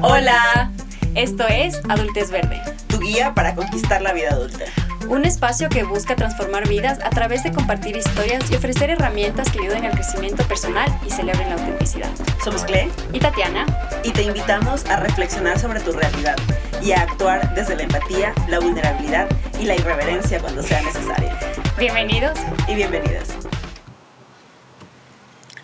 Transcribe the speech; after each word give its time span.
Hola, 0.00 0.70
esto 1.16 1.44
es 1.48 1.80
Adultez 1.88 2.30
Verde, 2.30 2.62
tu 2.86 3.00
guía 3.00 3.34
para 3.34 3.56
conquistar 3.56 4.00
la 4.00 4.12
vida 4.12 4.28
adulta. 4.30 4.64
Un 5.08 5.24
espacio 5.24 5.68
que 5.68 5.82
busca 5.82 6.14
transformar 6.14 6.68
vidas 6.68 7.00
a 7.02 7.10
través 7.10 7.42
de 7.42 7.50
compartir 7.50 7.96
historias 7.96 8.48
y 8.48 8.54
ofrecer 8.54 8.90
herramientas 8.90 9.50
que 9.50 9.58
ayuden 9.58 9.86
al 9.86 9.92
crecimiento 9.92 10.44
personal 10.44 10.88
y 11.04 11.10
celebren 11.10 11.48
la 11.48 11.56
autenticidad. 11.56 12.10
Somos 12.44 12.62
Cle 12.62 12.88
y 13.12 13.18
Tatiana 13.18 13.66
y 14.04 14.12
te 14.12 14.22
invitamos 14.22 14.86
a 14.86 14.98
reflexionar 14.98 15.58
sobre 15.58 15.80
tu 15.80 15.90
realidad 15.90 16.36
y 16.80 16.92
a 16.92 17.02
actuar 17.02 17.52
desde 17.56 17.74
la 17.74 17.82
empatía, 17.82 18.32
la 18.46 18.60
vulnerabilidad 18.60 19.26
y 19.60 19.64
la 19.64 19.74
irreverencia 19.74 20.38
cuando 20.38 20.62
sea 20.62 20.80
necesario. 20.80 21.30
Bienvenidos 21.76 22.38
y 22.68 22.76
bienvenidas. 22.76 23.30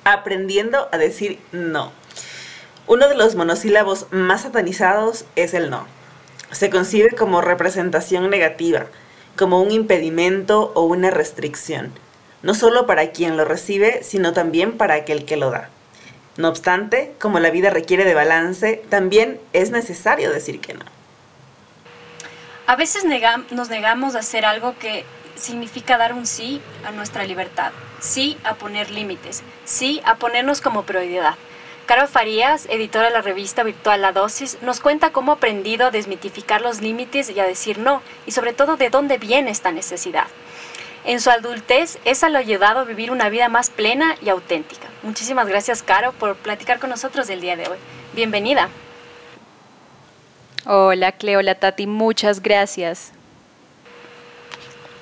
Aprendiendo 0.02 0.88
a 0.90 0.98
decir 0.98 1.38
no. 1.52 2.03
Uno 2.86 3.08
de 3.08 3.14
los 3.14 3.34
monosílabos 3.34 4.06
más 4.10 4.42
satanizados 4.42 5.24
es 5.36 5.54
el 5.54 5.70
no. 5.70 5.86
Se 6.50 6.68
concibe 6.68 7.10
como 7.10 7.40
representación 7.40 8.28
negativa, 8.28 8.86
como 9.36 9.62
un 9.62 9.70
impedimento 9.70 10.70
o 10.74 10.82
una 10.82 11.10
restricción, 11.10 11.92
no 12.42 12.54
solo 12.54 12.86
para 12.86 13.10
quien 13.10 13.38
lo 13.38 13.46
recibe, 13.46 14.02
sino 14.02 14.34
también 14.34 14.76
para 14.76 14.94
aquel 14.94 15.24
que 15.24 15.38
lo 15.38 15.50
da. 15.50 15.70
No 16.36 16.48
obstante, 16.48 17.14
como 17.18 17.40
la 17.40 17.50
vida 17.50 17.70
requiere 17.70 18.04
de 18.04 18.12
balance, 18.12 18.82
también 18.90 19.40
es 19.54 19.70
necesario 19.70 20.30
decir 20.30 20.60
que 20.60 20.74
no. 20.74 20.84
A 22.66 22.76
veces 22.76 23.04
nos 23.50 23.68
negamos 23.70 24.14
a 24.14 24.18
hacer 24.18 24.44
algo 24.44 24.76
que 24.78 25.04
significa 25.36 25.96
dar 25.96 26.12
un 26.12 26.26
sí 26.26 26.60
a 26.86 26.90
nuestra 26.92 27.24
libertad, 27.24 27.72
sí 28.00 28.36
a 28.44 28.54
poner 28.54 28.90
límites, 28.90 29.42
sí 29.64 30.02
a 30.04 30.16
ponernos 30.16 30.60
como 30.60 30.82
prioridad. 30.82 31.34
Caro 31.86 32.08
Farías, 32.08 32.66
editora 32.70 33.06
de 33.06 33.12
la 33.12 33.20
revista 33.20 33.62
virtual 33.62 34.00
La 34.00 34.12
Dosis, 34.12 34.58
nos 34.62 34.80
cuenta 34.80 35.10
cómo 35.10 35.32
ha 35.32 35.34
aprendido 35.34 35.86
a 35.86 35.90
desmitificar 35.90 36.62
los 36.62 36.80
límites 36.80 37.28
y 37.28 37.38
a 37.38 37.44
decir 37.44 37.78
no, 37.78 38.00
y 38.26 38.30
sobre 38.30 38.54
todo 38.54 38.76
de 38.76 38.88
dónde 38.88 39.18
viene 39.18 39.50
esta 39.50 39.70
necesidad. 39.70 40.26
En 41.04 41.20
su 41.20 41.28
adultez, 41.28 41.98
esa 42.06 42.30
lo 42.30 42.38
ha 42.38 42.40
ayudado 42.40 42.80
a 42.80 42.84
vivir 42.84 43.10
una 43.10 43.28
vida 43.28 43.50
más 43.50 43.68
plena 43.68 44.16
y 44.22 44.30
auténtica. 44.30 44.88
Muchísimas 45.02 45.46
gracias, 45.46 45.82
Caro, 45.82 46.12
por 46.12 46.36
platicar 46.36 46.78
con 46.78 46.88
nosotros 46.88 47.28
el 47.28 47.42
día 47.42 47.56
de 47.56 47.68
hoy. 47.68 47.76
Bienvenida. 48.14 48.70
Hola, 50.64 51.12
Cleo, 51.12 51.40
Tati, 51.56 51.86
muchas 51.86 52.40
gracias. 52.40 53.13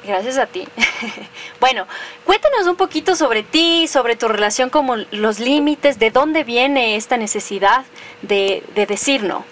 Gracias 0.05 0.36
a 0.36 0.47
ti. 0.47 0.67
bueno, 1.61 1.86
cuéntanos 2.25 2.67
un 2.67 2.77
poquito 2.77 3.14
sobre 3.14 3.42
ti, 3.42 3.86
sobre 3.86 4.17
tu 4.17 4.27
relación 4.27 4.69
con 4.69 5.06
los 5.12 5.39
límites, 5.39 5.98
de 5.98 6.11
dónde 6.11 6.42
viene 6.42 6.97
esta 6.97 7.17
necesidad 7.17 7.84
de, 8.22 8.64
de 8.75 8.86
decir 8.86 9.22
no. 9.22 9.44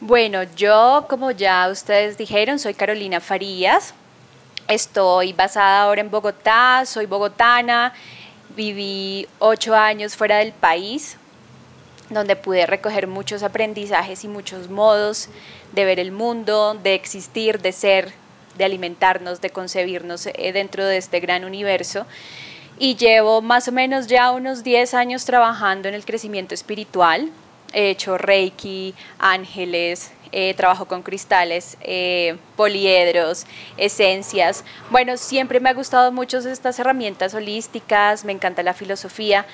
Bueno, 0.00 0.44
yo, 0.56 1.06
como 1.10 1.32
ya 1.32 1.68
ustedes 1.68 2.16
dijeron, 2.16 2.58
soy 2.58 2.72
Carolina 2.72 3.20
Farías. 3.20 3.94
Estoy 4.68 5.32
basada 5.32 5.82
ahora 5.82 6.00
en 6.00 6.10
Bogotá, 6.10 6.84
soy 6.86 7.06
bogotana, 7.06 7.92
viví 8.54 9.26
ocho 9.38 9.74
años 9.74 10.14
fuera 10.14 10.36
del 10.36 10.52
país, 10.52 11.16
donde 12.10 12.36
pude 12.36 12.66
recoger 12.66 13.06
muchos 13.06 13.42
aprendizajes 13.42 14.24
y 14.24 14.28
muchos 14.28 14.70
modos 14.70 15.28
de 15.72 15.84
ver 15.84 16.00
el 16.00 16.12
mundo, 16.12 16.74
de 16.82 16.94
existir, 16.94 17.60
de 17.60 17.72
ser, 17.72 18.12
de 18.56 18.64
alimentarnos, 18.64 19.40
de 19.40 19.50
concebirnos 19.50 20.26
eh, 20.26 20.52
dentro 20.52 20.84
de 20.84 20.96
este 20.96 21.20
gran 21.20 21.44
universo. 21.44 22.06
Y 22.78 22.96
llevo 22.96 23.42
más 23.42 23.68
o 23.68 23.72
menos 23.72 24.06
ya 24.06 24.30
unos 24.30 24.62
10 24.62 24.94
años 24.94 25.24
trabajando 25.24 25.88
en 25.88 25.94
el 25.94 26.04
crecimiento 26.04 26.54
espiritual. 26.54 27.30
He 27.72 27.90
hecho 27.90 28.16
Reiki, 28.16 28.94
ángeles, 29.18 30.12
eh, 30.30 30.54
trabajo 30.54 30.86
con 30.86 31.02
cristales, 31.02 31.78
eh, 31.80 32.36
poliedros, 32.56 33.46
esencias. 33.76 34.64
Bueno, 34.90 35.16
siempre 35.16 35.58
me 35.58 35.70
ha 35.70 35.74
gustado 35.74 36.12
mucho 36.12 36.38
estas 36.38 36.78
herramientas 36.78 37.34
holísticas, 37.34 38.24
me 38.24 38.32
encanta 38.32 38.62
la 38.62 38.74
filosofía 38.74 39.46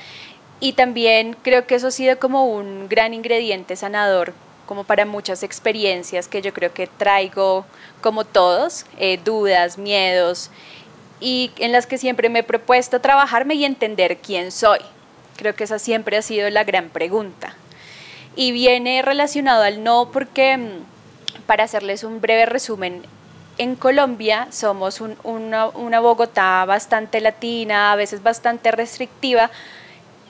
y 0.60 0.72
también 0.74 1.36
creo 1.42 1.66
que 1.66 1.74
eso 1.74 1.88
ha 1.88 1.90
sido 1.90 2.18
como 2.18 2.46
un 2.46 2.88
gran 2.88 3.14
ingrediente 3.14 3.76
sanador 3.76 4.32
como 4.66 4.84
para 4.84 5.04
muchas 5.04 5.42
experiencias 5.42 6.28
que 6.28 6.42
yo 6.42 6.52
creo 6.52 6.72
que 6.72 6.86
traigo 6.86 7.64
como 8.00 8.24
todos, 8.24 8.86
eh, 8.98 9.18
dudas, 9.24 9.78
miedos, 9.78 10.50
y 11.20 11.52
en 11.58 11.72
las 11.72 11.86
que 11.86 11.98
siempre 11.98 12.28
me 12.28 12.40
he 12.40 12.42
propuesto 12.42 13.00
trabajarme 13.00 13.54
y 13.54 13.64
entender 13.64 14.18
quién 14.18 14.52
soy. 14.52 14.80
Creo 15.36 15.54
que 15.54 15.64
esa 15.64 15.78
siempre 15.78 16.16
ha 16.16 16.22
sido 16.22 16.50
la 16.50 16.64
gran 16.64 16.90
pregunta. 16.90 17.54
Y 18.36 18.52
viene 18.52 19.02
relacionado 19.02 19.62
al 19.62 19.82
no 19.84 20.10
porque, 20.12 20.56
mm, 20.56 21.44
para 21.46 21.64
hacerles 21.64 22.04
un 22.04 22.20
breve 22.20 22.46
resumen, 22.46 23.02
en 23.56 23.76
Colombia 23.76 24.48
somos 24.50 25.00
una, 25.00 25.68
una 25.68 26.00
Bogotá 26.00 26.64
bastante 26.64 27.20
latina, 27.20 27.92
a 27.92 27.96
veces 27.96 28.22
bastante 28.22 28.72
restrictiva, 28.72 29.50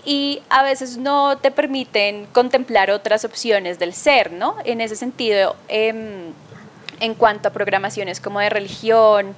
y 0.04 0.42
a 0.50 0.62
veces 0.62 0.96
no 0.98 1.38
te 1.38 1.50
permiten 1.50 2.26
contemplar 2.32 2.90
otras 2.90 3.24
opciones 3.24 3.78
del 3.78 3.94
ser, 3.94 4.32
¿no? 4.32 4.56
En 4.64 4.80
ese 4.80 4.96
sentido, 4.96 5.56
em, 5.68 6.32
en 7.00 7.14
cuanto 7.14 7.48
a 7.48 7.52
programaciones 7.52 8.20
como 8.20 8.40
de 8.40 8.50
religión, 8.50 9.34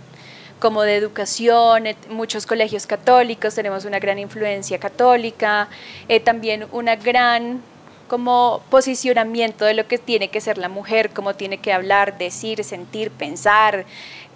como 0.59 0.82
de 0.82 0.97
educación, 0.97 1.84
muchos 2.09 2.47
colegios 2.47 2.87
católicos, 2.87 3.54
tenemos 3.54 3.84
una 3.84 3.99
gran 3.99 4.19
influencia 4.19 4.78
católica, 4.78 5.69
eh, 6.09 6.21
también 6.21 6.66
una 6.72 6.97
gran 6.97 7.62
como 8.09 8.62
posicionamiento 8.71 9.65
de 9.65 9.75
lo 9.75 9.87
que 9.88 9.98
tiene 9.98 10.28
que 10.28 10.41
ser 10.41 10.59
la 10.59 10.69
mujer, 10.69 11.10
cómo 11.10 11.34
tiene 11.34 11.59
que 11.59 11.72
hablar, 11.72 12.19
decir, 12.19 12.62
sentir, 12.65 13.10
pensar, 13.10 13.84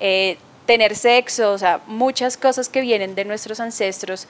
eh, 0.01 0.39
tener 0.67 0.97
sexo, 0.97 1.53
o 1.53 1.59
sea, 1.59 1.81
muchas 1.87 2.37
cosas 2.37 2.69
que 2.69 2.81
vienen 2.81 3.15
de 3.15 3.25
nuestros 3.25 3.61
ancestros 3.61 4.27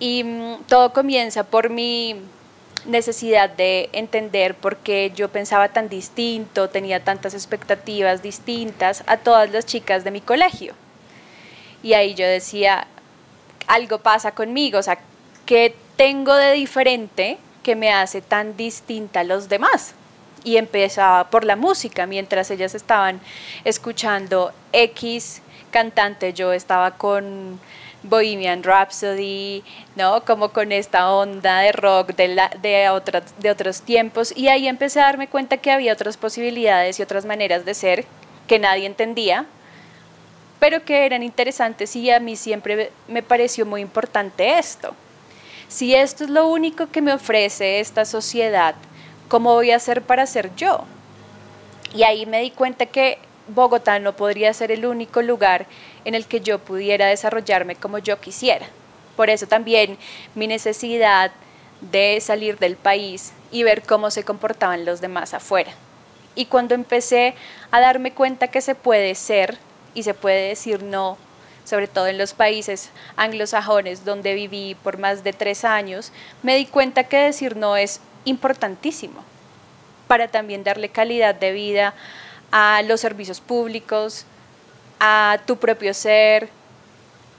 y 0.00 0.24
mm, 0.24 0.64
todo 0.66 0.92
comienza 0.92 1.44
por 1.44 1.70
mi 1.70 2.16
necesidad 2.86 3.50
de 3.50 3.90
entender 3.92 4.54
por 4.54 4.78
qué 4.78 5.12
yo 5.14 5.28
pensaba 5.28 5.68
tan 5.68 5.88
distinto, 5.88 6.70
tenía 6.70 7.04
tantas 7.04 7.34
expectativas 7.34 8.22
distintas 8.22 9.04
a 9.06 9.18
todas 9.18 9.50
las 9.50 9.66
chicas 9.66 10.02
de 10.02 10.10
mi 10.10 10.22
colegio. 10.22 10.74
Y 11.82 11.92
ahí 11.92 12.14
yo 12.14 12.26
decía, 12.26 12.86
algo 13.66 13.98
pasa 13.98 14.32
conmigo, 14.32 14.78
o 14.78 14.82
sea, 14.82 14.98
¿qué 15.46 15.74
tengo 15.96 16.34
de 16.34 16.52
diferente 16.52 17.38
que 17.62 17.76
me 17.76 17.92
hace 17.92 18.22
tan 18.22 18.56
distinta 18.56 19.20
a 19.20 19.24
los 19.24 19.48
demás? 19.48 19.94
Y 20.42 20.56
empezaba 20.56 21.28
por 21.28 21.44
la 21.44 21.56
música, 21.56 22.06
mientras 22.06 22.50
ellas 22.50 22.74
estaban 22.74 23.20
escuchando 23.64 24.52
X 24.72 25.42
cantante, 25.70 26.32
yo 26.32 26.52
estaba 26.54 26.92
con 26.92 27.60
Bohemian 28.02 28.62
Rhapsody, 28.62 29.62
¿no? 29.96 30.24
Como 30.24 30.50
con 30.50 30.72
esta 30.72 31.12
onda 31.12 31.60
de 31.60 31.72
rock 31.72 32.14
de, 32.14 32.28
la, 32.28 32.50
de, 32.60 32.88
de 33.38 33.50
otros 33.50 33.82
tiempos. 33.82 34.32
Y 34.36 34.48
ahí 34.48 34.68
empecé 34.68 35.00
a 35.00 35.04
darme 35.04 35.28
cuenta 35.28 35.58
que 35.58 35.70
había 35.70 35.92
otras 35.92 36.16
posibilidades 36.16 36.98
y 36.98 37.02
otras 37.02 37.24
maneras 37.24 37.64
de 37.64 37.74
ser 37.74 38.06
que 38.46 38.58
nadie 38.58 38.86
entendía, 38.86 39.46
pero 40.58 40.84
que 40.84 41.06
eran 41.06 41.22
interesantes 41.22 41.94
y 41.94 42.10
a 42.10 42.20
mí 42.20 42.36
siempre 42.36 42.90
me 43.08 43.22
pareció 43.22 43.64
muy 43.64 43.80
importante 43.80 44.58
esto. 44.58 44.94
Si 45.68 45.94
esto 45.94 46.24
es 46.24 46.30
lo 46.30 46.48
único 46.48 46.88
que 46.90 47.00
me 47.00 47.12
ofrece 47.12 47.78
esta 47.78 48.04
sociedad, 48.04 48.74
¿cómo 49.28 49.54
voy 49.54 49.70
a 49.70 49.76
hacer 49.76 50.02
para 50.02 50.26
ser 50.26 50.52
yo? 50.56 50.84
Y 51.94 52.02
ahí 52.02 52.26
me 52.26 52.40
di 52.40 52.50
cuenta 52.50 52.86
que 52.86 53.18
Bogotá 53.46 53.98
no 54.00 54.14
podría 54.14 54.52
ser 54.52 54.72
el 54.72 54.84
único 54.84 55.22
lugar 55.22 55.66
en 56.04 56.14
el 56.14 56.26
que 56.26 56.40
yo 56.40 56.58
pudiera 56.58 57.06
desarrollarme 57.06 57.76
como 57.76 57.98
yo 57.98 58.20
quisiera. 58.20 58.66
Por 59.16 59.30
eso 59.30 59.46
también 59.46 59.98
mi 60.34 60.46
necesidad 60.46 61.32
de 61.80 62.20
salir 62.20 62.58
del 62.58 62.76
país 62.76 63.32
y 63.50 63.62
ver 63.62 63.82
cómo 63.82 64.10
se 64.10 64.24
comportaban 64.24 64.84
los 64.84 65.00
demás 65.00 65.34
afuera. 65.34 65.72
Y 66.34 66.46
cuando 66.46 66.74
empecé 66.74 67.34
a 67.70 67.80
darme 67.80 68.12
cuenta 68.12 68.48
que 68.48 68.60
se 68.60 68.74
puede 68.74 69.14
ser 69.14 69.58
y 69.94 70.04
se 70.04 70.14
puede 70.14 70.48
decir 70.48 70.82
no, 70.82 71.18
sobre 71.64 71.88
todo 71.88 72.06
en 72.06 72.18
los 72.18 72.34
países 72.34 72.90
anglosajones 73.16 74.04
donde 74.04 74.34
viví 74.34 74.76
por 74.82 74.98
más 74.98 75.24
de 75.24 75.32
tres 75.32 75.64
años, 75.64 76.12
me 76.42 76.56
di 76.56 76.66
cuenta 76.66 77.04
que 77.04 77.16
decir 77.18 77.56
no 77.56 77.76
es 77.76 78.00
importantísimo 78.24 79.24
para 80.06 80.28
también 80.28 80.64
darle 80.64 80.88
calidad 80.88 81.34
de 81.34 81.52
vida 81.52 81.94
a 82.50 82.82
los 82.82 83.00
servicios 83.00 83.40
públicos, 83.40 84.24
a 85.00 85.40
tu 85.46 85.56
propio 85.56 85.92
ser. 85.94 86.48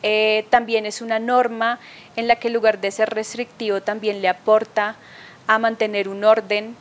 Eh, 0.04 0.46
también 0.50 0.86
es 0.86 1.02
una 1.02 1.20
norma 1.20 1.80
en 2.16 2.28
la 2.28 2.36
que 2.36 2.48
en 2.48 2.56
lugar 2.56 2.82
de 2.82 2.92
ser 2.92 3.12
restrictivo 3.12 3.82
también 3.82 4.22
le 4.22 4.28
aporta 4.28 4.96
a 5.48 5.60
mantener 5.60 6.10
un 6.10 6.24
orden 6.24 6.76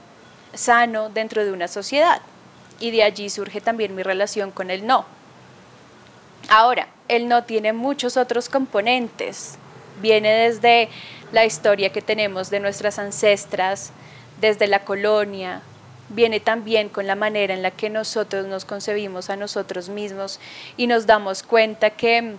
sano 0.54 1.10
dentro 1.10 1.44
de 1.44 1.52
una 1.52 1.68
sociedad. 1.68 2.20
Y 2.80 2.90
de 2.90 3.02
allí 3.02 3.28
surge 3.28 3.60
también 3.60 3.94
mi 3.94 4.02
relación 4.02 4.50
con 4.50 4.70
el 4.70 4.86
no. 4.86 5.04
Ahora, 6.48 6.88
el 7.08 7.28
no 7.28 7.44
tiene 7.44 7.72
muchos 7.72 8.16
otros 8.16 8.48
componentes. 8.48 9.56
Viene 10.00 10.32
desde 10.32 10.88
la 11.30 11.44
historia 11.44 11.92
que 11.92 12.00
tenemos 12.00 12.48
de 12.48 12.60
nuestras 12.60 12.98
ancestras 12.98 13.92
desde 14.40 14.66
la 14.66 14.84
colonia, 14.84 15.60
viene 16.10 16.40
también 16.40 16.88
con 16.88 17.06
la 17.06 17.14
manera 17.14 17.54
en 17.54 17.62
la 17.62 17.70
que 17.70 17.88
nosotros 17.88 18.46
nos 18.46 18.64
concebimos 18.64 19.30
a 19.30 19.36
nosotros 19.36 19.88
mismos 19.88 20.38
y 20.76 20.86
nos 20.86 21.06
damos 21.06 21.42
cuenta 21.42 21.90
que 21.90 22.34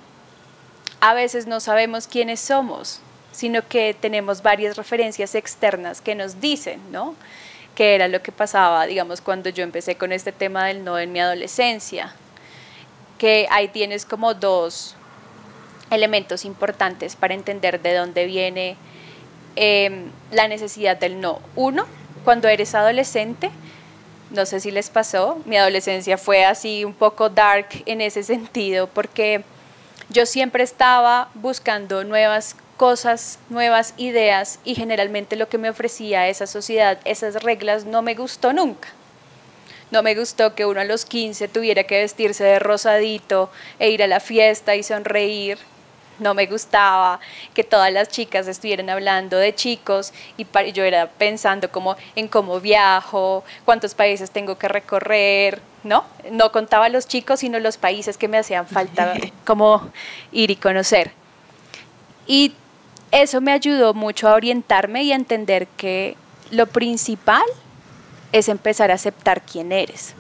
a 1.00 1.14
veces 1.14 1.48
no 1.48 1.60
sabemos 1.60 2.08
quiénes 2.08 2.40
somos, 2.40 3.00
sino 3.32 3.68
que 3.68 3.96
tenemos 4.00 4.44
varias 4.44 4.78
referencias 4.78 5.36
externas 5.36 6.02
que 6.02 6.16
nos 6.16 6.40
dicen, 6.40 6.80
¿no? 6.92 7.16
Que 7.76 7.96
era 7.96 8.08
lo 8.08 8.22
que 8.22 8.32
pasaba, 8.32 8.86
digamos, 8.86 9.22
cuando 9.22 9.50
yo 9.50 9.64
empecé 9.64 9.96
con 9.96 10.12
este 10.12 10.32
tema 10.32 10.66
del 10.68 10.84
no 10.84 11.00
en 11.00 11.12
mi 11.12 11.20
adolescencia, 11.20 12.14
que 13.18 13.48
ahí 13.50 13.70
tienes 13.70 14.06
como 14.06 14.34
dos 14.34 14.96
elementos 15.90 16.46
importantes 16.46 17.16
para 17.16 17.34
entender 17.34 17.82
de 17.82 17.96
dónde 17.96 18.26
viene 18.26 18.76
em, 19.56 20.12
la 20.32 20.48
necesidad 20.48 20.98
del 20.98 21.20
no. 21.20 21.40
Uno, 21.56 21.86
cuando 22.24 22.48
eres 22.48 22.76
adolescente, 22.76 23.52
no 24.30 24.46
sé 24.46 24.60
si 24.60 24.72
les 24.72 24.90
pasó, 24.90 25.42
mi 25.46 25.58
adolescencia 25.58 26.18
fue 26.18 26.46
así 26.46 26.86
un 26.86 26.94
poco 26.94 27.30
dark 27.30 27.68
en 27.86 28.02
ese 28.02 28.24
sentido, 28.24 28.88
porque 28.88 29.44
yo 30.10 30.26
siempre 30.26 30.64
estaba 30.64 31.30
buscando 31.34 32.04
nuevas 32.04 32.56
cosas, 32.78 33.40
nuevas 33.50 33.94
ideas 33.98 34.60
y 34.64 34.76
generalmente 34.76 35.36
lo 35.36 35.48
que 35.48 35.58
me 35.58 35.70
ofrecía 35.70 36.28
esa 36.28 36.48
sociedad, 36.48 36.98
esas 37.06 37.44
reglas, 37.44 37.86
no 37.86 38.02
me 38.02 38.16
gustó 38.16 38.54
nunca. 38.54 38.90
No 39.92 40.04
me 40.04 40.16
gustó 40.16 40.56
que 40.56 40.66
uno 40.66 40.80
a 40.80 40.86
los 40.86 41.06
15 41.06 41.50
tuviera 41.50 41.84
que 41.84 42.00
vestirse 42.00 42.46
de 42.46 42.60
rosadito 42.60 43.52
e 43.78 43.90
ir 43.90 44.02
a 44.02 44.08
la 44.08 44.22
fiesta 44.22 44.76
y 44.76 44.84
sonreír 44.84 45.60
no 46.22 46.34
me 46.34 46.46
gustaba 46.46 47.20
que 47.54 47.64
todas 47.64 47.92
las 47.92 48.08
chicas 48.10 48.48
estuvieran 48.48 48.90
hablando 48.90 49.38
de 49.38 49.54
chicos 49.54 50.14
y 50.38 50.46
yo 50.72 50.84
era 50.84 51.08
pensando 51.08 51.70
como 51.72 51.98
en 52.16 52.28
cómo 52.28 52.60
viajo, 52.62 53.44
cuántos 53.66 53.96
países 53.96 54.32
tengo 54.32 54.58
que 54.58 54.68
recorrer, 54.68 55.62
¿no? 55.84 56.06
No 56.32 56.52
contaba 56.52 56.88
los 56.90 57.08
chicos, 57.08 57.42
sino 57.42 57.60
los 57.60 57.78
países 57.78 58.18
que 58.18 58.28
me 58.28 58.38
hacían 58.38 58.68
falta 58.68 59.16
como 59.46 59.90
ir 60.32 60.52
y 60.52 60.56
conocer. 60.56 61.12
Y 62.28 62.54
eso 63.12 63.42
me 63.42 63.52
ayudó 63.52 63.94
mucho 63.94 64.30
a 64.30 64.36
orientarme 64.36 65.04
y 65.04 65.12
a 65.12 65.16
entender 65.16 65.68
que 65.76 66.16
lo 66.52 66.68
principal 66.68 67.44
es 68.32 68.48
empezar 68.48 68.92
a 68.92 68.94
aceptar 68.94 69.42
quién 69.42 69.72
eres. 69.72 70.14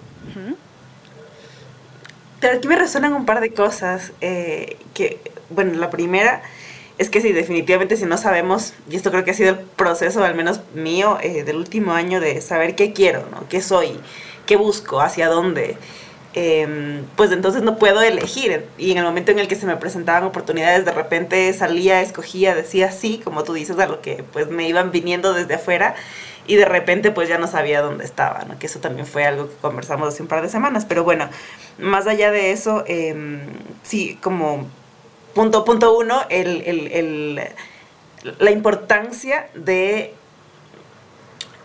Pero 2.39 2.57
aquí 2.57 2.67
me 2.67 2.75
resuenan 2.75 3.13
un 3.13 3.25
par 3.25 3.39
de 3.39 3.53
cosas 3.53 4.13
eh, 4.19 4.77
que, 4.95 5.21
bueno, 5.53 5.77
la 5.79 5.89
primera 5.89 6.41
es 6.97 7.09
que 7.09 7.21
sí, 7.21 7.31
definitivamente 7.31 7.97
si 7.97 8.05
no 8.05 8.17
sabemos, 8.17 8.73
y 8.89 8.95
esto 8.95 9.11
creo 9.11 9.23
que 9.23 9.31
ha 9.31 9.33
sido 9.33 9.49
el 9.51 9.57
proceso, 9.57 10.23
al 10.23 10.35
menos 10.35 10.61
mío, 10.75 11.17
eh, 11.21 11.43
del 11.43 11.57
último 11.57 11.93
año, 11.93 12.19
de 12.19 12.41
saber 12.41 12.75
qué 12.75 12.93
quiero, 12.93 13.25
¿no? 13.31 13.47
¿Qué 13.49 13.61
soy? 13.61 13.99
¿Qué 14.45 14.55
busco? 14.55 15.01
¿Hacia 15.01 15.27
dónde? 15.27 15.77
Em, 16.33 17.03
pues 17.17 17.31
entonces 17.31 17.61
no 17.61 17.77
puedo 17.77 18.01
elegir. 18.01 18.65
Y 18.77 18.91
en 18.91 18.99
el 18.99 19.03
momento 19.03 19.31
en 19.31 19.39
el 19.39 19.47
que 19.47 19.55
se 19.55 19.65
me 19.65 19.75
presentaban 19.77 20.23
oportunidades, 20.23 20.85
de 20.85 20.91
repente 20.91 21.51
salía, 21.53 22.01
escogía, 22.01 22.55
decía 22.55 22.91
sí, 22.91 23.19
como 23.23 23.43
tú 23.43 23.53
dices, 23.53 23.77
a 23.79 23.87
lo 23.87 24.01
que 24.01 24.23
pues 24.31 24.49
me 24.49 24.67
iban 24.67 24.91
viniendo 24.91 25.33
desde 25.33 25.55
afuera 25.55 25.95
y 26.47 26.55
de 26.55 26.65
repente 26.65 27.11
pues 27.11 27.29
ya 27.29 27.37
no 27.37 27.47
sabía 27.47 27.81
dónde 27.81 28.05
estaba, 28.05 28.45
¿no? 28.45 28.57
Que 28.59 28.67
eso 28.67 28.79
también 28.79 29.05
fue 29.07 29.25
algo 29.25 29.49
que 29.49 29.55
conversamos 29.55 30.07
hace 30.07 30.21
un 30.21 30.29
par 30.29 30.41
de 30.41 30.49
semanas. 30.49 30.85
Pero 30.85 31.03
bueno, 31.03 31.29
más 31.79 32.07
allá 32.07 32.31
de 32.31 32.51
eso, 32.51 32.83
em, 32.87 33.41
sí, 33.83 34.17
como 34.21 34.67
punto, 35.33 35.65
punto 35.65 35.97
uno, 35.97 36.21
el, 36.29 37.41
la 38.39 38.51
importancia 38.51 39.49
de 39.53 40.13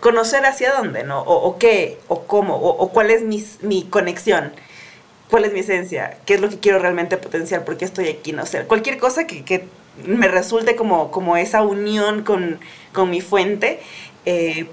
conocer 0.00 0.44
hacia 0.46 0.72
dónde, 0.72 1.04
¿no? 1.04 1.20
O, 1.22 1.58
qué, 1.58 1.98
o 2.08 2.24
cómo, 2.26 2.56
o, 2.56 2.90
cuál 2.90 3.10
es 3.10 3.22
mi, 3.22 3.44
mi, 3.62 3.84
conexión, 3.84 4.52
cuál 5.30 5.44
es 5.44 5.52
mi 5.52 5.60
esencia, 5.60 6.18
qué 6.26 6.34
es 6.34 6.40
lo 6.40 6.48
que 6.48 6.58
quiero 6.58 6.78
realmente 6.78 7.16
potenciar, 7.16 7.64
por 7.64 7.76
qué 7.76 7.84
estoy 7.84 8.08
aquí, 8.08 8.32
no 8.32 8.46
sé, 8.46 8.64
cualquier 8.64 8.98
cosa 8.98 9.26
que, 9.26 9.44
que 9.44 9.66
me 10.04 10.28
resulte 10.28 10.76
como, 10.76 11.10
como 11.10 11.36
esa 11.36 11.62
unión 11.62 12.22
con, 12.22 12.60
con 12.92 13.10
mi 13.10 13.20
fuente, 13.20 13.80
eh, 14.26 14.66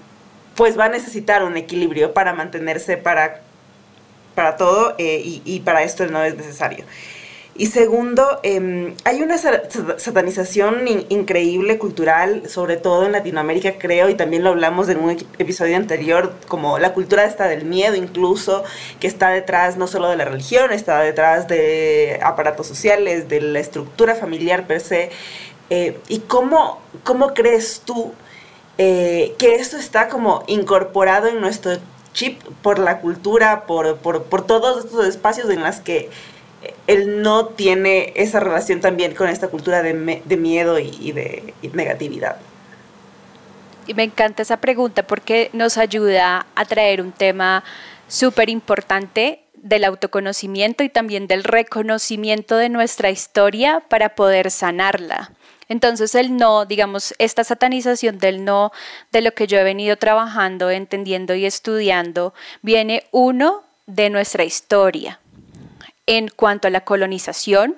pues 0.56 0.78
va 0.78 0.86
a 0.86 0.90
necesitar 0.90 1.44
un 1.44 1.58
equilibrio 1.58 2.14
para 2.14 2.34
mantenerse 2.34 2.98
para, 2.98 3.42
para 4.36 4.58
todo 4.58 4.96
eh, 4.98 5.22
y, 5.24 5.42
y, 5.46 5.62
para 5.62 5.84
esto 5.84 6.06
no 6.06 6.24
es 6.24 6.36
necesario. 6.36 6.86
Y 7.56 7.68
segundo, 7.68 8.40
em, 8.42 8.96
hay 9.04 9.22
una 9.22 9.38
satanización 9.38 10.88
increíble 11.10 11.78
cultural, 11.78 12.50
sobre 12.50 12.78
todo 12.78 13.06
en 13.06 13.12
Latinoamérica, 13.12 13.78
creo, 13.78 14.10
y 14.10 14.16
también 14.16 14.44
lo 14.44 14.50
hablamos 14.50 14.90
en 14.90 14.98
un 14.98 15.12
episodio 15.38 15.78
anterior, 15.78 16.34
como 16.48 16.80
la 16.80 16.94
cultura 16.94 17.26
está 17.26 17.48
del 17.48 17.66
miedo 17.66 17.96
incluso, 17.96 18.64
que 19.00 19.06
está 19.06 19.30
detrás 19.30 19.78
no 19.78 19.86
solo 19.86 20.10
de 20.10 20.16
la 20.16 20.26
religión, 20.26 20.72
está 20.72 21.00
detrás 21.02 21.48
de 21.48 22.20
aparatos 22.24 22.66
sociales, 22.66 23.30
de 23.30 23.40
la 23.42 23.60
estructura 23.60 24.16
familiar 24.16 24.66
per 24.66 24.82
se. 24.82 25.12
Eh, 25.70 26.00
¿Y 26.08 26.20
cómo, 26.22 26.82
cómo 27.04 27.36
crees 27.36 27.82
tú 27.86 28.14
eh, 28.80 29.36
que 29.38 29.56
esto 29.56 29.78
está 29.78 30.08
como 30.10 30.44
incorporado 30.48 31.28
en 31.28 31.40
nuestro 31.40 31.74
chip 32.14 32.42
por 32.64 32.80
la 32.80 33.00
cultura, 33.00 33.66
por, 33.68 33.98
por, 33.98 34.24
por 34.24 34.46
todos 34.46 34.86
estos 34.86 35.06
espacios 35.06 35.52
en 35.52 35.62
los 35.62 35.80
que 35.80 36.10
él 36.88 37.22
no 37.22 37.48
tiene 37.48 38.14
esa 38.16 38.40
relación 38.40 38.82
también 38.82 39.14
con 39.14 39.30
esta 39.30 39.48
cultura 39.48 39.82
de, 39.82 39.94
miedo 39.94 40.80
y, 40.80 41.12
de 41.12 41.54
negatividad. 41.74 42.38
Y 43.88 43.94
me 43.94 44.04
encanta 44.04 44.42
esa 44.42 44.58
pregunta 44.58 45.04
porque 45.04 45.50
nos 45.54 45.78
ayuda 45.78 46.46
a 46.56 46.66
traer 46.66 47.02
un 47.02 47.12
tema 47.12 47.64
súper 48.08 48.50
importante 48.50 49.44
del 49.56 49.86
autoconocimiento 49.86 50.84
y 50.84 50.90
también 50.90 51.28
del 51.28 51.44
reconocimiento 51.44 52.58
de 52.58 52.70
nuestra 52.70 53.10
historia 53.10 53.82
para 53.88 54.16
poder 54.16 54.52
sanarla. 54.52 55.32
Entonces 55.70 56.14
el 56.16 56.36
no, 56.36 56.66
digamos, 56.66 57.16
esta 57.18 57.44
satanización 57.44 58.20
del 58.20 58.44
no, 58.44 58.72
de 59.12 59.22
lo 59.22 59.34
que 59.34 59.48
yo 59.48 59.58
he 59.58 59.64
venido 59.64 59.96
trabajando, 59.96 60.70
entendiendo 60.70 61.34
y 61.34 61.46
estudiando, 61.46 62.34
viene 62.62 63.06
uno 63.12 63.64
de 63.88 64.10
nuestra 64.10 64.44
historia, 64.44 65.20
en 66.08 66.28
cuanto 66.30 66.68
a 66.68 66.72
la 66.72 66.82
colonización. 66.82 67.78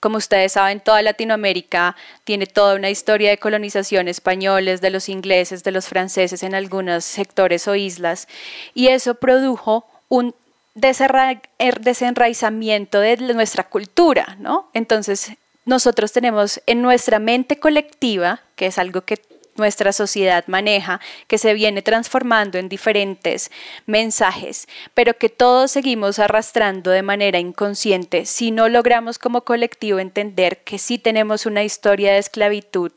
Como 0.00 0.18
ustedes 0.18 0.52
saben, 0.52 0.80
toda 0.80 1.02
Latinoamérica 1.02 1.96
tiene 2.24 2.46
toda 2.46 2.76
una 2.76 2.90
historia 2.90 3.30
de 3.30 3.38
colonización 3.38 4.08
españoles, 4.08 4.80
de 4.80 4.90
los 4.90 5.08
ingleses, 5.08 5.64
de 5.64 5.72
los 5.72 5.88
franceses 5.88 6.42
en 6.42 6.54
algunos 6.54 7.04
sectores 7.04 7.66
o 7.66 7.74
islas, 7.74 8.28
y 8.74 8.88
eso 8.88 9.14
produjo 9.14 9.86
un 10.08 10.34
er, 10.74 11.80
desenraizamiento 11.80 13.00
de 13.00 13.16
nuestra 13.16 13.64
cultura, 13.64 14.36
¿no? 14.38 14.68
Entonces, 14.74 15.32
nosotros 15.64 16.12
tenemos 16.12 16.60
en 16.66 16.82
nuestra 16.82 17.18
mente 17.18 17.58
colectiva, 17.58 18.42
que 18.54 18.66
es 18.66 18.78
algo 18.78 19.00
que 19.00 19.18
nuestra 19.58 19.92
sociedad 19.92 20.44
maneja, 20.46 21.00
que 21.26 21.38
se 21.38 21.54
viene 21.54 21.82
transformando 21.82 22.58
en 22.58 22.68
diferentes 22.68 23.50
mensajes, 23.86 24.68
pero 24.94 25.14
que 25.14 25.28
todos 25.28 25.70
seguimos 25.70 26.18
arrastrando 26.18 26.90
de 26.90 27.02
manera 27.02 27.38
inconsciente. 27.38 28.26
Si 28.26 28.50
no 28.50 28.68
logramos 28.68 29.18
como 29.18 29.42
colectivo 29.42 29.98
entender 29.98 30.58
que 30.64 30.78
sí 30.78 30.98
tenemos 30.98 31.46
una 31.46 31.64
historia 31.64 32.12
de 32.12 32.18
esclavitud 32.18 32.92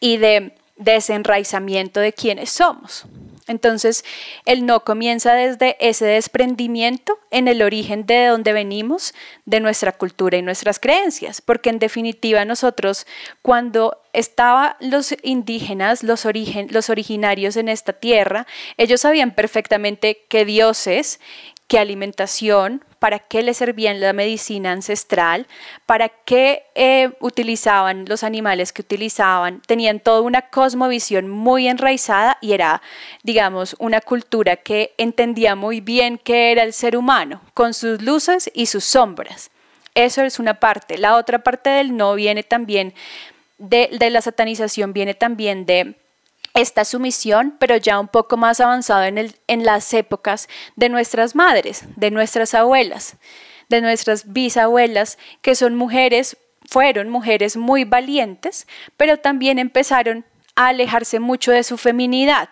y 0.00 0.16
de 0.16 0.54
desenraizamiento 0.84 2.00
de 2.00 2.12
quienes 2.12 2.50
somos. 2.50 3.06
Entonces, 3.48 4.04
el 4.44 4.66
no 4.66 4.84
comienza 4.84 5.34
desde 5.34 5.76
ese 5.80 6.04
desprendimiento 6.04 7.18
en 7.30 7.48
el 7.48 7.62
origen 7.62 8.06
de 8.06 8.26
donde 8.26 8.52
venimos, 8.52 9.14
de 9.46 9.60
nuestra 9.60 9.92
cultura 9.92 10.38
y 10.38 10.42
nuestras 10.42 10.78
creencias, 10.78 11.40
porque 11.40 11.70
en 11.70 11.78
definitiva 11.78 12.44
nosotros 12.44 13.06
cuando 13.42 13.98
estaban 14.12 14.74
los 14.80 15.14
indígenas, 15.22 16.02
los, 16.04 16.24
los 16.70 16.90
originarios 16.90 17.56
en 17.56 17.68
esta 17.68 17.92
tierra, 17.92 18.46
ellos 18.76 19.00
sabían 19.00 19.34
perfectamente 19.34 20.24
que 20.28 20.44
dioses 20.44 21.20
qué 21.66 21.78
alimentación, 21.78 22.84
para 23.02 23.18
qué 23.18 23.42
les 23.42 23.56
servían 23.56 23.98
la 23.98 24.12
medicina 24.12 24.70
ancestral, 24.70 25.48
para 25.86 26.08
qué 26.08 26.66
eh, 26.76 27.10
utilizaban 27.18 28.04
los 28.06 28.22
animales 28.22 28.72
que 28.72 28.82
utilizaban. 28.82 29.60
Tenían 29.66 29.98
toda 29.98 30.20
una 30.20 30.42
cosmovisión 30.42 31.28
muy 31.28 31.66
enraizada 31.66 32.38
y 32.40 32.52
era, 32.52 32.80
digamos, 33.24 33.74
una 33.80 34.00
cultura 34.00 34.54
que 34.54 34.94
entendía 34.98 35.56
muy 35.56 35.80
bien 35.80 36.16
qué 36.16 36.52
era 36.52 36.62
el 36.62 36.72
ser 36.72 36.96
humano, 36.96 37.40
con 37.54 37.74
sus 37.74 38.00
luces 38.00 38.48
y 38.54 38.66
sus 38.66 38.84
sombras. 38.84 39.50
Eso 39.96 40.22
es 40.22 40.38
una 40.38 40.60
parte. 40.60 40.96
La 40.96 41.16
otra 41.16 41.40
parte 41.40 41.70
del 41.70 41.96
no 41.96 42.14
viene 42.14 42.44
también 42.44 42.94
de, 43.58 43.90
de 43.98 44.10
la 44.10 44.22
satanización, 44.22 44.92
viene 44.92 45.14
también 45.14 45.66
de 45.66 45.96
esta 46.54 46.84
sumisión, 46.84 47.56
pero 47.58 47.76
ya 47.76 47.98
un 47.98 48.08
poco 48.08 48.36
más 48.36 48.60
avanzado 48.60 49.04
en, 49.04 49.18
el, 49.18 49.36
en 49.46 49.64
las 49.64 49.92
épocas 49.94 50.48
de 50.76 50.88
nuestras 50.88 51.34
madres, 51.34 51.84
de 51.96 52.10
nuestras 52.10 52.54
abuelas, 52.54 53.16
de 53.68 53.80
nuestras 53.80 54.32
bisabuelas, 54.32 55.18
que 55.40 55.54
son 55.54 55.74
mujeres 55.74 56.36
fueron 56.68 57.10
mujeres 57.10 57.56
muy 57.56 57.84
valientes, 57.84 58.66
pero 58.96 59.18
también 59.18 59.58
empezaron 59.58 60.24
alejarse 60.54 61.18
mucho 61.18 61.50
de 61.50 61.62
su 61.62 61.78
feminidad. 61.78 62.50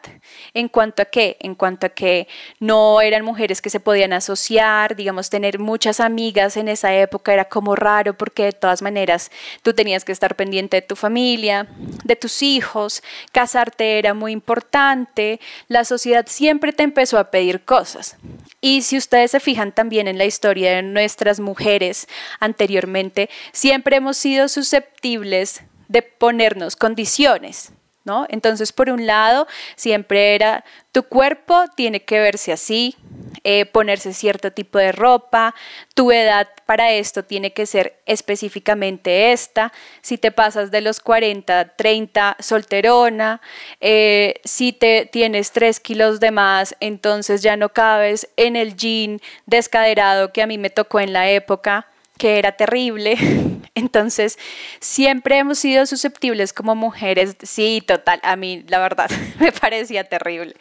¿En 0.54 0.68
cuanto 0.68 1.02
a 1.02 1.04
qué? 1.04 1.36
En 1.40 1.54
cuanto 1.54 1.86
a 1.86 1.90
que 1.90 2.28
no 2.58 3.00
eran 3.02 3.24
mujeres 3.24 3.60
que 3.60 3.68
se 3.68 3.78
podían 3.78 4.14
asociar, 4.14 4.96
digamos, 4.96 5.28
tener 5.28 5.58
muchas 5.58 6.00
amigas 6.00 6.56
en 6.56 6.68
esa 6.68 6.94
época 6.94 7.34
era 7.34 7.44
como 7.46 7.76
raro 7.76 8.16
porque 8.16 8.44
de 8.44 8.52
todas 8.52 8.80
maneras 8.80 9.30
tú 9.62 9.74
tenías 9.74 10.04
que 10.04 10.12
estar 10.12 10.34
pendiente 10.34 10.78
de 10.78 10.82
tu 10.82 10.96
familia, 10.96 11.68
de 12.04 12.16
tus 12.16 12.42
hijos, 12.42 13.02
casarte 13.32 13.98
era 13.98 14.14
muy 14.14 14.32
importante, 14.32 15.38
la 15.68 15.84
sociedad 15.84 16.24
siempre 16.26 16.72
te 16.72 16.82
empezó 16.82 17.18
a 17.18 17.30
pedir 17.30 17.64
cosas. 17.64 18.16
Y 18.62 18.82
si 18.82 18.96
ustedes 18.96 19.32
se 19.32 19.40
fijan 19.40 19.72
también 19.72 20.08
en 20.08 20.16
la 20.16 20.24
historia 20.24 20.76
de 20.76 20.82
nuestras 20.82 21.38
mujeres 21.38 22.08
anteriormente, 22.40 23.28
siempre 23.52 23.96
hemos 23.96 24.16
sido 24.16 24.48
susceptibles 24.48 25.62
de 25.88 26.02
ponernos 26.02 26.76
condiciones. 26.76 27.72
¿No? 28.02 28.26
Entonces, 28.30 28.72
por 28.72 28.88
un 28.88 29.06
lado, 29.06 29.46
siempre 29.76 30.34
era 30.34 30.64
tu 30.92 31.04
cuerpo 31.04 31.66
tiene 31.76 32.02
que 32.02 32.18
verse 32.18 32.52
así, 32.52 32.96
eh, 33.44 33.64
ponerse 33.64 34.12
cierto 34.12 34.50
tipo 34.50 34.78
de 34.78 34.90
ropa, 34.90 35.54
tu 35.94 36.10
edad 36.10 36.48
para 36.66 36.92
esto 36.92 37.24
tiene 37.24 37.52
que 37.52 37.64
ser 37.66 38.00
específicamente 38.06 39.30
esta, 39.30 39.72
si 40.02 40.18
te 40.18 40.32
pasas 40.32 40.72
de 40.72 40.80
los 40.80 40.98
40, 40.98 41.76
30, 41.76 42.36
solterona, 42.40 43.40
eh, 43.80 44.40
si 44.44 44.72
te 44.72 45.06
tienes 45.06 45.52
3 45.52 45.78
kilos 45.78 46.18
de 46.18 46.32
más, 46.32 46.74
entonces 46.80 47.40
ya 47.42 47.56
no 47.56 47.68
cabes 47.68 48.28
en 48.36 48.56
el 48.56 48.76
jean 48.76 49.20
descaderado 49.46 50.32
que 50.32 50.42
a 50.42 50.48
mí 50.48 50.58
me 50.58 50.70
tocó 50.70 50.98
en 50.98 51.12
la 51.12 51.30
época 51.30 51.86
que 52.20 52.38
era 52.38 52.52
terrible. 52.52 53.16
Entonces, 53.74 54.38
siempre 54.78 55.38
hemos 55.38 55.58
sido 55.58 55.86
susceptibles 55.86 56.52
como 56.52 56.76
mujeres. 56.76 57.34
Sí, 57.42 57.82
total, 57.84 58.20
a 58.22 58.36
mí 58.36 58.62
la 58.68 58.78
verdad 58.78 59.10
me 59.40 59.50
parecía 59.52 60.04
terrible. 60.04 60.54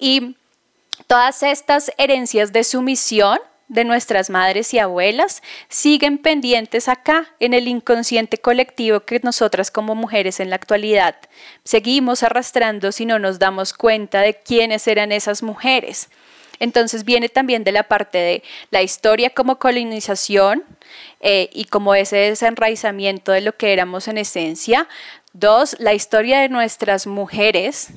Y 0.00 0.34
todas 1.06 1.44
estas 1.44 1.92
herencias 1.98 2.52
de 2.52 2.64
sumisión 2.64 3.38
de 3.68 3.84
nuestras 3.84 4.28
madres 4.28 4.74
y 4.74 4.80
abuelas 4.80 5.40
siguen 5.68 6.18
pendientes 6.18 6.88
acá 6.88 7.28
en 7.38 7.54
el 7.54 7.68
inconsciente 7.68 8.38
colectivo 8.38 9.00
que 9.00 9.20
nosotras 9.22 9.70
como 9.70 9.94
mujeres 9.94 10.40
en 10.40 10.50
la 10.50 10.56
actualidad 10.56 11.16
seguimos 11.64 12.22
arrastrando 12.24 12.90
si 12.90 13.04
no 13.04 13.18
nos 13.18 13.38
damos 13.38 13.72
cuenta 13.72 14.22
de 14.22 14.34
quiénes 14.34 14.88
eran 14.88 15.12
esas 15.12 15.44
mujeres. 15.44 16.08
Entonces 16.60 17.04
viene 17.04 17.28
también 17.28 17.64
de 17.64 17.72
la 17.72 17.84
parte 17.84 18.18
de 18.18 18.42
la 18.70 18.82
historia 18.82 19.30
como 19.30 19.58
colonización 19.58 20.64
eh, 21.20 21.50
y 21.52 21.64
como 21.64 21.94
ese 21.94 22.16
desenraizamiento 22.16 23.32
de 23.32 23.40
lo 23.40 23.56
que 23.56 23.72
éramos 23.72 24.08
en 24.08 24.18
esencia. 24.18 24.88
Dos, 25.32 25.76
la 25.78 25.94
historia 25.94 26.40
de 26.40 26.48
nuestras 26.48 27.06
mujeres 27.06 27.90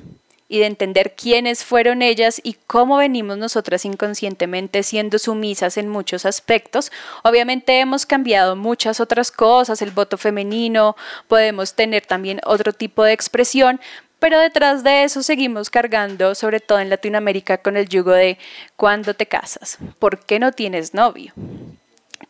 y 0.51 0.60
de 0.60 0.65
entender 0.65 1.15
quiénes 1.15 1.63
fueron 1.63 2.01
ellas 2.01 2.41
y 2.44 2.58
cómo 2.68 2.98
venimos 2.98 3.38
nosotras 3.38 3.86
inconscientemente 3.86 4.84
siendo 4.84 5.18
sumisas 5.18 5.77
en 5.77 5.88
muchos 5.88 6.25
aspectos. 6.25 6.91
Obviamente 7.24 7.80
hemos 7.80 8.06
cambiado 8.06 8.58
muchas 8.58 9.00
otras 9.00 9.32
cosas, 9.32 9.82
el 9.82 9.91
voto 9.91 10.18
femenino, 10.18 10.98
podemos 11.30 11.74
tener 11.74 12.06
también 12.06 12.41
otro 12.44 12.74
tipo 12.74 13.06
de 13.06 13.13
expresión, 13.13 13.80
pero 14.22 14.40
detrás 14.40 14.84
de 14.84 15.04
eso 15.04 15.24
seguimos 15.24 15.72
cargando, 15.72 16.36
sobre 16.36 16.60
todo 16.60 16.80
en 16.80 16.92
Latinoamérica, 16.92 17.58
con 17.58 17.75
el 17.75 17.90
yugo 17.90 18.12
de 18.12 18.38
cuando 18.75 19.16
te 19.16 19.25
casas, 19.25 19.80
¿por 19.98 20.24
qué 20.24 20.38
no 20.38 20.51
tienes 20.51 20.94
novio? 20.94 21.34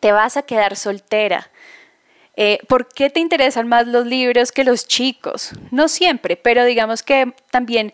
¿Te 0.00 0.10
vas 0.10 0.38
a 0.38 0.42
quedar 0.42 0.74
soltera? 0.76 1.50
Eh, 2.34 2.60
¿Por 2.66 2.88
qué 2.88 3.10
te 3.10 3.20
interesan 3.20 3.68
más 3.68 3.86
los 3.86 4.06
libros 4.06 4.52
que 4.52 4.64
los 4.64 4.88
chicos? 4.88 5.50
No 5.70 5.86
siempre, 5.86 6.36
pero 6.36 6.64
digamos 6.64 7.02
que 7.02 7.34
también 7.50 7.92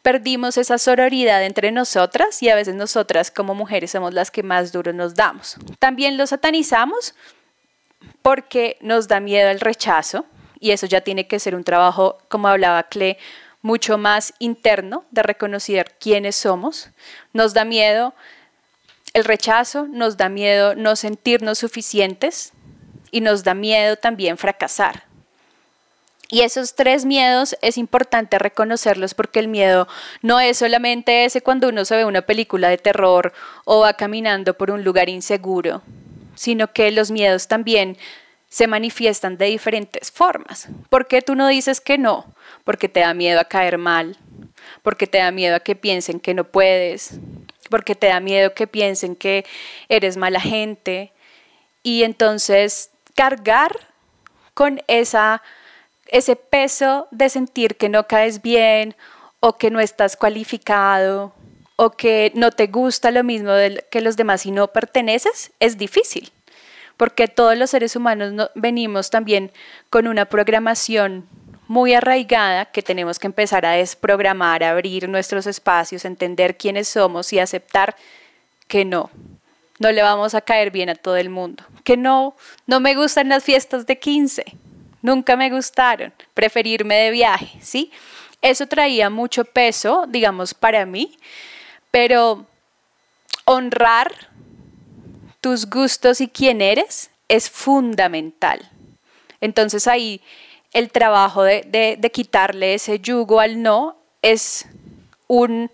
perdimos 0.00 0.56
esa 0.56 0.78
sororidad 0.78 1.44
entre 1.44 1.70
nosotras 1.70 2.42
y 2.42 2.48
a 2.48 2.54
veces 2.54 2.74
nosotras 2.74 3.30
como 3.30 3.54
mujeres 3.54 3.90
somos 3.90 4.14
las 4.14 4.30
que 4.30 4.42
más 4.42 4.72
duro 4.72 4.94
nos 4.94 5.14
damos. 5.14 5.58
También 5.78 6.16
lo 6.16 6.26
satanizamos 6.26 7.14
porque 8.22 8.78
nos 8.80 9.06
da 9.06 9.20
miedo 9.20 9.50
el 9.50 9.60
rechazo, 9.60 10.24
y 10.64 10.70
eso 10.70 10.86
ya 10.86 11.02
tiene 11.02 11.26
que 11.26 11.38
ser 11.38 11.54
un 11.54 11.62
trabajo, 11.62 12.16
como 12.30 12.48
hablaba 12.48 12.84
Cle, 12.84 13.18
mucho 13.60 13.98
más 13.98 14.32
interno 14.38 15.04
de 15.10 15.22
reconocer 15.22 15.94
quiénes 16.00 16.36
somos. 16.36 16.88
Nos 17.34 17.52
da 17.52 17.66
miedo 17.66 18.14
el 19.12 19.26
rechazo, 19.26 19.86
nos 19.86 20.16
da 20.16 20.30
miedo 20.30 20.74
no 20.74 20.96
sentirnos 20.96 21.58
suficientes 21.58 22.54
y 23.10 23.20
nos 23.20 23.44
da 23.44 23.52
miedo 23.52 23.96
también 23.96 24.38
fracasar. 24.38 25.04
Y 26.30 26.40
esos 26.40 26.74
tres 26.74 27.04
miedos 27.04 27.58
es 27.60 27.76
importante 27.76 28.38
reconocerlos 28.38 29.12
porque 29.12 29.40
el 29.40 29.48
miedo 29.48 29.86
no 30.22 30.40
es 30.40 30.56
solamente 30.56 31.26
ese 31.26 31.42
cuando 31.42 31.68
uno 31.68 31.84
se 31.84 31.94
ve 31.94 32.06
una 32.06 32.22
película 32.22 32.70
de 32.70 32.78
terror 32.78 33.34
o 33.66 33.80
va 33.80 33.92
caminando 33.92 34.54
por 34.54 34.70
un 34.70 34.82
lugar 34.82 35.10
inseguro, 35.10 35.82
sino 36.34 36.72
que 36.72 36.90
los 36.90 37.10
miedos 37.10 37.48
también 37.48 37.98
se 38.54 38.68
manifiestan 38.68 39.36
de 39.36 39.46
diferentes 39.46 40.12
formas. 40.12 40.68
¿Por 40.88 41.08
qué 41.08 41.22
tú 41.22 41.34
no 41.34 41.48
dices 41.48 41.80
que 41.80 41.98
no? 41.98 42.24
Porque 42.62 42.88
te 42.88 43.00
da 43.00 43.12
miedo 43.12 43.40
a 43.40 43.46
caer 43.46 43.78
mal, 43.78 44.16
porque 44.84 45.08
te 45.08 45.18
da 45.18 45.32
miedo 45.32 45.56
a 45.56 45.60
que 45.60 45.74
piensen 45.74 46.20
que 46.20 46.34
no 46.34 46.44
puedes, 46.44 47.18
porque 47.68 47.96
te 47.96 48.06
da 48.06 48.20
miedo 48.20 48.54
que 48.54 48.68
piensen 48.68 49.16
que 49.16 49.44
eres 49.88 50.16
mala 50.16 50.40
gente. 50.40 51.12
Y 51.82 52.04
entonces 52.04 52.90
cargar 53.16 53.76
con 54.54 54.80
esa, 54.86 55.42
ese 56.06 56.36
peso 56.36 57.08
de 57.10 57.30
sentir 57.30 57.76
que 57.76 57.88
no 57.88 58.06
caes 58.06 58.40
bien 58.40 58.94
o 59.40 59.56
que 59.58 59.72
no 59.72 59.80
estás 59.80 60.16
cualificado 60.16 61.34
o 61.74 61.90
que 61.90 62.30
no 62.36 62.52
te 62.52 62.68
gusta 62.68 63.10
lo 63.10 63.24
mismo 63.24 63.50
que 63.90 64.00
los 64.00 64.16
demás 64.16 64.46
y 64.46 64.52
no 64.52 64.68
perteneces 64.68 65.50
es 65.58 65.76
difícil 65.76 66.30
porque 66.96 67.28
todos 67.28 67.56
los 67.56 67.70
seres 67.70 67.96
humanos 67.96 68.50
venimos 68.54 69.10
también 69.10 69.50
con 69.90 70.06
una 70.06 70.24
programación 70.26 71.26
muy 71.66 71.94
arraigada 71.94 72.66
que 72.66 72.82
tenemos 72.82 73.18
que 73.18 73.26
empezar 73.26 73.64
a 73.66 73.72
desprogramar, 73.72 74.62
abrir 74.62 75.08
nuestros 75.08 75.46
espacios, 75.46 76.04
entender 76.04 76.56
quiénes 76.56 76.88
somos 76.88 77.32
y 77.32 77.38
aceptar 77.38 77.96
que 78.68 78.84
no, 78.84 79.10
no 79.78 79.90
le 79.90 80.02
vamos 80.02 80.34
a 80.34 80.40
caer 80.40 80.70
bien 80.70 80.90
a 80.90 80.94
todo 80.94 81.16
el 81.16 81.30
mundo, 81.30 81.64
que 81.82 81.96
no, 81.96 82.36
no 82.66 82.80
me 82.80 82.94
gustan 82.94 83.28
las 83.28 83.44
fiestas 83.44 83.86
de 83.86 83.98
15, 83.98 84.44
nunca 85.02 85.36
me 85.36 85.50
gustaron, 85.50 86.12
preferirme 86.34 86.96
de 86.96 87.10
viaje, 87.10 87.58
¿sí? 87.60 87.90
Eso 88.42 88.66
traía 88.66 89.08
mucho 89.08 89.44
peso, 89.44 90.04
digamos, 90.06 90.52
para 90.52 90.84
mí, 90.84 91.16
pero 91.90 92.46
honrar 93.46 94.12
tus 95.44 95.68
gustos 95.68 96.22
y 96.22 96.28
quién 96.28 96.62
eres 96.62 97.10
es 97.28 97.50
fundamental. 97.50 98.66
Entonces 99.42 99.86
ahí 99.86 100.22
el 100.72 100.90
trabajo 100.90 101.42
de, 101.42 102.10
quitarle 102.14 102.72
ese 102.72 102.98
yugo 102.98 103.40
al 103.40 103.60
no 103.60 103.94
es 104.22 104.64
un 105.26 105.70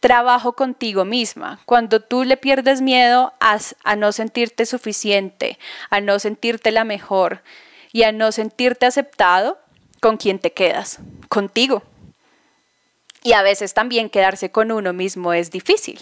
trabajo 0.00 0.52
contigo 0.52 1.06
misma. 1.06 1.58
Cuando 1.64 2.00
tú 2.00 2.24
le 2.24 2.36
pierdes 2.36 2.82
miedo 2.82 3.32
a, 3.40 3.58
a, 3.82 3.96
no 3.96 4.12
sentirte 4.12 4.66
suficiente, 4.66 5.58
a 5.88 6.02
no 6.02 6.18
sentirte 6.18 6.70
la 6.70 6.84
mejor 6.84 7.40
y 7.94 8.02
a 8.02 8.12
no 8.12 8.30
sentirte 8.30 8.84
aceptado, 8.84 9.56
¿con 10.00 10.18
quién 10.18 10.38
te 10.38 10.52
quedas? 10.52 10.98
Contigo. 11.30 11.82
Y 13.26 13.32
a 13.32 13.42
veces 13.42 13.74
también 13.74 14.08
quedarse 14.08 14.52
con 14.52 14.70
uno 14.70 14.92
mismo 14.92 15.32
es 15.32 15.50
difícil. 15.50 16.00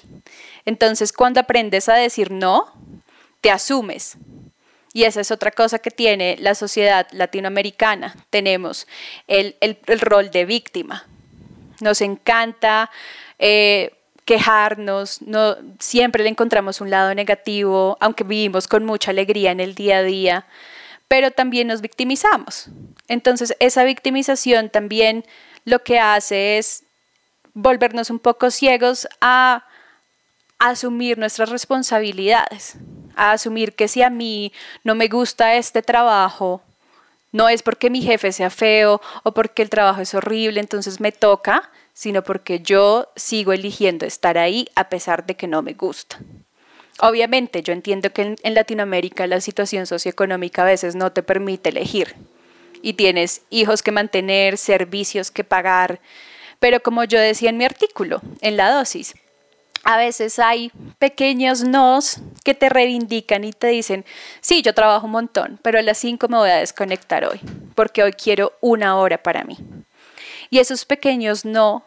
Entonces 0.67 1.11
cuando 1.11 1.41
aprendes 1.41 1.89
a 1.89 1.95
decir 1.95 2.31
no, 2.31 2.71
te 3.41 3.51
asumes. 3.51 4.19
Y 4.93 5.05
esa 5.05 5.23
es 5.23 5.31
otra 5.31 5.51
cosa 5.51 5.79
que 5.79 5.91
tiene 5.91 6.37
la 6.39 6.55
sociedad 6.55 7.07
latinoamericana. 7.13 8.15
Tenemos 8.29 8.87
el, 9.27 9.57
rol 10.01 10.31
de 10.31 10.45
víctima. 10.45 11.07
Nos 11.81 12.03
encanta 12.03 12.91
eh, 13.39 13.95
quejarnos, 14.27 15.23
no, 15.23 15.57
siempre 15.79 16.25
le 16.25 16.29
encontramos 16.29 16.83
un 16.83 16.91
lado 16.91 17.15
negativo, 17.15 17.97
aunque 18.01 18.25
vivimos 18.25 18.69
con 18.69 18.85
mucha 18.85 19.13
alegría 19.13 19.51
en 19.51 19.61
el 19.61 19.75
día 19.75 19.97
a 19.97 20.03
día, 20.03 20.47
pero 21.09 21.31
también 21.31 21.69
nos 21.69 21.81
victimizamos. 21.81 22.67
Entonces 23.09 23.57
esa 23.61 23.83
victimización 23.85 24.69
también 24.69 25.25
lo 25.65 25.83
que 25.83 25.99
hace 25.99 26.59
es 26.59 26.84
volvernos 27.55 28.11
un 28.11 28.19
poco 28.19 28.51
ciegos 28.51 29.09
a, 29.21 29.65
asumir 30.59 31.19
nuestras 31.19 31.51
responsabilidades, 31.51 32.77
a 33.17 33.33
asumir 33.33 33.75
que 33.75 33.89
si 33.89 34.03
a 34.03 34.09
mí 34.09 34.53
no 34.83 34.95
me 34.95 35.09
gusta 35.09 35.57
este 35.57 35.83
trabajo, 35.83 36.63
no 37.33 37.49
es 37.49 37.63
porque 37.63 37.91
mi 37.91 38.03
jefe 38.03 38.33
sea 38.33 38.51
feo 38.51 39.01
o 39.25 39.33
porque 39.33 39.63
el 39.63 39.69
trabajo 39.69 40.01
es 40.01 40.15
horrible, 40.15 40.61
entonces 40.61 41.01
me 41.01 41.13
toca, 41.13 41.71
sino 41.93 42.23
porque 42.23 42.61
yo 42.61 43.09
sigo 43.17 43.53
eligiendo 43.53 44.07
estar 44.07 44.39
ahí 44.39 44.69
a 44.75 44.89
pesar 44.89 45.27
de 45.27 45.35
que 45.35 45.49
no 45.49 45.61
me 45.61 45.75
gusta. 45.75 46.19
Obviamente, 47.01 47.63
yo 47.63 47.73
entiendo 47.73 48.13
que 48.13 48.37
en, 48.41 48.55
Latinoamérica 48.55 49.27
la 49.27 49.41
situación 49.41 49.87
socioeconómica 49.87 50.63
a 50.63 50.67
veces 50.67 50.95
no 50.95 51.13
te 51.13 51.23
permite 51.23 51.71
elegir 51.71 52.15
y 52.83 52.93
tienes 52.93 53.43
hijos 53.51 53.83
que 53.83 53.91
mantener, 53.91 54.57
servicios 54.57 55.31
que 55.31 55.43
pagar, 55.43 56.01
pero 56.61 56.81
como 56.81 57.05
yo 57.05 57.19
decía 57.19 57.51
en 57.51 57.57
mi 57.57 57.65
artículo, 57.65 58.21
en 58.41 58.57
la 58.57 58.71
dosis, 58.71 59.15
a 59.85 59.99
veces 59.99 60.39
hay 60.39 60.73
pequeños 60.99 61.63
nos 61.63 62.19
que 62.43 62.55
te 62.55 62.69
reivindican 62.69 63.45
y 63.45 63.53
te 63.53 63.69
dicen, 63.69 64.05
sí, 64.41 64.63
yo 64.63 64.75
trabajo 64.75 65.07
un 65.07 65.13
montón, 65.13 65.59
pero 65.63 65.79
a 65.79 65.83
las 65.83 65.99
5 65.99 66.27
me 66.29 66.39
voy 66.39 66.51
a 66.51 66.57
desconectar 66.57 67.25
hoy, 67.25 67.41
porque 67.75 68.03
hoy 68.03 68.13
quiero 68.13 68.53
una 68.61 68.97
hora 68.97 69.23
para 69.23 69.45
mí. 69.45 69.59
Y 70.51 70.59
esos 70.59 70.85
pequeños 70.85 71.45
no, 71.45 71.85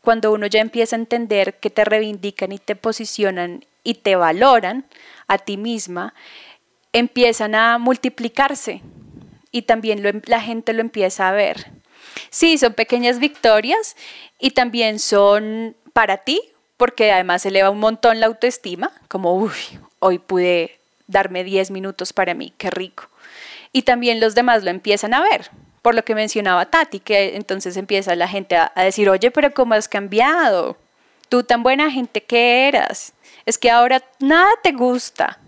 cuando 0.00 0.32
uno 0.32 0.46
ya 0.46 0.60
empieza 0.60 0.96
a 0.96 0.98
entender 0.98 1.58
que 1.58 1.70
te 1.70 1.84
reivindican 1.84 2.52
y 2.52 2.58
te 2.58 2.76
posicionan 2.76 3.64
y 3.84 3.94
te 3.94 4.16
valoran 4.16 4.86
a 5.26 5.38
ti 5.38 5.56
misma, 5.56 6.14
empiezan 6.92 7.54
a 7.54 7.78
multiplicarse 7.78 8.80
y 9.50 9.62
también 9.62 10.04
em, 10.06 10.22
la 10.26 10.40
gente 10.40 10.72
lo 10.72 10.80
empieza 10.80 11.28
a 11.28 11.32
ver. 11.32 11.66
Sí, 12.30 12.58
son 12.58 12.74
pequeñas 12.74 13.18
victorias 13.18 13.96
y 14.38 14.50
también 14.50 14.98
son 14.98 15.76
para 15.92 16.18
ti, 16.18 16.40
porque 16.76 17.12
además 17.12 17.46
eleva 17.46 17.70
un 17.70 17.80
montón 17.80 18.20
la 18.20 18.26
autoestima, 18.26 18.92
como, 19.08 19.34
uy, 19.34 19.52
hoy 19.98 20.18
pude 20.18 20.78
darme 21.06 21.44
10 21.44 21.70
minutos 21.70 22.12
para 22.12 22.34
mí, 22.34 22.52
qué 22.58 22.70
rico. 22.70 23.08
Y 23.72 23.82
también 23.82 24.20
los 24.20 24.34
demás 24.34 24.62
lo 24.62 24.70
empiezan 24.70 25.14
a 25.14 25.22
ver, 25.22 25.50
por 25.82 25.94
lo 25.94 26.04
que 26.04 26.14
mencionaba 26.14 26.66
Tati, 26.66 27.00
que 27.00 27.36
entonces 27.36 27.76
empieza 27.76 28.14
la 28.16 28.28
gente 28.28 28.56
a, 28.56 28.72
decir, 28.76 29.08
oye, 29.08 29.30
pero 29.30 29.52
¿cómo 29.52 29.74
has 29.74 29.88
cambiado? 29.88 30.76
Tú 31.28 31.42
tan 31.42 31.62
buena 31.62 31.90
gente 31.90 32.22
que 32.22 32.68
eras, 32.68 33.12
es 33.44 33.58
que 33.58 33.70
ahora 33.70 34.02
nada 34.18 34.50
te 34.62 34.72
gusta. 34.72 35.38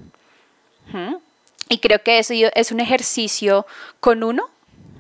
Y 1.69 1.79
creo 1.79 2.03
que 2.03 2.19
eso 2.19 2.33
es 2.55 2.73
un 2.73 2.81
ejercicio 2.81 3.67
con 4.01 4.23
uno 4.25 4.49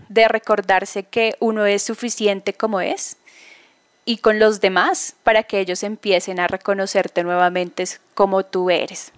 de 0.08 0.28
recordarse 0.28 1.02
que 1.04 1.36
uno 1.40 1.66
es 1.66 1.82
suficiente 1.82 2.52
como 2.52 2.80
es 2.80 3.16
y 4.04 4.18
con 4.18 4.38
los 4.38 4.60
demás 4.60 5.16
para 5.22 5.42
que 5.42 5.60
ellos 5.60 5.82
empiecen 5.82 6.40
a 6.40 6.46
reconocerte 6.46 7.22
nuevamente 7.22 7.84
como 8.14 8.44
tú 8.44 8.70
eres. 8.70 9.12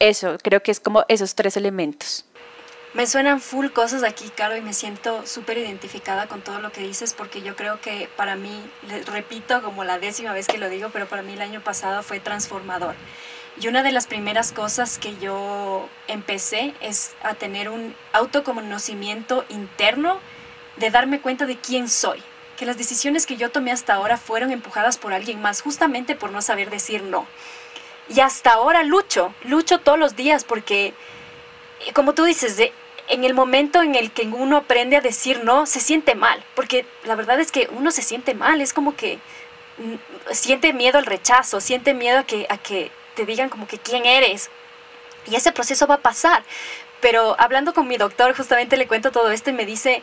Eso, 0.00 0.38
creo 0.42 0.62
que 0.62 0.72
es 0.72 0.80
como 0.80 1.04
esos 1.08 1.34
tres 1.34 1.56
elementos. 1.56 2.24
Me 2.92 3.06
suenan 3.06 3.40
full 3.40 3.68
cosas 3.68 4.02
aquí, 4.02 4.28
Caro, 4.30 4.56
y 4.56 4.62
me 4.62 4.72
siento 4.72 5.24
súper 5.24 5.58
identificada 5.58 6.26
con 6.26 6.40
todo 6.40 6.60
lo 6.60 6.72
que 6.72 6.80
dices, 6.80 7.14
porque 7.14 7.40
yo 7.40 7.54
creo 7.54 7.80
que 7.80 8.08
para 8.16 8.34
mí, 8.34 8.50
repito 9.06 9.62
como 9.62 9.84
la 9.84 10.00
décima 10.00 10.32
vez 10.32 10.48
que 10.48 10.58
lo 10.58 10.68
digo, 10.68 10.88
pero 10.92 11.06
para 11.06 11.22
mí 11.22 11.34
el 11.34 11.40
año 11.40 11.60
pasado 11.60 12.02
fue 12.02 12.18
transformador. 12.18 12.96
Y 13.60 13.68
una 13.68 13.82
de 13.82 13.92
las 13.92 14.06
primeras 14.06 14.52
cosas 14.52 14.98
que 14.98 15.16
yo 15.18 15.88
empecé 16.08 16.74
es 16.80 17.12
a 17.22 17.34
tener 17.34 17.68
un 17.68 17.94
autoconocimiento 18.12 19.44
interno 19.50 20.18
de 20.76 20.90
darme 20.90 21.20
cuenta 21.20 21.46
de 21.46 21.56
quién 21.56 21.88
soy 21.88 22.22
que 22.60 22.66
las 22.66 22.76
decisiones 22.76 23.24
que 23.24 23.38
yo 23.38 23.50
tomé 23.50 23.72
hasta 23.72 23.94
ahora 23.94 24.18
fueron 24.18 24.50
empujadas 24.50 24.98
por 24.98 25.14
alguien 25.14 25.40
más, 25.40 25.62
justamente 25.62 26.14
por 26.14 26.30
no 26.30 26.42
saber 26.42 26.68
decir 26.68 27.02
no. 27.02 27.26
Y 28.10 28.20
hasta 28.20 28.52
ahora 28.52 28.82
lucho, 28.82 29.34
lucho 29.44 29.78
todos 29.78 29.98
los 29.98 30.14
días 30.14 30.44
porque, 30.44 30.92
eh, 31.86 31.92
como 31.94 32.12
tú 32.12 32.24
dices, 32.24 32.58
en 33.08 33.24
el 33.24 33.32
momento 33.32 33.80
en 33.80 33.94
el 33.94 34.10
que 34.10 34.26
uno 34.26 34.58
aprende 34.58 34.98
a 34.98 35.00
decir 35.00 35.42
no, 35.42 35.64
se 35.64 35.80
siente 35.80 36.14
mal, 36.14 36.44
porque 36.54 36.84
la 37.04 37.14
verdad 37.14 37.40
es 37.40 37.50
que 37.50 37.66
uno 37.72 37.90
se 37.92 38.02
siente 38.02 38.34
mal, 38.34 38.60
es 38.60 38.74
como 38.74 38.94
que 38.94 39.18
mm, 39.78 40.32
siente 40.32 40.74
miedo 40.74 40.98
al 40.98 41.06
rechazo, 41.06 41.62
siente 41.62 41.94
miedo 41.94 42.18
a 42.18 42.24
que, 42.24 42.44
a 42.50 42.58
que 42.58 42.90
te 43.14 43.26
digan 43.26 43.48
como 43.48 43.66
que 43.66 43.78
quién 43.78 44.06
eres. 44.06 44.50
Y 45.26 45.34
ese 45.34 45.52
proceso 45.52 45.86
va 45.86 45.96
a 45.96 46.02
pasar. 46.02 46.42
Pero 47.00 47.36
hablando 47.38 47.72
con 47.72 47.88
mi 47.88 47.96
doctor, 47.96 48.36
justamente 48.36 48.76
le 48.76 48.86
cuento 48.86 49.10
todo 49.10 49.30
esto 49.30 49.50
y 49.50 49.54
me 49.54 49.66
dice, 49.66 50.02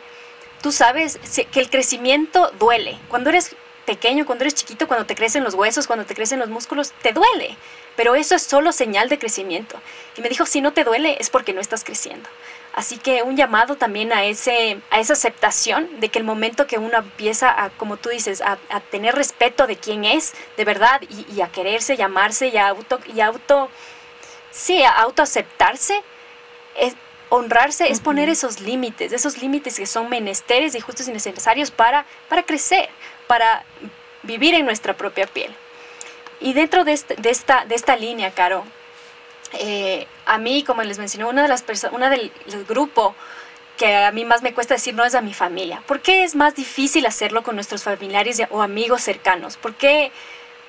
tú 0.62 0.72
sabes 0.72 1.18
que 1.50 1.60
el 1.60 1.70
crecimiento 1.70 2.50
duele. 2.58 2.98
Cuando 3.08 3.30
eres 3.30 3.54
pequeño, 3.86 4.26
cuando 4.26 4.44
eres 4.44 4.54
chiquito, 4.54 4.86
cuando 4.86 5.06
te 5.06 5.14
crecen 5.14 5.44
los 5.44 5.54
huesos, 5.54 5.86
cuando 5.86 6.04
te 6.04 6.14
crecen 6.14 6.38
los 6.38 6.48
músculos, 6.48 6.92
te 7.02 7.12
duele. 7.12 7.56
Pero 7.96 8.14
eso 8.14 8.34
es 8.34 8.42
solo 8.42 8.72
señal 8.72 9.08
de 9.08 9.18
crecimiento. 9.18 9.80
Y 10.16 10.20
me 10.20 10.28
dijo, 10.28 10.44
si 10.44 10.60
no 10.60 10.72
te 10.72 10.84
duele 10.84 11.16
es 11.20 11.30
porque 11.30 11.52
no 11.52 11.60
estás 11.60 11.84
creciendo. 11.84 12.28
Así 12.78 12.96
que 12.96 13.24
un 13.24 13.36
llamado 13.36 13.74
también 13.74 14.12
a, 14.12 14.22
ese, 14.22 14.80
a 14.90 15.00
esa 15.00 15.14
aceptación 15.14 15.98
de 15.98 16.10
que 16.10 16.20
el 16.20 16.24
momento 16.24 16.68
que 16.68 16.78
uno 16.78 16.98
empieza 16.98 17.50
a, 17.50 17.70
como 17.70 17.96
tú 17.96 18.10
dices, 18.10 18.40
a, 18.40 18.56
tener 18.92 19.16
respeto 19.16 19.66
de 19.66 19.74
quién 19.74 20.04
es, 20.04 20.32
de 20.56 20.64
verdad, 20.64 21.00
y, 21.34 21.40
a 21.40 21.48
quererse, 21.48 21.96
llamarse 21.96 22.46
y 22.46 22.56
a 22.56 22.68
auto, 22.68 23.00
y 23.12 23.20
auto, 23.20 23.68
sí, 24.52 24.84
a 24.84 24.92
autoaceptarse, 24.92 26.04
es, 26.76 26.94
honrarse 27.30 27.90
es 27.90 27.98
poner 27.98 28.28
esos 28.28 28.60
límites, 28.60 29.12
esos 29.12 29.42
límites 29.42 29.76
que 29.76 29.86
son 29.86 30.08
menesteres 30.08 30.76
y 30.76 30.80
justos 30.80 31.08
y 31.08 31.10
necesarios 31.12 31.72
para, 31.72 32.06
para 32.28 32.44
crecer, 32.44 32.88
para 33.26 33.64
vivir 34.22 34.54
en 34.54 34.64
nuestra 34.64 34.96
propia 34.96 35.26
piel. 35.26 35.52
Y 36.38 36.52
dentro 36.52 36.84
de, 36.84 36.92
este, 36.92 37.16
de, 37.16 37.30
esta, 37.30 37.64
de 37.64 37.74
esta 37.74 37.96
línea, 37.96 38.30
Caro, 38.30 38.62
eh, 39.52 40.06
a 40.26 40.38
mí, 40.38 40.62
como 40.62 40.82
les 40.82 40.98
mencioné, 40.98 41.24
una 41.24 41.42
de 41.42 41.48
las 41.48 41.62
personas, 41.62 41.94
una 41.94 42.10
del, 42.10 42.30
grupo 42.68 43.14
que 43.76 43.94
a 43.94 44.10
mí 44.10 44.24
más 44.24 44.42
me 44.42 44.52
cuesta 44.52 44.74
decir 44.74 44.94
no 44.94 45.04
es 45.04 45.14
a 45.14 45.20
mi 45.20 45.34
familia. 45.34 45.82
¿Por 45.86 46.00
qué 46.00 46.24
es 46.24 46.34
más 46.34 46.54
difícil 46.56 47.06
hacerlo 47.06 47.42
con 47.42 47.54
nuestros 47.54 47.84
familiares 47.84 48.42
o 48.50 48.60
amigos 48.60 49.02
cercanos? 49.02 49.56
¿Por 49.56 49.74
qué, 49.74 50.10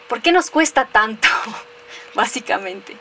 por 0.08 0.22
qué 0.22 0.32
nos 0.32 0.52
cuesta 0.52 0.86
tanto, 0.86 1.28
básicamente? 2.14 2.96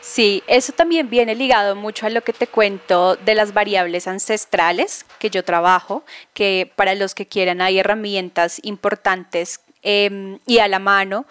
Sí, 0.00 0.42
eso 0.48 0.72
también 0.72 1.08
viene 1.08 1.36
ligado 1.36 1.76
mucho 1.76 2.06
a 2.06 2.10
lo 2.10 2.22
que 2.22 2.32
te 2.32 2.48
cuento 2.48 3.14
de 3.14 3.36
las 3.36 3.54
variables 3.54 4.08
ancestrales 4.08 5.06
que 5.20 5.30
yo 5.30 5.44
trabajo, 5.44 6.04
que 6.34 6.70
para 6.74 6.96
los 6.96 7.14
que 7.14 7.26
quieran 7.26 7.60
hay 7.60 7.78
herramientas 7.78 8.58
importantes 8.64 9.60
em, 9.82 10.38
y 10.46 10.58
a 10.58 10.68
la 10.68 10.78
mano, 10.78 11.26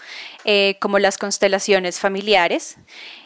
eh, 0.46 0.78
como 0.80 1.00
las 1.00 1.18
constelaciones 1.18 2.00
familiares. 2.00 2.78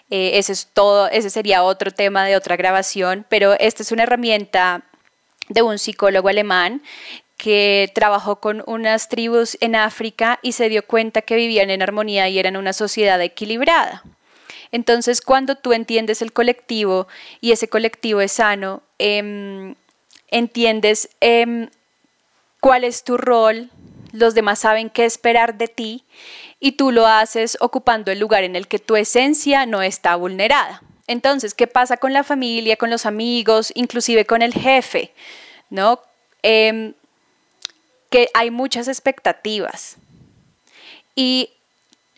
Eh, 0.10 0.38
ese 0.38 0.54
es 0.54 0.68
todo, 0.74 1.08
ese 1.10 1.30
sería 1.30 1.64
otro 1.64 1.92
tema 1.92 2.26
de 2.26 2.36
otra 2.36 2.56
grabación, 2.56 3.26
pero 3.30 3.54
esta 3.60 3.84
es 3.84 3.92
una 3.92 4.04
herramienta 4.04 4.84
de 5.50 5.62
un 5.62 5.80
psicólogo 5.80 6.30
alemán 6.30 6.82
que 7.38 7.92
trabajó 7.94 8.38
con 8.38 8.64
unas 8.66 9.10
tribus 9.10 9.58
en 9.62 9.76
África 9.76 10.40
y 10.42 10.54
se 10.54 10.70
dio 10.70 10.86
cuenta 10.86 11.22
que 11.22 11.36
vivían 11.36 11.70
en 11.70 11.82
armonía 11.82 12.30
y 12.30 12.40
eran 12.40 12.56
una 12.56 12.74
sociedad 12.74 13.22
equilibrada. 13.22 14.04
Entonces, 14.72 15.22
cuando 15.22 15.56
tú 15.56 15.74
entiendes 15.74 16.22
el 16.22 16.34
colectivo 16.34 17.08
y 17.42 17.52
ese 17.52 17.68
colectivo 17.68 18.22
es 18.22 18.34
sano, 18.34 18.82
em, 19.00 19.76
entiendes 20.30 21.10
em, 21.22 21.70
cuál 22.60 22.84
es 22.84 23.04
tu 23.04 23.18
rol, 23.18 23.70
los 24.16 24.34
demás 24.34 24.60
saben 24.60 24.90
qué 24.90 25.06
esperar 25.06 25.58
de 25.58 25.68
ti 25.68 26.04
y 26.60 26.74
tú 26.74 26.92
lo 26.92 27.06
haces 27.06 27.58
ocupando 27.60 28.12
el 28.12 28.20
lugar 28.20 28.44
en 28.44 28.56
el 28.56 28.68
que 28.68 28.80
tu 28.80 28.96
esencia 28.96 29.66
no 29.66 29.82
está 29.82 30.16
vulnerada. 30.16 30.82
Entonces, 31.08 31.54
¿qué 31.54 31.68
pasa 31.68 31.98
con 31.98 32.14
la 32.14 32.24
familia, 32.24 32.78
con 32.78 32.90
los 32.90 33.06
amigos, 33.06 33.72
inclusive 33.76 34.26
con 34.26 34.42
el 34.42 34.54
jefe? 34.54 35.14
¿No? 35.70 36.00
Em, 36.42 36.94
que 38.10 38.30
hay 38.34 38.50
muchas 38.50 38.88
expectativas. 38.88 39.98
Y 41.16 41.50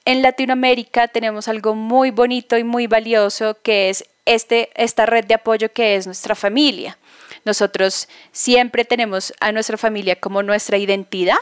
en 0.06 0.22
Latinoamérica 0.22 1.08
tenemos 1.08 1.48
algo 1.48 1.76
muy 1.76 2.12
bonito 2.12 2.58
y 2.58 2.64
muy 2.64 2.88
valioso 2.88 3.58
que 3.62 3.90
es 3.90 4.06
este, 4.26 4.70
esta 4.76 5.06
red 5.06 5.26
de 5.26 5.34
apoyo 5.34 5.72
que 5.72 5.96
es 5.96 6.06
nuestra 6.06 6.36
familia. 6.36 6.98
Nosotros 7.46 8.08
siempre 8.32 8.86
tenemos 8.86 9.34
a 9.40 9.52
nuestra 9.52 9.78
familia 9.78 10.18
como 10.18 10.44
nuestra 10.44 10.78
identidad, 10.78 11.38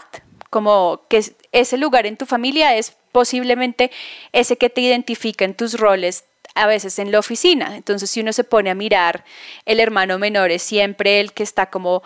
como 0.55 1.01
que 1.09 1.21
ese 1.51 1.75
lugar 1.75 2.05
en 2.05 2.15
tu 2.15 2.25
familia 2.25 2.77
es 2.77 2.95
posiblemente 3.11 3.91
ese 4.31 4.55
que 4.55 4.69
te 4.69 4.79
identifica 4.79 5.43
en 5.43 5.53
tus 5.53 5.77
roles 5.77 6.23
a 6.53 6.65
veces 6.65 6.97
en 6.97 7.11
la 7.11 7.19
oficina. 7.19 7.75
Entonces, 7.75 8.09
si 8.09 8.21
uno 8.21 8.31
se 8.31 8.45
pone 8.45 8.69
a 8.69 8.73
mirar, 8.73 9.25
el 9.65 9.81
hermano 9.81 10.17
menor 10.17 10.51
es 10.51 10.61
siempre 10.61 11.19
el 11.19 11.33
que 11.33 11.43
está 11.43 11.65
como 11.65 12.03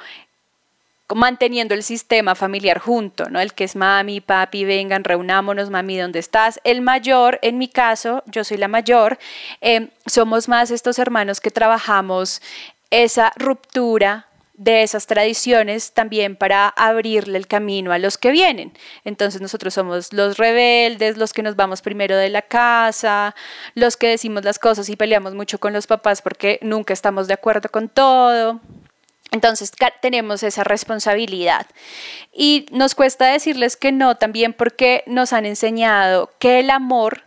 manteniendo 1.13 1.75
el 1.75 1.83
sistema 1.83 2.33
familiar 2.33 2.79
junto, 2.79 3.29
¿no? 3.29 3.39
El 3.39 3.53
que 3.53 3.65
es 3.65 3.75
mami, 3.75 4.19
papi, 4.19 4.65
vengan, 4.65 5.03
reunámonos, 5.03 5.69
mami, 5.69 5.99
¿dónde 5.99 6.17
estás? 6.17 6.59
El 6.63 6.81
mayor, 6.81 7.37
en 7.43 7.59
mi 7.59 7.67
caso, 7.67 8.23
yo 8.25 8.43
soy 8.43 8.57
la 8.57 8.67
mayor, 8.67 9.19
em, 9.61 9.89
somos 10.07 10.49
más 10.49 10.71
estos 10.71 10.97
hermanos 10.97 11.39
que 11.39 11.51
trabajamos 11.51 12.41
esa 12.89 13.31
ruptura 13.35 14.28
de 14.59 14.83
esas 14.83 15.07
tradiciones 15.07 15.93
también 15.93 16.35
para 16.35 16.67
abrirle 16.67 17.37
el 17.37 17.47
camino 17.47 17.93
a 17.93 17.97
los 17.97 18.17
que 18.17 18.29
vienen. 18.29 18.73
Entonces 19.05 19.39
nosotros 19.39 19.73
somos 19.73 20.11
los 20.11 20.37
rebeldes, 20.37 21.15
los 21.17 21.31
que 21.31 21.43
nos 21.43 21.55
vamos 21.55 21.81
primero 21.81 22.17
de 22.17 22.27
la 22.27 22.41
casa, 22.41 23.35
los 23.73 23.95
que 23.95 24.09
decimos 24.09 24.43
las 24.43 24.59
cosas 24.59 24.89
y 24.89 24.97
peleamos 24.97 25.33
mucho 25.33 25.61
con 25.61 25.71
los 25.71 25.87
papás 25.87 26.21
porque 26.21 26.59
nunca 26.61 26.91
estamos 26.91 27.29
de 27.29 27.35
acuerdo 27.35 27.69
con 27.69 27.87
todo. 27.87 28.59
Entonces 29.31 29.71
tenemos 30.01 30.43
esa 30.43 30.65
responsabilidad 30.65 31.65
y 32.33 32.65
nos 32.71 32.95
cuesta 32.95 33.27
decirles 33.27 33.77
que 33.77 33.93
no 33.93 34.17
también 34.17 34.51
porque 34.51 35.05
nos 35.07 35.31
han 35.31 35.45
enseñado 35.45 36.33
que 36.37 36.59
el 36.59 36.69
amor 36.69 37.23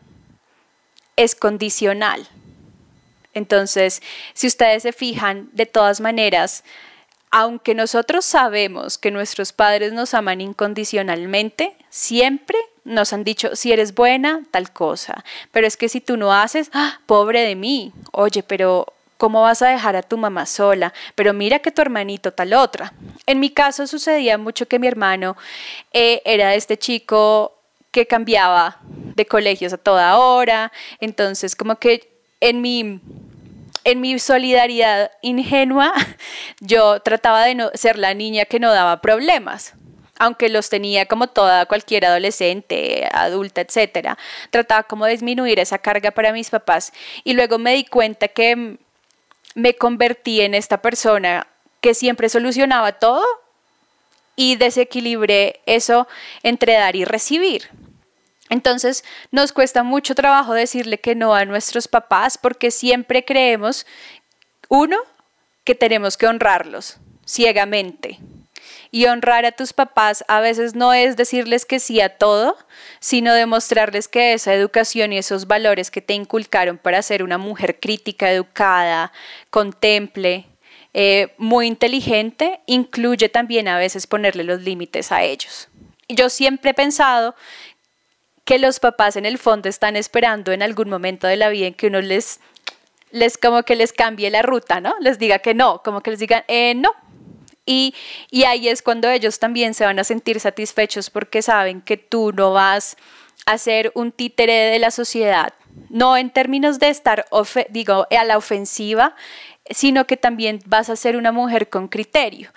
es 1.16 1.35
condicional. 1.35 2.29
Entonces, 3.33 4.03
si 4.35 4.49
ustedes 4.49 4.83
se 4.83 4.92
fijan, 4.92 5.49
de 5.55 5.64
todas 5.64 6.03
maneras, 6.03 6.62
aunque 7.33 7.75
nosotros 7.75 8.27
sabemos 8.27 8.99
que 8.99 9.11
nuestros 9.11 9.53
padres 9.53 9.95
nos 9.95 10.12
aman 10.12 10.42
incondicionalmente, 10.42 11.75
siempre 11.88 12.59
nos 12.85 13.14
han 13.14 13.25
dicho, 13.25 13.57
si 13.57 13.73
eres 13.73 13.95
buena, 13.95 14.42
tal 14.51 14.71
cosa. 14.71 15.25
Pero 15.51 15.66
es 15.66 15.79
que 15.79 15.88
si 15.88 16.03
tú 16.03 16.18
no 16.18 16.35
haces, 16.35 16.71
¡ah! 16.75 17.01
pobre 17.07 17.40
de 17.40 17.57
mí. 17.57 17.95
Oye, 18.12 18.42
pero 18.42 18.87
¿cómo 19.16 19.40
vas 19.40 19.62
a 19.62 19.68
dejar 19.68 19.97
a 19.97 20.03
tu 20.03 20.18
mamá 20.18 20.45
sola? 20.45 20.92
Pero 21.14 21.33
mira 21.33 21.61
que 21.61 21.71
tu 21.71 21.81
hermanito 21.81 22.33
tal 22.35 22.53
otra. 22.53 22.92
En 23.25 23.40
mi 23.40 23.49
caso 23.49 23.87
sucedía 23.87 24.37
mucho 24.37 24.68
que 24.68 24.79
mi 24.79 24.87
hermano 24.87 25.35
eh, 25.95 26.21
era 26.27 26.55
este 26.55 26.77
chico 26.77 27.57
que 27.92 28.07
cambiaba 28.07 28.79
de 28.83 29.25
colegios 29.25 29.73
a 29.73 29.79
toda 29.79 30.18
hora. 30.18 30.71
Entonces, 31.01 31.57
como 31.57 31.77
que 31.77 32.12
en 32.40 32.61
mi 32.61 33.01
en 33.85 34.01
mi 34.01 34.18
solidaridad 34.18 35.11
ingenua, 35.23 35.92
yo 36.61 37.01
trataba 37.01 37.45
de 37.45 37.55
no 37.55 37.71
ser 37.75 37.99
la 37.99 38.14
niña 38.14 38.45
que 38.45 38.61
no 38.61 38.73
daba 38.73 39.01
problemas, 39.01 39.75
aunque 40.18 40.49
los 40.49 40.68
tenía 40.68 41.07
como 41.07 41.27
toda 41.27 41.66
cualquier 41.66 42.07
adolescente, 42.07 43.09
adulta, 43.12 43.61
etcétera. 43.61 44.18
Trataba 44.51 44.85
como 44.85 45.07
disminuir 45.07 45.59
esa 45.59 45.79
carga 45.79 46.11
para 46.11 46.33
mis 46.33 46.51
papás 46.51 46.92
y 47.25 47.33
luego 47.33 47.59
me 47.59 47.75
di 47.75 47.85
cuenta 47.85 48.29
que 48.29 48.79
me 49.55 49.75
convertí 49.75 50.40
en 50.40 50.55
esta 50.55 50.81
persona 50.81 51.47
que 51.81 51.95
siempre 51.95 52.29
solucionaba 52.29 52.92
todo 52.92 53.25
y 54.37 54.57
desequilibré 54.57 55.61
eso 55.66 56.07
entre 56.42 56.75
dar 56.75 56.97
y 56.97 57.05
recibir. 57.05 57.71
Entonces 58.52 59.02
nos 59.30 59.50
cuesta 59.50 59.82
mucho 59.82 60.14
trabajo 60.14 60.52
decirle 60.52 60.98
que 60.98 61.14
no 61.14 61.34
a 61.34 61.46
nuestros 61.46 61.88
papás 61.88 62.36
porque 62.36 62.70
siempre 62.70 63.24
creemos, 63.24 63.86
uno, 64.68 64.98
que 65.64 65.74
tenemos 65.74 66.18
que 66.18 66.26
honrarlos 66.26 66.98
ciegamente. 67.24 68.18
Y 68.90 69.06
honrar 69.06 69.46
a 69.46 69.52
tus 69.52 69.72
papás 69.72 70.22
a 70.28 70.40
veces 70.40 70.74
no 70.74 70.92
es 70.92 71.16
decirles 71.16 71.64
que 71.64 71.80
sí 71.80 72.02
a 72.02 72.18
todo, 72.18 72.58
sino 73.00 73.32
demostrarles 73.32 74.06
que 74.06 74.34
esa 74.34 74.52
educación 74.52 75.14
y 75.14 75.18
esos 75.18 75.46
valores 75.46 75.90
que 75.90 76.02
te 76.02 76.12
inculcaron 76.12 76.76
para 76.76 77.00
ser 77.00 77.22
una 77.22 77.38
mujer 77.38 77.80
crítica, 77.80 78.30
educada, 78.30 79.12
contemple, 79.48 80.44
eh, 80.92 81.32
muy 81.38 81.68
inteligente, 81.68 82.60
incluye 82.66 83.30
también 83.30 83.66
a 83.66 83.78
veces 83.78 84.06
ponerle 84.06 84.44
los 84.44 84.60
límites 84.60 85.10
a 85.10 85.22
ellos. 85.22 85.70
Yo 86.08 86.28
siempre 86.28 86.72
he 86.72 86.74
pensado 86.74 87.34
que 88.44 88.59
los 88.59 88.81
papás 88.81 89.16
en 89.16 89.26
el 89.26 89.38
fondo 89.38 89.68
están 89.68 89.96
esperando 89.96 90.52
en 90.52 90.62
algún 90.62 90.88
momento 90.88 91.26
de 91.26 91.37
la 91.37 91.48
vida 91.48 91.66
en 91.66 91.74
que 91.74 91.87
uno 91.87 92.00
les, 92.00 92.40
les 93.11 93.38
como 93.38 93.62
que 93.62 93.76
les 93.76 93.92
cambie 93.92 94.31
la 94.31 94.42
ruta, 94.42 94.81
¿no? 94.81 94.94
Les 95.00 95.18
diga 95.18 95.38
que 95.38 95.55
no, 95.55 95.83
como 95.83 96.00
que 96.00 96.11
les 96.11 96.20
digan, 96.20 96.44
eh, 96.48 96.74
no. 96.74 96.90
Y, 97.64 97.94
y 98.31 98.44
ahí 98.44 98.68
es 98.68 98.83
cuando 98.83 99.09
ellos 99.09 99.38
también 99.38 99.74
se 99.74 99.85
van 99.85 99.98
a 99.98 100.05
sentir 100.05 100.40
satisfechos 100.40 101.11
porque 101.11 101.42
saben 101.42 101.81
que 101.81 101.96
tú 101.96 102.33
no 102.33 102.52
vas 102.52 102.96
a 103.46 103.59
ser 103.59 103.92
un 103.94 104.12
títere 104.12 104.52
de 104.52 104.78
la 104.78 104.90
sociedad, 104.90 105.55
no 105.88 106.16
en 106.16 106.31
términos 106.31 106.78
de 106.78 106.88
estar, 106.88 107.26
digo, 107.70 108.07
a 108.11 108.24
la 108.24 108.37
ofensiva, 108.37 109.14
sino 109.70 110.07
que 110.07 110.16
también 110.16 110.61
vas 110.66 110.90
a 110.90 110.96
ser 110.96 111.16
una 111.16 111.33
mujer 111.33 111.68
con 111.68 111.88
criterio. 111.88 112.51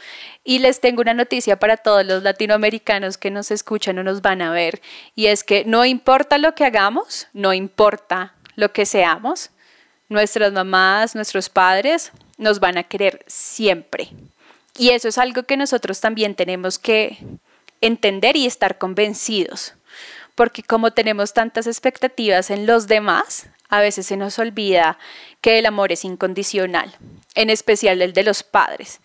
Y 0.44 0.60
les 0.60 0.80
tengo 0.82 1.02
una 1.02 1.14
noticia 1.14 1.58
para 1.58 1.78
todos 1.78 2.06
los 2.06 2.24
latinoamericanos 2.24 3.18
que 3.18 3.32
nos 3.32 3.52
escuchan 3.52 3.98
o 4.00 4.04
nos 4.04 4.22
van 4.22 4.42
a 4.42 4.52
ver, 4.52 4.82
y 5.16 5.28
es 5.28 5.44
que 5.44 5.66
no 5.66 5.86
importa 5.86 6.38
lo 6.38 6.56
que 6.56 6.66
hagamos, 6.66 7.28
no 7.34 7.54
importa 7.54 8.34
lo 8.56 8.72
que 8.72 8.86
seamos, 8.86 9.52
nuestras 10.10 10.52
mamás, 10.54 11.16
nuestros 11.16 11.50
padres 11.50 12.12
nos 12.38 12.60
van 12.60 12.78
a 12.78 12.84
querer 12.84 13.24
siempre. 13.28 14.10
Y 14.78 14.90
eso 14.90 15.08
es 15.08 15.18
algo 15.18 15.44
que 15.44 15.58
nosotros 15.58 16.02
también 16.02 16.36
tenemos 16.36 16.78
que 16.80 17.18
entender 17.82 18.36
y 18.36 18.46
estar 18.46 18.78
convencidos, 18.78 19.74
porque 20.36 20.64
como 20.64 20.92
tenemos 20.92 21.34
tantas 21.34 21.68
expectativas 21.68 22.50
en 22.50 22.66
los 22.66 22.88
demás, 22.88 23.48
a 23.70 23.80
veces 23.80 24.06
se 24.06 24.18
nos 24.18 24.40
olvida 24.40 24.98
que 25.42 25.60
el 25.60 25.66
amor 25.66 25.92
es 25.92 26.06
incondicional, 26.06 26.96
en 27.36 27.50
especial 27.50 28.02
el 28.02 28.14
de 28.14 28.24
los 28.24 28.44
padres. 28.44 29.02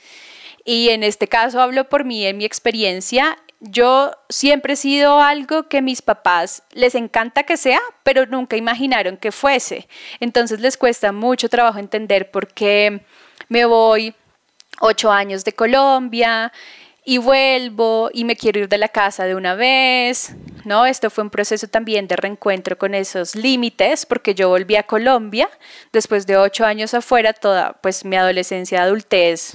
Y 0.65 0.91
en 0.91 1.03
este 1.03 1.27
caso 1.29 1.61
hablo 1.61 1.89
por 1.89 2.05
mí, 2.05 2.27
en 2.27 2.37
mi 2.37 2.45
experiencia, 2.45 3.39
yo 3.61 4.13
siempre 4.29 4.73
he 4.73 4.77
sido 4.77 5.21
algo 5.21 5.69
que 5.69 5.83
mis 5.83 6.03
papás 6.03 6.63
les 6.73 6.95
encanta 6.95 7.43
que 7.43 7.57
sea, 7.57 7.81
pero 8.03 8.27
nunca 8.27 8.57
imaginaron 8.57 9.17
que 9.17 9.33
fuese. 9.33 9.87
Entonces 10.19 10.61
les 10.61 10.77
cuesta 10.77 11.13
mucho 11.13 11.49
trabajo 11.49 11.79
entender 11.79 12.31
por 12.31 12.49
qué 12.49 13.05
me 13.49 13.67
voy 13.67 14.15
ocho 14.81 15.13
años 15.13 15.45
de 15.45 15.53
Colombia 15.53 16.53
y 17.05 17.19
vuelvo 17.19 18.11
y 18.13 18.25
me 18.25 18.37
quiero 18.37 18.61
ir 18.61 18.69
de 18.69 18.79
la 18.79 18.89
casa 18.89 19.25
de 19.25 19.35
una 19.35 19.55
vez, 19.55 20.35
¿no? 20.65 20.87
Esto 20.87 21.11
fue 21.11 21.25
un 21.25 21.31
proceso 21.31 21.67
también 21.69 22.07
de 22.09 22.17
reencuentro 22.17 22.77
con 22.77 22.95
esos 22.95 23.35
límites, 23.35 24.07
porque 24.07 24.35
yo 24.35 24.49
volví 24.49 24.77
a 24.77 24.83
Colombia 24.83 25.49
después 25.93 26.27
de 26.27 26.37
ocho 26.37 26.65
años 26.65 26.95
afuera, 26.95 27.33
toda 27.33 27.73
pues 27.81 28.05
mi 28.05 28.17
adolescencia, 28.17 28.83
adultez 28.83 29.55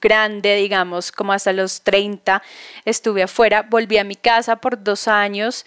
grande, 0.00 0.54
digamos, 0.56 1.10
como 1.12 1.32
hasta 1.32 1.52
los 1.52 1.82
30 1.82 2.42
estuve 2.84 3.24
afuera, 3.24 3.66
volví 3.68 3.98
a 3.98 4.04
mi 4.04 4.14
casa 4.14 4.56
por 4.56 4.82
dos 4.82 5.08
años 5.08 5.66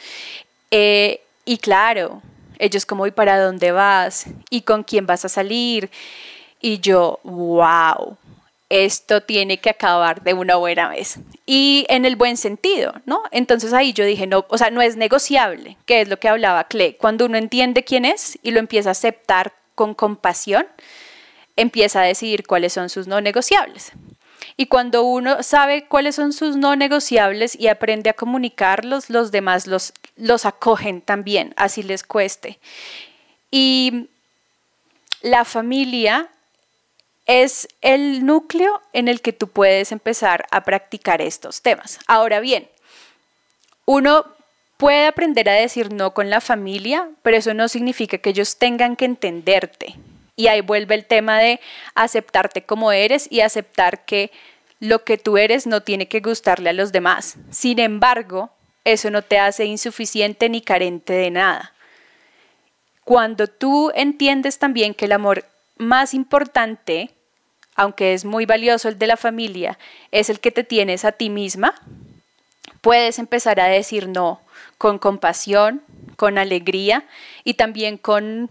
eh, 0.71 1.21
y 1.45 1.57
claro, 1.57 2.21
ellos 2.59 2.85
como, 2.85 3.07
¿y 3.07 3.11
para 3.11 3.41
dónde 3.41 3.71
vas? 3.71 4.25
¿Y 4.49 4.61
con 4.61 4.83
quién 4.83 5.05
vas 5.05 5.25
a 5.25 5.29
salir? 5.29 5.89
Y 6.61 6.79
yo, 6.79 7.19
wow, 7.23 8.17
esto 8.71 9.21
tiene 9.21 9.57
que 9.57 9.69
acabar 9.69 10.23
de 10.23 10.33
una 10.33 10.55
buena 10.55 10.87
vez. 10.87 11.19
Y 11.45 11.85
en 11.89 12.05
el 12.05 12.15
buen 12.15 12.37
sentido, 12.37 12.93
¿no? 13.05 13.21
Entonces 13.31 13.73
ahí 13.73 13.91
yo 13.91 14.05
dije, 14.05 14.27
no, 14.27 14.45
o 14.47 14.57
sea, 14.57 14.69
no 14.69 14.81
es 14.81 14.95
negociable, 14.95 15.77
que 15.85 15.99
es 16.01 16.07
lo 16.07 16.17
que 16.17 16.29
hablaba 16.29 16.63
Clay. 16.63 16.93
Cuando 16.93 17.25
uno 17.25 17.37
entiende 17.37 17.83
quién 17.83 18.05
es 18.05 18.39
y 18.41 18.51
lo 18.51 18.59
empieza 18.59 18.89
a 18.89 18.93
aceptar 18.93 19.53
con 19.75 19.93
compasión, 19.93 20.65
empieza 21.57 22.01
a 22.01 22.05
decidir 22.05 22.47
cuáles 22.47 22.71
son 22.71 22.89
sus 22.89 23.07
no 23.07 23.19
negociables. 23.19 23.91
Y 24.55 24.67
cuando 24.67 25.03
uno 25.03 25.43
sabe 25.43 25.85
cuáles 25.85 26.15
son 26.15 26.31
sus 26.31 26.55
no 26.55 26.75
negociables 26.77 27.59
y 27.59 27.67
aprende 27.67 28.09
a 28.09 28.13
comunicarlos, 28.13 29.09
los 29.09 29.31
demás 29.31 29.67
los, 29.67 29.93
los 30.15 30.45
acogen 30.45 31.01
también, 31.01 31.53
así 31.57 31.83
les 31.83 32.03
cueste. 32.03 32.59
Y 33.49 34.07
la 35.21 35.43
familia 35.43 36.29
es 37.25 37.67
el 37.81 38.25
núcleo 38.25 38.81
en 38.93 39.07
el 39.07 39.21
que 39.21 39.33
tú 39.33 39.47
puedes 39.47 39.91
empezar 39.91 40.45
a 40.51 40.63
practicar 40.63 41.21
estos 41.21 41.61
temas. 41.61 41.99
Ahora 42.07 42.39
bien, 42.39 42.67
uno 43.85 44.25
puede 44.77 45.05
aprender 45.05 45.47
a 45.49 45.53
decir 45.53 45.93
no 45.93 46.13
con 46.13 46.29
la 46.29 46.41
familia, 46.41 47.09
pero 47.21 47.37
eso 47.37 47.53
no 47.53 47.67
significa 47.67 48.17
que 48.17 48.31
ellos 48.31 48.57
tengan 48.57 48.95
que 48.95 49.05
entenderte. 49.05 49.95
Y 50.35 50.47
ahí 50.47 50.61
vuelve 50.61 50.95
el 50.95 51.05
tema 51.05 51.39
de 51.39 51.59
aceptarte 51.93 52.63
como 52.63 52.91
eres 52.91 53.27
y 53.31 53.41
aceptar 53.41 54.05
que 54.05 54.31
lo 54.79 55.03
que 55.03 55.19
tú 55.19 55.37
eres 55.37 55.67
no 55.67 55.81
tiene 55.81 56.07
que 56.07 56.21
gustarle 56.21 56.71
a 56.71 56.73
los 56.73 56.91
demás. 56.91 57.35
Sin 57.51 57.77
embargo, 57.77 58.49
eso 58.83 59.11
no 59.11 59.21
te 59.21 59.37
hace 59.37 59.65
insuficiente 59.65 60.49
ni 60.49 60.61
carente 60.61 61.13
de 61.13 61.29
nada. 61.29 61.73
Cuando 63.03 63.47
tú 63.47 63.91
entiendes 63.93 64.57
también 64.57 64.95
que 64.95 65.05
el 65.05 65.11
amor 65.11 65.45
más 65.81 66.13
importante, 66.13 67.11
aunque 67.75 68.13
es 68.13 68.23
muy 68.23 68.45
valioso 68.45 68.87
el 68.87 68.97
de 68.97 69.07
la 69.07 69.17
familia, 69.17 69.77
es 70.11 70.29
el 70.29 70.39
que 70.39 70.51
te 70.51 70.63
tienes 70.63 71.03
a 71.05 71.11
ti 71.11 71.29
misma, 71.29 71.73
puedes 72.81 73.19
empezar 73.19 73.59
a 73.59 73.65
decir 73.65 74.07
no 74.07 74.41
con 74.77 74.99
compasión, 74.99 75.83
con 76.15 76.37
alegría 76.37 77.05
y 77.43 77.55
también 77.55 77.97
con, 77.97 78.49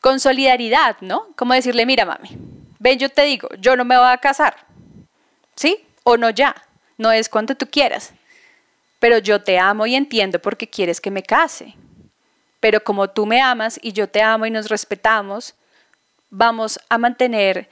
con 0.00 0.20
solidaridad, 0.20 0.96
¿no? 1.00 1.28
Como 1.36 1.54
decirle, 1.54 1.86
mira 1.86 2.04
mami, 2.04 2.30
ven 2.78 2.98
yo 2.98 3.08
te 3.08 3.22
digo, 3.22 3.48
yo 3.58 3.76
no 3.76 3.84
me 3.84 3.96
voy 3.96 4.08
a 4.10 4.18
casar, 4.18 4.56
¿sí? 5.56 5.84
O 6.02 6.16
no 6.16 6.30
ya, 6.30 6.54
no 6.98 7.12
es 7.12 7.28
cuando 7.28 7.54
tú 7.54 7.66
quieras, 7.70 8.12
pero 8.98 9.18
yo 9.18 9.42
te 9.42 9.58
amo 9.58 9.86
y 9.86 9.94
entiendo 9.94 10.38
por 10.38 10.56
qué 10.56 10.68
quieres 10.68 11.00
que 11.00 11.10
me 11.10 11.22
case. 11.22 11.74
Pero 12.60 12.84
como 12.84 13.08
tú 13.08 13.24
me 13.24 13.40
amas 13.40 13.78
y 13.82 13.92
yo 13.92 14.06
te 14.06 14.20
amo 14.20 14.44
y 14.44 14.50
nos 14.50 14.68
respetamos, 14.68 15.54
vamos 16.30 16.80
a 16.88 16.98
mantener 16.98 17.68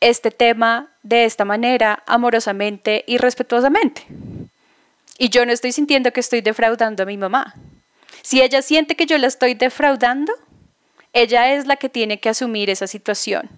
este 0.00 0.30
tema 0.30 0.92
de 1.02 1.24
esta 1.24 1.44
manera, 1.44 2.02
amorosamente 2.06 3.04
y 3.06 3.18
respetuosamente. 3.18 4.06
Y 5.18 5.30
yo 5.30 5.44
no 5.44 5.52
estoy 5.52 5.72
sintiendo 5.72 6.12
que 6.12 6.20
estoy 6.20 6.40
defraudando 6.40 7.02
a 7.02 7.06
mi 7.06 7.16
mamá. 7.16 7.54
Si 8.22 8.40
ella 8.40 8.62
siente 8.62 8.94
que 8.94 9.06
yo 9.06 9.18
la 9.18 9.26
estoy 9.26 9.54
defraudando, 9.54 10.32
ella 11.12 11.52
es 11.54 11.66
la 11.66 11.76
que 11.76 11.88
tiene 11.88 12.20
que 12.20 12.28
asumir 12.28 12.70
esa 12.70 12.86
situación. 12.86 13.48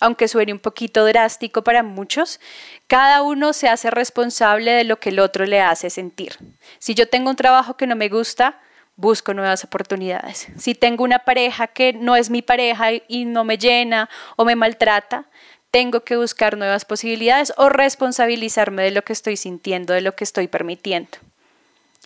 Aunque 0.00 0.28
suene 0.28 0.52
un 0.52 0.58
poquito 0.58 1.04
drástico 1.04 1.62
para 1.62 1.82
muchos, 1.82 2.40
cada 2.86 3.20
uno 3.20 3.52
se 3.52 3.68
hace 3.68 3.90
responsable 3.90 4.72
de 4.72 4.84
lo 4.84 4.98
que 4.98 5.10
el 5.10 5.20
otro 5.20 5.44
le 5.44 5.60
hace 5.60 5.90
sentir. 5.90 6.36
Si 6.78 6.94
yo 6.94 7.08
tengo 7.08 7.28
un 7.28 7.36
trabajo 7.36 7.76
que 7.76 7.86
no 7.86 7.96
me 7.96 8.08
gusta, 8.08 8.58
busco 9.00 9.34
nuevas 9.34 9.64
oportunidades. 9.64 10.48
Si 10.58 10.74
tengo 10.74 11.04
una 11.04 11.20
pareja 11.20 11.66
que 11.66 11.92
no 11.92 12.16
es 12.16 12.30
mi 12.30 12.42
pareja 12.42 12.90
y 13.08 13.24
no 13.24 13.44
me 13.44 13.58
llena 13.58 14.08
o 14.36 14.44
me 14.44 14.56
maltrata, 14.56 15.26
tengo 15.70 16.00
que 16.00 16.16
buscar 16.16 16.56
nuevas 16.56 16.84
posibilidades 16.84 17.52
o 17.56 17.68
responsabilizarme 17.68 18.82
de 18.82 18.90
lo 18.90 19.02
que 19.02 19.12
estoy 19.12 19.36
sintiendo, 19.36 19.94
de 19.94 20.00
lo 20.00 20.14
que 20.14 20.24
estoy 20.24 20.48
permitiendo. 20.48 21.18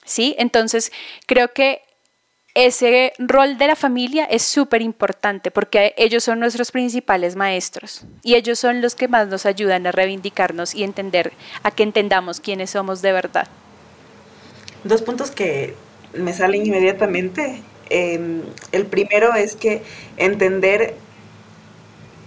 ¿Sí? 0.05 0.35
Entonces, 0.39 0.93
creo 1.27 1.53
que 1.53 1.83
ese 2.53 3.15
rol 3.19 3.59
de 3.59 3.67
la 3.67 3.75
familia 3.75 4.25
es 4.27 4.43
súper 4.43 4.81
importante 4.81 5.51
porque 5.51 5.93
ellos 5.97 6.23
son 6.23 6.39
nuestros 6.39 6.71
principales 6.71 7.35
maestros 7.35 8.03
y 8.23 8.37
ellos 8.37 8.61
son 8.61 8.81
los 8.81 8.95
que 8.95 9.09
más 9.09 9.27
nos 9.27 9.45
ayudan 9.45 9.87
a 9.87 9.93
reivindicarnos 9.93 10.75
y 10.75 10.85
entender, 10.85 11.33
a 11.65 11.73
que 11.73 11.83
entendamos 11.83 12.39
quiénes 12.39 12.71
somos 12.71 13.03
de 13.03 13.13
verdad. 13.13 13.49
Dos 14.85 15.03
puntos 15.03 15.33
que 15.33 15.75
me 16.17 16.33
salen 16.33 16.67
inmediatamente. 16.67 17.63
Em, 17.91 18.43
el 18.73 18.87
primero 18.87 19.35
es 19.35 19.57
que 19.57 19.83
entender 20.17 20.95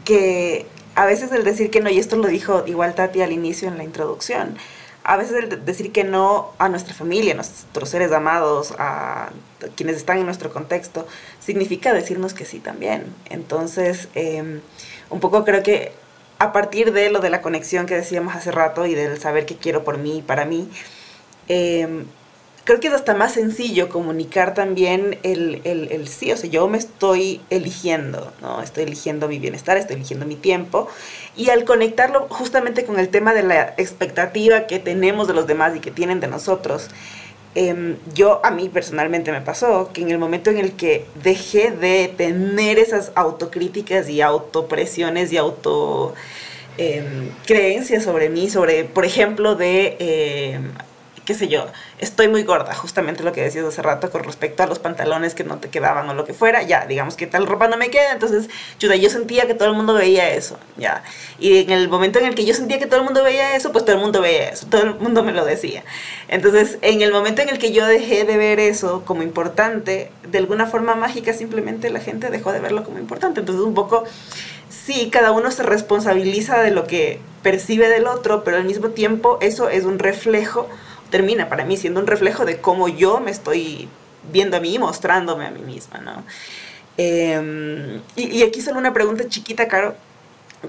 que 0.05 0.65
a 0.95 1.05
veces 1.05 1.31
el 1.31 1.43
decir 1.43 1.69
que 1.69 1.81
no, 1.81 1.89
y 1.89 1.99
esto 1.99 2.15
lo 2.15 2.27
dijo 2.27 2.63
igual 2.65 2.95
Tati 2.95 3.21
al 3.21 3.31
inicio 3.31 3.67
en 3.67 3.77
la 3.77 3.83
introducción, 3.83 4.57
a 5.03 5.15
veces 5.15 5.43
el 5.43 5.65
decir 5.65 5.91
que 5.91 6.03
no 6.03 6.51
a 6.57 6.69
nuestra 6.69 6.93
familia, 6.93 7.33
a 7.33 7.35
nuestros 7.35 7.89
seres 7.89 8.11
amados, 8.11 8.73
a 8.77 9.29
quienes 9.75 9.95
están 9.95 10.17
en 10.17 10.25
nuestro 10.25 10.51
contexto, 10.51 11.07
significa 11.39 11.93
decirnos 11.93 12.33
que 12.33 12.45
sí 12.45 12.59
también. 12.59 13.05
Entonces, 13.29 14.09
em, 14.15 14.61
un 15.09 15.19
poco 15.19 15.45
creo 15.45 15.63
que 15.63 15.93
a 16.39 16.51
partir 16.51 16.93
de 16.93 17.09
lo 17.09 17.19
de 17.19 17.29
la 17.29 17.41
conexión 17.41 17.85
que 17.85 17.95
decíamos 17.95 18.35
hace 18.35 18.51
rato 18.51 18.85
y 18.85 18.95
del 18.95 19.19
saber 19.19 19.45
que 19.45 19.55
quiero 19.55 19.83
por 19.83 19.97
mí 19.97 20.19
y 20.19 20.21
para 20.21 20.45
mí, 20.45 20.69
eh, 21.47 22.05
creo 22.67 22.81
que 22.81 22.89
es 22.89 22.93
hasta 22.93 23.13
más 23.13 23.31
sencillo 23.35 23.87
comunicar 23.87 24.53
también 24.53 25.17
el, 25.23 25.61
el, 25.63 26.05
sí, 26.09 26.33
o 26.33 26.35
sea, 26.35 26.49
yo 26.49 26.67
me 26.67 26.77
estoy 26.77 27.39
eligiendo, 27.49 28.33
¿no? 28.41 28.61
Estoy 28.61 28.83
eligiendo 28.83 29.29
mi 29.29 29.39
bienestar, 29.39 29.77
estoy 29.77 29.95
eligiendo 29.95 30.25
mi 30.25 30.35
tiempo. 30.35 30.89
Y 31.37 31.49
al 31.49 31.63
conectarlo 31.63 32.27
justamente 32.29 32.83
con 32.83 32.99
el 32.99 33.07
tema 33.07 33.33
de 33.33 33.43
la 33.43 33.73
expectativa 33.77 34.67
que 34.67 34.79
tenemos 34.79 35.29
de 35.29 35.33
los 35.33 35.47
demás 35.47 35.77
y 35.77 35.79
que 35.79 35.91
tienen 35.91 36.19
de 36.19 36.27
nosotros, 36.27 36.89
em, 37.55 37.95
yo 38.13 38.41
a 38.43 38.51
mí 38.51 38.67
personalmente 38.67 39.31
me 39.31 39.39
pasó 39.39 39.91
que 39.93 40.01
en 40.01 40.11
el 40.11 40.17
momento 40.17 40.49
en 40.49 40.57
el 40.57 40.73
que 40.73 41.05
dejé 41.23 41.71
de 41.71 42.13
tener 42.17 42.79
esas 42.79 43.13
autocríticas 43.15 44.09
y 44.09 44.21
autopresiones 44.21 45.31
y 45.31 45.37
auto... 45.37 46.13
Em, 46.79 47.31
creencias 47.47 48.03
sobre 48.03 48.29
mí, 48.29 48.51
sobre, 48.51 48.83
por 48.83 49.03
ejemplo, 49.03 49.55
de 49.55 49.97
em, 49.99 50.71
qué 51.27 51.33
sé 51.33 51.49
yo, 51.49 51.67
estoy 51.99 52.29
muy 52.29 52.43
gorda, 52.43 52.73
justamente 52.73 53.21
lo 53.21 53.33
que 53.33 53.41
decías 53.41 53.65
hace 53.65 53.81
rato 53.81 54.09
con 54.09 54.23
respecto 54.23 54.63
a 54.63 54.65
los 54.65 54.79
pantalones 54.79 55.35
que 55.35 55.43
no 55.43 55.57
te 55.57 55.67
quedaban 55.67 56.09
o 56.09 56.13
lo 56.13 56.23
que 56.23 56.33
fuera, 56.33 56.63
ya, 56.63 56.85
digamos 56.85 57.17
que 57.17 57.27
tal 57.27 57.45
ropa 57.45 57.67
no 57.67 57.75
me 57.75 57.89
queda, 57.89 58.13
entonces, 58.13 58.49
chuta, 58.79 58.95
yo 58.95 59.09
sentía 59.09 59.45
que 59.45 59.53
todo 59.53 59.67
el 59.67 59.75
mundo 59.75 59.93
veía 59.93 60.29
eso, 60.29 60.57
ya. 60.77 61.03
Y 61.37 61.57
en 61.57 61.71
el 61.71 61.89
momento 61.89 62.17
en 62.19 62.27
el 62.27 62.33
que 62.33 62.45
yo 62.45 62.53
sentía 62.53 62.79
que 62.79 62.85
todo 62.85 63.01
el 63.01 63.05
mundo 63.05 63.25
veía 63.25 63.57
eso, 63.57 63.73
pues 63.73 63.83
todo 63.83 63.97
el 63.97 64.01
mundo 64.01 64.21
veía 64.21 64.47
eso, 64.47 64.67
todo 64.67 64.83
el 64.83 64.95
mundo 64.95 65.21
me 65.21 65.33
lo 65.33 65.43
decía. 65.43 65.83
Entonces, 66.29 66.77
en 66.81 67.01
el 67.01 67.11
momento 67.11 67.41
en 67.41 67.49
el 67.49 67.59
que 67.59 67.73
yo 67.73 67.85
dejé 67.85 68.23
de 68.23 68.37
ver 68.37 68.61
eso 68.61 69.03
como 69.03 69.21
importante, 69.21 70.09
de 70.25 70.37
alguna 70.37 70.65
forma 70.65 70.95
mágica 70.95 71.33
simplemente 71.33 71.89
la 71.89 71.99
gente 71.99 72.29
dejó 72.29 72.53
de 72.53 72.61
verlo 72.61 72.85
como 72.85 72.99
importante. 72.99 73.41
Entonces, 73.41 73.65
un 73.65 73.73
poco 73.73 74.05
sí, 74.69 75.09
cada 75.09 75.31
uno 75.31 75.51
se 75.51 75.63
responsabiliza 75.63 76.61
de 76.61 76.71
lo 76.71 76.87
que 76.87 77.19
percibe 77.43 77.89
del 77.89 78.07
otro, 78.07 78.45
pero 78.45 78.55
al 78.55 78.63
mismo 78.63 78.89
tiempo 78.91 79.37
eso 79.41 79.67
es 79.67 79.83
un 79.83 79.99
reflejo 79.99 80.69
termina 81.09 81.49
para 81.49 81.65
mí 81.65 81.77
siendo 81.77 81.99
un 81.99 82.07
reflejo 82.07 82.45
de 82.45 82.59
cómo 82.59 82.87
yo 82.87 83.19
me 83.19 83.31
estoy 83.31 83.87
viendo 84.31 84.57
a 84.57 84.59
mí, 84.59 84.77
mostrándome 84.79 85.45
a 85.45 85.51
mí 85.51 85.61
misma, 85.61 85.99
¿no? 85.99 86.23
Em, 86.97 88.01
y, 88.15 88.43
aquí 88.43 88.61
solo 88.61 88.79
una 88.79 88.93
pregunta 88.93 89.27
chiquita, 89.27 89.67
Caro. 89.67 89.95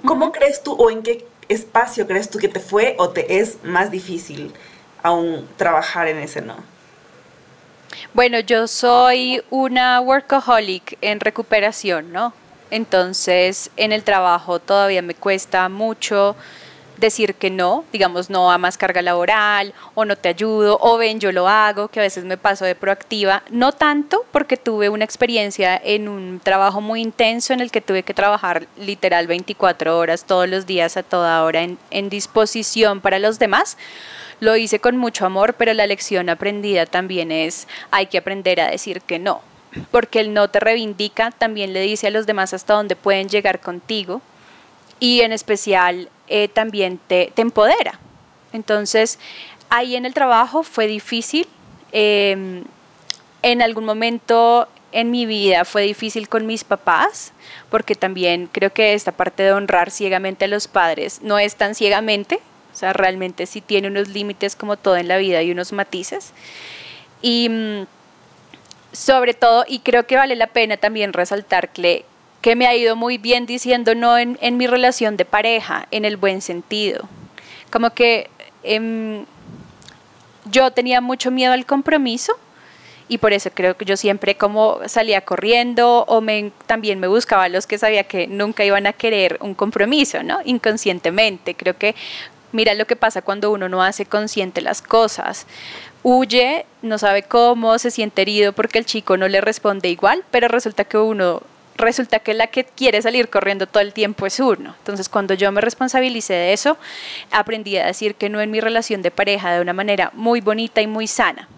¿Cómo 0.04 0.32
crees 0.32 0.62
tú 0.62 0.72
o 0.74 0.90
en 0.90 1.02
qué 1.02 1.26
espacio 1.48 2.06
crees 2.06 2.28
tú 2.28 2.38
que 2.38 2.48
te 2.48 2.60
fue 2.60 2.94
o 2.98 3.08
te 3.08 3.40
es 3.40 3.58
más 3.62 3.90
difícil 3.90 4.52
aún 5.02 5.48
trabajar 5.56 6.08
en 6.08 6.18
ese 6.18 6.42
no? 6.42 6.56
Bueno, 8.12 8.40
yo 8.40 8.68
soy 8.68 9.42
una 9.48 10.00
workaholic 10.00 10.98
en 11.00 11.20
recuperación, 11.20 12.12
¿no? 12.12 12.34
Entonces, 12.70 13.70
en 13.76 13.92
el 13.92 14.02
trabajo 14.02 14.58
todavía 14.60 15.00
me 15.00 15.14
cuesta 15.14 15.68
mucho 15.70 16.36
decir 16.98 17.34
que 17.34 17.50
no, 17.50 17.84
digamos 17.92 18.30
no 18.30 18.50
a 18.50 18.58
más 18.58 18.76
carga 18.76 19.02
laboral 19.02 19.72
o 19.94 20.04
no 20.04 20.16
te 20.16 20.28
ayudo 20.28 20.78
o 20.80 20.98
ven 20.98 21.20
yo 21.20 21.32
lo 21.32 21.48
hago, 21.48 21.88
que 21.88 22.00
a 22.00 22.02
veces 22.02 22.24
me 22.24 22.36
paso 22.36 22.64
de 22.64 22.74
proactiva, 22.74 23.42
no 23.50 23.72
tanto 23.72 24.24
porque 24.32 24.56
tuve 24.56 24.88
una 24.88 25.04
experiencia 25.04 25.80
en 25.82 26.08
un 26.08 26.40
trabajo 26.42 26.80
muy 26.80 27.00
intenso 27.00 27.52
en 27.52 27.60
el 27.60 27.70
que 27.70 27.80
tuve 27.80 28.02
que 28.02 28.14
trabajar 28.14 28.66
literal 28.76 29.26
24 29.26 29.96
horas 29.98 30.24
todos 30.24 30.48
los 30.48 30.66
días 30.66 30.96
a 30.96 31.02
toda 31.02 31.42
hora 31.44 31.62
en, 31.62 31.78
en 31.90 32.08
disposición 32.08 33.00
para 33.00 33.18
los 33.18 33.38
demás. 33.38 33.76
Lo 34.40 34.56
hice 34.56 34.78
con 34.78 34.96
mucho 34.96 35.26
amor, 35.26 35.54
pero 35.54 35.74
la 35.74 35.86
lección 35.86 36.28
aprendida 36.28 36.86
también 36.86 37.32
es 37.32 37.66
hay 37.90 38.06
que 38.06 38.18
aprender 38.18 38.60
a 38.60 38.70
decir 38.70 39.00
que 39.02 39.18
no, 39.18 39.40
porque 39.90 40.20
el 40.20 40.32
no 40.32 40.48
te 40.48 40.60
reivindica, 40.60 41.32
también 41.32 41.72
le 41.72 41.80
dice 41.80 42.06
a 42.06 42.10
los 42.10 42.26
demás 42.26 42.54
hasta 42.54 42.74
dónde 42.74 42.96
pueden 42.96 43.28
llegar 43.28 43.60
contigo 43.60 44.20
y 45.00 45.20
en 45.20 45.32
especial 45.32 46.08
eh, 46.28 46.48
también 46.48 46.98
te, 47.06 47.32
empodera. 47.36 47.98
Entonces, 48.52 49.18
ahí 49.70 49.96
en 49.96 50.04
el 50.04 50.14
trabajo 50.14 50.62
fue 50.62 50.86
difícil. 50.86 51.46
Em, 51.92 52.64
en 53.42 53.62
algún 53.62 53.84
momento 53.84 54.68
en 54.92 55.10
mi 55.10 55.26
vida 55.26 55.64
fue 55.64 55.82
difícil 55.82 56.28
con 56.28 56.46
mis 56.46 56.64
papás, 56.64 57.32
porque 57.70 57.94
también 57.94 58.48
creo 58.50 58.72
que 58.72 58.94
esta 58.94 59.12
parte 59.12 59.42
de 59.42 59.52
honrar 59.52 59.90
ciegamente 59.90 60.46
a 60.46 60.48
los 60.48 60.66
padres 60.68 61.20
no 61.22 61.38
es 61.38 61.56
tan 61.56 61.74
ciegamente, 61.74 62.40
o 62.72 62.76
sea, 62.76 62.92
realmente 62.92 63.46
sí 63.46 63.60
tiene 63.60 63.88
unos 63.88 64.08
límites 64.08 64.56
como 64.56 64.76
todo 64.76 64.96
en 64.96 65.08
la 65.08 65.16
vida 65.16 65.42
y 65.42 65.50
unos 65.50 65.72
matices. 65.72 66.32
Y 67.22 67.48
mm, 67.48 67.86
sobre 68.92 69.34
todo, 69.34 69.64
y 69.66 69.80
creo 69.80 70.06
que 70.06 70.16
vale 70.16 70.36
la 70.36 70.46
pena 70.46 70.76
también 70.76 71.12
resaltar 71.12 71.70
que, 71.70 72.04
que 72.40 72.56
me 72.56 72.66
ha 72.66 72.74
ido 72.74 72.96
muy 72.96 73.18
bien 73.18 73.46
diciendo 73.46 73.94
no 73.94 74.16
en, 74.18 74.38
mi 74.56 74.66
relación 74.66 75.16
de 75.16 75.24
pareja, 75.24 75.88
en 75.90 76.04
el 76.04 76.16
buen 76.16 76.40
sentido. 76.40 77.08
Como 77.70 77.90
que 77.90 78.30
em, 78.62 79.26
yo 80.50 80.70
tenía 80.70 81.00
mucho 81.00 81.30
miedo 81.30 81.52
al 81.52 81.66
compromiso 81.66 82.34
y 83.08 83.18
por 83.18 83.32
eso 83.32 83.50
creo 83.52 83.76
que 83.76 83.84
yo 83.84 83.96
siempre 83.96 84.36
como 84.36 84.80
salía 84.86 85.22
corriendo 85.22 86.04
o 86.06 86.20
me, 86.20 86.52
también 86.66 87.00
me 87.00 87.08
buscaba 87.08 87.44
a 87.44 87.48
los 87.48 87.66
que 87.66 87.78
sabía 87.78 88.04
que 88.04 88.26
nunca 88.26 88.64
iban 88.64 88.86
a 88.86 88.92
querer 88.92 89.38
un 89.40 89.54
compromiso, 89.54 90.22
¿no? 90.22 90.38
Inconscientemente. 90.44 91.54
Creo 91.54 91.76
que 91.76 91.94
mira 92.52 92.74
lo 92.74 92.86
que 92.86 92.96
pasa 92.96 93.22
cuando 93.22 93.50
uno 93.50 93.68
no 93.68 93.82
hace 93.82 94.04
consciente 94.06 94.60
las 94.60 94.82
cosas. 94.82 95.46
Huye, 96.02 96.66
no 96.82 96.98
sabe 96.98 97.22
cómo, 97.22 97.78
se 97.78 97.90
siente 97.90 98.22
herido 98.22 98.52
porque 98.52 98.78
el 98.78 98.86
chico 98.86 99.16
no 99.16 99.26
le 99.26 99.40
responde 99.40 99.88
igual, 99.88 100.22
pero 100.30 100.48
resulta 100.48 100.84
que 100.84 100.98
uno 100.98 101.42
resulta 101.78 102.18
que 102.18 102.34
la 102.34 102.48
que 102.48 102.64
quiere 102.64 103.00
salir 103.00 103.30
corriendo 103.30 103.66
todo 103.66 103.82
el 103.82 103.92
tiempo 103.92 104.26
es 104.26 104.38
uno. 104.40 104.74
Entonces, 104.78 105.08
cuando 105.08 105.34
yo 105.34 105.50
me 105.52 105.60
responsabilicé 105.60 106.34
de 106.34 106.52
eso, 106.52 106.76
aprendí 107.30 107.76
a 107.78 107.86
decir 107.86 108.16
que 108.16 108.28
no 108.28 108.40
en 108.40 108.50
mi 108.50 108.60
relación 108.60 109.00
de 109.00 109.10
pareja 109.10 109.54
de 109.54 109.62
una 109.62 109.72
manera 109.72 110.10
muy 110.14 110.40
bonita 110.40 110.82
y 110.82 110.86
muy 110.86 111.06
sana. 111.06 111.48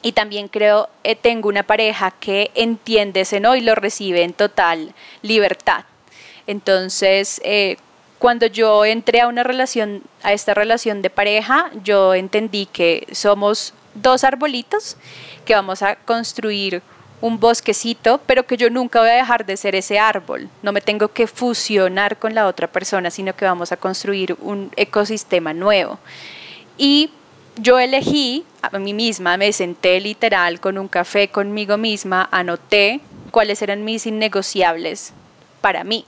Y 0.00 0.12
también 0.12 0.48
creo 0.48 0.88
eh, 1.02 1.16
tengo 1.16 1.48
una 1.48 1.64
pareja 1.64 2.12
que 2.12 2.50
entiende 2.54 3.22
ese 3.22 3.40
no 3.40 3.56
y 3.56 3.60
lo 3.60 3.74
recibe 3.74 4.22
en 4.22 4.32
total 4.32 4.94
libertad. 5.22 5.84
Entonces, 6.46 7.40
eh, 7.44 7.76
cuando 8.18 8.46
yo 8.46 8.84
entré 8.84 9.20
a 9.20 9.28
una 9.28 9.42
relación, 9.42 10.02
a 10.22 10.32
esta 10.32 10.54
relación 10.54 11.02
de 11.02 11.10
pareja, 11.10 11.70
yo 11.84 12.14
entendí 12.14 12.66
que 12.66 13.06
somos 13.12 13.74
dos 13.94 14.24
arbolitos 14.24 14.96
que 15.44 15.54
vamos 15.54 15.82
a 15.82 15.96
construir 15.96 16.82
un 17.20 17.40
bosquecito, 17.40 18.20
pero 18.26 18.46
que 18.46 18.56
yo 18.56 18.70
nunca 18.70 19.00
voy 19.00 19.10
a 19.10 19.14
dejar 19.14 19.44
de 19.44 19.56
ser 19.56 19.74
ese 19.74 19.98
árbol. 19.98 20.48
No 20.62 20.72
me 20.72 20.80
tengo 20.80 21.08
que 21.08 21.26
fusionar 21.26 22.16
con 22.18 22.34
la 22.34 22.46
otra 22.46 22.68
persona, 22.68 23.10
sino 23.10 23.34
que 23.34 23.44
vamos 23.44 23.72
a 23.72 23.76
construir 23.76 24.36
un 24.40 24.70
ecosistema 24.76 25.52
nuevo. 25.52 25.98
Y 26.76 27.10
yo 27.56 27.78
elegí 27.78 28.44
a 28.62 28.78
mí 28.78 28.92
misma, 28.92 29.36
me 29.36 29.52
senté 29.52 30.00
literal 30.00 30.60
con 30.60 30.78
un 30.78 30.88
café 30.88 31.28
conmigo 31.28 31.76
misma, 31.76 32.28
anoté 32.30 33.00
cuáles 33.30 33.62
eran 33.62 33.84
mis 33.84 34.06
innegociables 34.06 35.12
para 35.60 35.82
mí. 35.82 36.04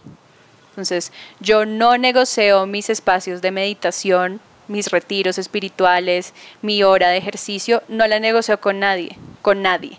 Entonces, 0.70 1.12
yo 1.40 1.66
no 1.66 1.98
negocio 1.98 2.66
mis 2.66 2.88
espacios 2.88 3.42
de 3.42 3.50
meditación, 3.50 4.40
mis 4.68 4.90
retiros 4.92 5.38
espirituales, 5.38 6.32
mi 6.62 6.84
hora 6.84 7.08
de 7.08 7.16
ejercicio, 7.16 7.82
no 7.88 8.06
la 8.06 8.20
negocio 8.20 8.60
con 8.60 8.78
nadie, 8.78 9.16
con 9.42 9.62
nadie 9.62 9.98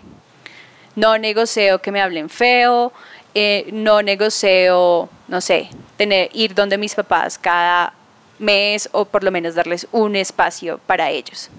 no 0.96 1.18
negocio 1.18 1.80
que 1.80 1.92
me 1.92 2.00
hablen 2.00 2.28
feo, 2.28 2.92
eh, 3.34 3.68
no 3.72 4.02
negocio, 4.02 5.08
no 5.28 5.40
sé, 5.40 5.70
tener, 5.96 6.28
ir 6.32 6.54
donde 6.54 6.76
mis 6.78 6.94
papás 6.94 7.38
cada 7.38 7.94
mes 8.38 8.88
o 8.92 9.04
por 9.04 9.24
lo 9.24 9.30
menos 9.30 9.54
darles 9.54 9.86
un 9.92 10.16
espacio 10.16 10.78
para 10.86 11.10
ellos. 11.10 11.50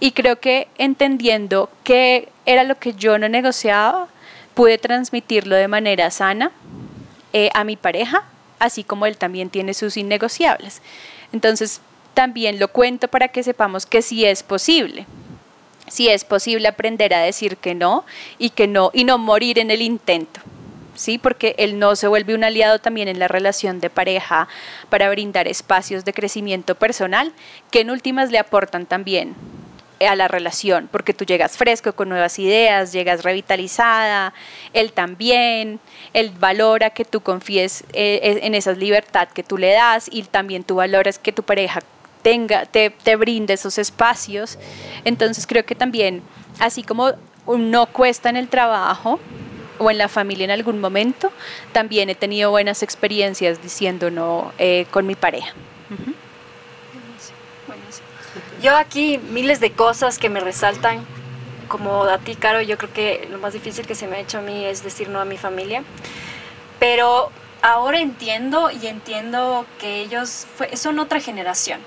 Y 0.00 0.12
creo 0.12 0.40
que 0.40 0.68
entendiendo 0.78 1.70
qué 1.84 2.28
era 2.46 2.64
lo 2.64 2.76
que 2.76 2.94
yo 2.94 3.18
no 3.18 3.28
negociaba, 3.28 4.08
pude 4.54 4.78
transmitirlo 4.78 5.56
de 5.56 5.68
manera 5.68 6.10
sana 6.10 6.50
eh, 7.32 7.50
a 7.54 7.64
mi 7.64 7.76
pareja, 7.76 8.24
así 8.58 8.84
como 8.84 9.06
él 9.06 9.16
también 9.16 9.50
tiene 9.50 9.74
sus 9.74 9.96
innegociables. 9.96 10.80
Entonces, 11.32 11.80
también 12.14 12.58
lo 12.58 12.68
cuento 12.68 13.08
para 13.08 13.28
que 13.28 13.42
sepamos 13.42 13.86
que 13.86 14.02
sí 14.02 14.24
es 14.24 14.42
posible. 14.42 15.06
Sí 15.88 16.08
es 16.08 16.24
posible 16.24 16.68
aprender 16.68 17.14
a 17.14 17.20
decir 17.20 17.56
que 17.56 17.74
no 17.74 18.04
y 18.38 18.50
que 18.50 18.66
no 18.66 18.90
y 18.94 19.04
no 19.04 19.18
morir 19.18 19.58
en 19.58 19.70
el 19.70 19.82
intento. 19.82 20.40
¿sí? 20.94 21.18
Porque 21.18 21.54
él 21.58 21.78
no 21.78 21.96
se 21.96 22.08
vuelve 22.08 22.34
un 22.34 22.44
aliado 22.44 22.78
también 22.78 23.08
en 23.08 23.18
la 23.18 23.28
relación 23.28 23.80
de 23.80 23.90
pareja 23.90 24.48
para 24.88 25.10
brindar 25.10 25.48
espacios 25.48 26.04
de 26.04 26.12
crecimiento 26.12 26.74
personal 26.74 27.32
que 27.70 27.80
en 27.80 27.90
últimas 27.90 28.30
le 28.30 28.38
aportan 28.38 28.86
también 28.86 29.34
a 30.00 30.16
la 30.16 30.28
relación, 30.28 30.88
porque 30.90 31.14
tú 31.14 31.24
llegas 31.24 31.56
fresco 31.56 31.94
con 31.94 32.08
nuevas 32.08 32.38
ideas, 32.38 32.92
llegas 32.92 33.22
revitalizada, 33.22 34.34
él 34.72 34.92
también, 34.92 35.80
él 36.12 36.32
valora 36.38 36.90
que 36.90 37.04
tú 37.04 37.20
confíes 37.20 37.84
eh, 37.92 38.40
en 38.42 38.54
esa 38.54 38.72
libertad 38.72 39.28
que 39.28 39.42
tú 39.42 39.56
le 39.56 39.72
das 39.72 40.08
y 40.10 40.24
también 40.24 40.64
tú 40.64 40.76
valoras 40.76 41.18
que 41.18 41.32
tu 41.32 41.42
pareja 41.42 41.80
tenga, 42.24 42.66
te, 42.66 42.90
te 42.90 43.14
brinde 43.14 43.54
esos 43.54 43.78
espacios. 43.78 44.58
Entonces 45.04 45.46
creo 45.46 45.64
que 45.64 45.76
también, 45.76 46.22
así 46.58 46.82
como 46.82 47.12
no 47.46 47.86
cuesta 47.86 48.30
en 48.30 48.36
el 48.36 48.48
trabajo, 48.48 49.20
o 49.78 49.90
en 49.90 49.98
la 49.98 50.08
familia 50.08 50.44
en 50.44 50.50
algún 50.50 50.80
momento, 50.80 51.32
también 51.72 52.08
he 52.08 52.14
tenido 52.14 52.50
buenas 52.50 52.82
experiencias 52.82 53.62
diciendo 53.62 54.10
no 54.10 54.52
eh, 54.58 54.86
con 54.90 55.06
mi 55.06 55.14
pareja. 55.14 55.52
Yo 58.62 58.76
aquí 58.76 59.18
miles 59.18 59.60
de 59.60 59.72
cosas 59.72 60.18
que 60.18 60.30
me 60.30 60.40
resaltan, 60.40 61.04
como 61.68 62.04
a 62.04 62.18
ti, 62.18 62.34
Caro, 62.34 62.62
yo 62.62 62.78
creo 62.78 62.92
que 62.92 63.28
lo 63.30 63.38
más 63.38 63.52
difícil 63.52 63.86
que 63.86 63.94
se 63.94 64.06
me 64.06 64.16
ha 64.16 64.20
hecho 64.20 64.38
a 64.38 64.40
mí 64.40 64.64
es 64.64 64.82
decir 64.82 65.08
no 65.08 65.20
a 65.20 65.24
mi 65.24 65.36
familia, 65.36 65.82
pero 66.78 67.30
ahora 67.62 67.98
entiendo 67.98 68.70
y 68.70 68.86
entiendo 68.86 69.66
que 69.80 70.00
ellos 70.00 70.46
son 70.74 70.98
otra 70.98 71.20
generación, 71.20 71.80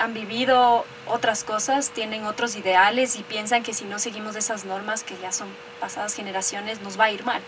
han 0.00 0.14
vivido 0.14 0.84
otras 1.06 1.44
cosas, 1.44 1.90
tienen 1.90 2.24
otros 2.24 2.56
ideales 2.56 3.16
y 3.16 3.22
piensan 3.22 3.62
que 3.62 3.74
si 3.74 3.84
no 3.84 3.98
seguimos 3.98 4.34
esas 4.34 4.64
normas 4.64 5.04
que 5.04 5.16
ya 5.20 5.30
son 5.30 5.48
pasadas 5.78 6.14
generaciones, 6.14 6.80
nos 6.80 6.98
va 6.98 7.04
a 7.04 7.10
ir 7.10 7.24
mal. 7.24 7.42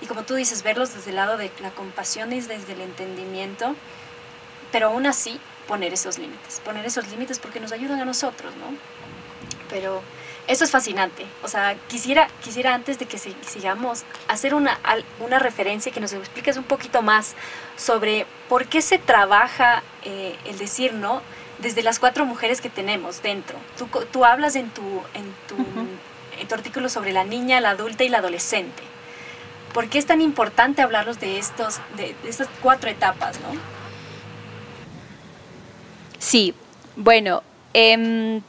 Y 0.00 0.06
como 0.06 0.22
tú 0.22 0.34
dices, 0.34 0.62
verlos 0.62 0.94
desde 0.94 1.10
el 1.10 1.16
lado 1.16 1.36
de 1.36 1.50
la 1.60 1.70
compasión 1.70 2.32
y 2.32 2.40
desde 2.40 2.72
el 2.72 2.80
entendimiento, 2.80 3.74
pero 4.72 4.88
aún 4.88 5.06
así 5.06 5.38
poner 5.66 5.92
esos 5.92 6.18
límites, 6.18 6.60
poner 6.64 6.86
esos 6.86 7.06
límites 7.08 7.38
porque 7.38 7.60
nos 7.60 7.72
ayudan 7.72 8.00
a 8.00 8.06
nosotros, 8.06 8.54
¿no? 8.56 8.74
Pero 9.68 10.02
eso 10.46 10.64
es 10.64 10.70
fascinante. 10.70 11.26
O 11.42 11.48
sea, 11.48 11.76
quisiera, 11.88 12.28
quisiera 12.42 12.72
antes 12.72 12.98
de 12.98 13.04
que 13.04 13.18
sigamos 13.18 14.04
hacer 14.28 14.54
una, 14.54 14.78
una 15.20 15.38
referencia 15.38 15.92
que 15.92 16.00
nos 16.00 16.14
expliques 16.14 16.56
un 16.56 16.64
poquito 16.64 17.02
más 17.02 17.34
sobre 17.76 18.24
por 18.48 18.66
qué 18.66 18.80
se 18.80 18.98
trabaja 18.98 19.82
eh, 20.04 20.36
el 20.46 20.56
decir 20.56 20.94
no 20.94 21.20
desde 21.60 21.82
las 21.82 21.98
cuatro 21.98 22.24
mujeres 22.24 22.60
que 22.60 22.70
tenemos 22.70 23.22
dentro. 23.22 23.58
Tú, 23.76 23.88
tú 24.12 24.24
hablas 24.24 24.56
en 24.56 24.70
tu, 24.70 24.82
en, 25.14 25.34
tu, 25.48 25.56
en 26.40 26.48
tu 26.48 26.54
artículo 26.54 26.88
sobre 26.88 27.12
la 27.12 27.24
niña, 27.24 27.60
la 27.60 27.70
adulta 27.70 28.04
y 28.04 28.08
la 28.08 28.18
adolescente. 28.18 28.82
¿Por 29.72 29.88
qué 29.88 29.98
es 29.98 30.06
tan 30.06 30.20
importante 30.20 30.82
hablarlos 30.82 31.20
de, 31.20 31.38
estos, 31.38 31.80
de, 31.96 32.14
estas 32.26 32.48
cuatro 32.62 32.90
etapas, 32.90 33.38
no? 33.40 33.48
Sí, 36.18 36.54
bueno, 36.96 37.42
eh, 37.74 38.40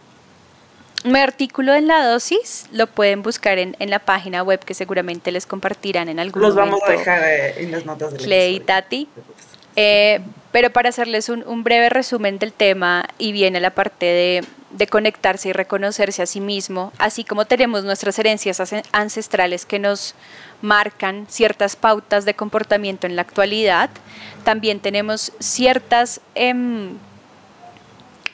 mi 1.04 1.20
artículo 1.20 1.74
en 1.74 1.88
la 1.88 2.06
dosis 2.06 2.68
lo 2.72 2.88
pueden 2.88 3.22
buscar 3.22 3.58
en, 3.58 3.76
en, 3.80 3.90
la 3.90 4.00
página 4.00 4.44
web 4.44 4.60
que 4.64 4.74
seguramente 4.74 5.32
les 5.32 5.46
compartirán 5.46 6.10
en 6.10 6.20
algún 6.20 6.42
momento. 6.42 6.62
Los 6.62 6.70
vamos 6.70 6.82
a 6.88 6.92
dejar 6.92 7.24
eh, 7.24 7.64
en 7.64 7.72
las 7.72 7.86
notas 7.86 8.14
del 8.14 8.22
Clay 8.22 8.56
y 8.56 8.60
Tati. 8.60 9.08
Eh, 9.76 10.20
pero 10.52 10.72
para 10.72 10.90
hacerles 10.90 11.30
un, 11.30 11.64
breve 11.64 11.90
resumen 11.90 12.40
del 12.40 12.54
tema 12.54 13.08
y 13.18 13.32
viene 13.32 13.60
la 13.60 13.70
parte 13.72 14.06
de, 14.06 14.88
conectarse 14.88 15.50
y 15.50 15.54
reconocerse 15.54 16.22
a 16.22 16.26
sí 16.26 16.40
mismo, 16.40 16.94
así 16.98 17.24
como 17.24 17.46
tenemos 17.46 17.84
nuestras 17.84 18.18
herencias 18.18 18.62
ancestrales 18.92 19.66
que 19.66 19.80
nos 19.80 20.16
marcan 20.62 21.26
ciertas 21.28 21.76
pautas 21.76 22.26
de 22.26 22.34
comportamiento 22.34 23.06
en 23.06 23.16
la 23.16 23.24
actualidad, 23.24 23.90
también 24.44 24.80
tenemos 24.80 25.32
ciertas 25.40 26.22
eh, 26.36 26.54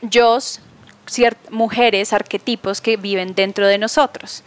yos, 0.02 0.62
mujeres, 1.50 2.14
arquetipos 2.14 2.82
que 2.82 2.98
viven 2.98 3.36
dentro 3.36 3.68
de 3.68 3.78
nosotros. 3.78 4.44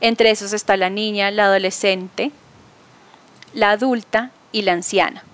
Entre 0.00 0.30
esos 0.30 0.52
está 0.52 0.76
la 0.76 0.90
niña, 0.90 1.30
la 1.30 1.46
adolescente, 1.46 2.30
la 3.54 3.72
adulta 3.72 4.30
y 4.52 4.62
la 4.62 4.72
anciana. 4.72 5.24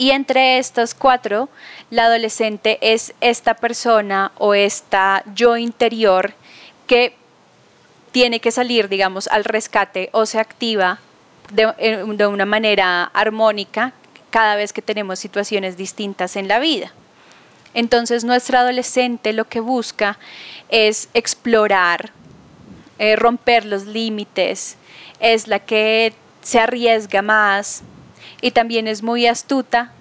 Y 0.00 0.12
entre 0.12 0.56
estos 0.56 0.94
cuatro, 0.94 1.50
la 1.90 2.06
adolescente 2.06 2.78
es 2.80 3.12
esta 3.20 3.52
persona 3.52 4.32
o 4.38 4.54
esta 4.54 5.22
yo 5.34 5.58
interior 5.58 6.32
que 6.86 7.14
tiene 8.10 8.40
que 8.40 8.50
salir, 8.50 8.88
digamos, 8.88 9.28
al 9.28 9.44
rescate 9.44 10.08
o 10.12 10.24
se 10.24 10.38
activa 10.38 11.00
de, 11.52 11.66
de, 12.16 12.26
una 12.26 12.46
manera 12.46 13.10
armónica 13.12 13.92
cada 14.30 14.56
vez 14.56 14.72
que 14.72 14.80
tenemos 14.80 15.18
situaciones 15.18 15.76
distintas 15.76 16.34
en 16.36 16.48
la 16.48 16.60
vida. 16.60 16.94
Entonces 17.74 18.24
nuestra 18.24 18.60
adolescente 18.60 19.34
lo 19.34 19.48
que 19.48 19.60
busca 19.60 20.18
es 20.70 21.10
explorar, 21.12 22.10
eh, 22.98 23.16
romper 23.16 23.66
los 23.66 23.84
límites, 23.84 24.78
es 25.18 25.46
la 25.46 25.58
que 25.58 26.14
se 26.40 26.58
arriesga 26.58 27.20
más, 27.20 27.82
y 28.40 28.50
también 28.52 28.88
es 28.88 29.02
muy 29.02 29.26
astuta 29.26 29.92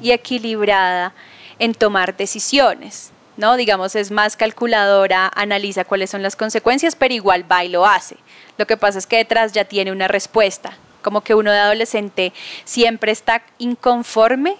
y 0.00 0.12
equilibrada 0.12 1.12
en 1.58 1.74
tomar 1.74 2.16
decisiones. 2.16 3.12
¿no? 3.38 3.56
Digamos, 3.56 3.94
es 3.94 4.10
más 4.10 4.36
calculadora, 4.36 5.30
analiza 5.34 5.84
cuáles 5.84 6.10
son 6.10 6.22
las 6.22 6.36
consecuencias, 6.36 6.96
pero 6.96 7.14
igual 7.14 7.50
va 7.50 7.64
y 7.64 7.68
lo 7.68 7.86
hace. 7.86 8.16
Lo 8.58 8.66
que 8.66 8.76
pasa 8.76 8.98
es 8.98 9.06
que 9.06 9.16
detrás 9.16 9.52
ya 9.52 9.64
tiene 9.64 9.92
una 9.92 10.08
respuesta, 10.08 10.76
como 11.02 11.22
que 11.22 11.34
uno 11.34 11.52
de 11.52 11.58
adolescente 11.58 12.32
siempre 12.64 13.12
está 13.12 13.42
inconforme, 13.58 14.56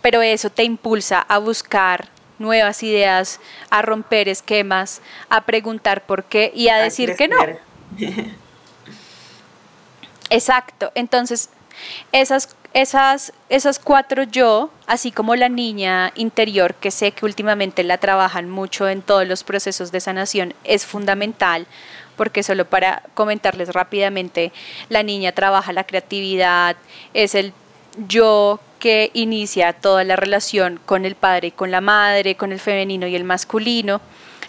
pero 0.00 0.22
eso 0.22 0.50
te 0.50 0.62
impulsa 0.62 1.18
a 1.18 1.38
buscar 1.38 2.08
nuevas 2.38 2.82
ideas, 2.84 3.40
a 3.70 3.82
romper 3.82 4.28
esquemas, 4.28 5.00
a 5.28 5.44
preguntar 5.44 6.06
por 6.06 6.24
qué 6.24 6.52
y 6.54 6.68
a, 6.68 6.76
decir 6.78 7.16
que 7.16 7.26
no. 7.26 7.36
Exacto, 10.30 10.92
entonces 10.94 11.50
esas 12.12 12.56
esas, 12.74 13.32
esas 13.48 13.78
cuatro 13.78 14.22
yo, 14.24 14.70
así 14.86 15.12
como 15.12 15.36
la 15.36 15.48
niña 15.48 16.12
interior, 16.14 16.74
que 16.74 16.90
sé 16.90 17.12
que 17.12 17.24
últimamente 17.24 17.84
la 17.84 17.98
trabajan 17.98 18.48
mucho 18.48 18.88
en 18.88 19.02
todos 19.02 19.26
los 19.26 19.44
procesos 19.44 19.92
de 19.92 20.00
sanación, 20.00 20.54
es 20.64 20.86
fundamental, 20.86 21.66
porque 22.16 22.42
solo 22.42 22.64
para 22.64 23.02
comentarles 23.14 23.70
rápidamente, 23.70 24.52
la 24.88 25.02
niña 25.02 25.32
trabaja 25.32 25.72
la 25.72 25.84
creatividad, 25.84 26.76
es 27.14 27.34
el 27.34 27.52
yo 28.06 28.60
que 28.78 29.10
inicia 29.14 29.72
toda 29.72 30.02
la 30.04 30.16
relación 30.16 30.80
con 30.86 31.04
el 31.04 31.14
padre 31.14 31.48
y 31.48 31.52
con 31.52 31.70
la 31.70 31.80
madre, 31.80 32.36
con 32.36 32.52
el 32.52 32.58
femenino 32.58 33.06
y 33.06 33.14
el 33.14 33.24
masculino. 33.24 34.00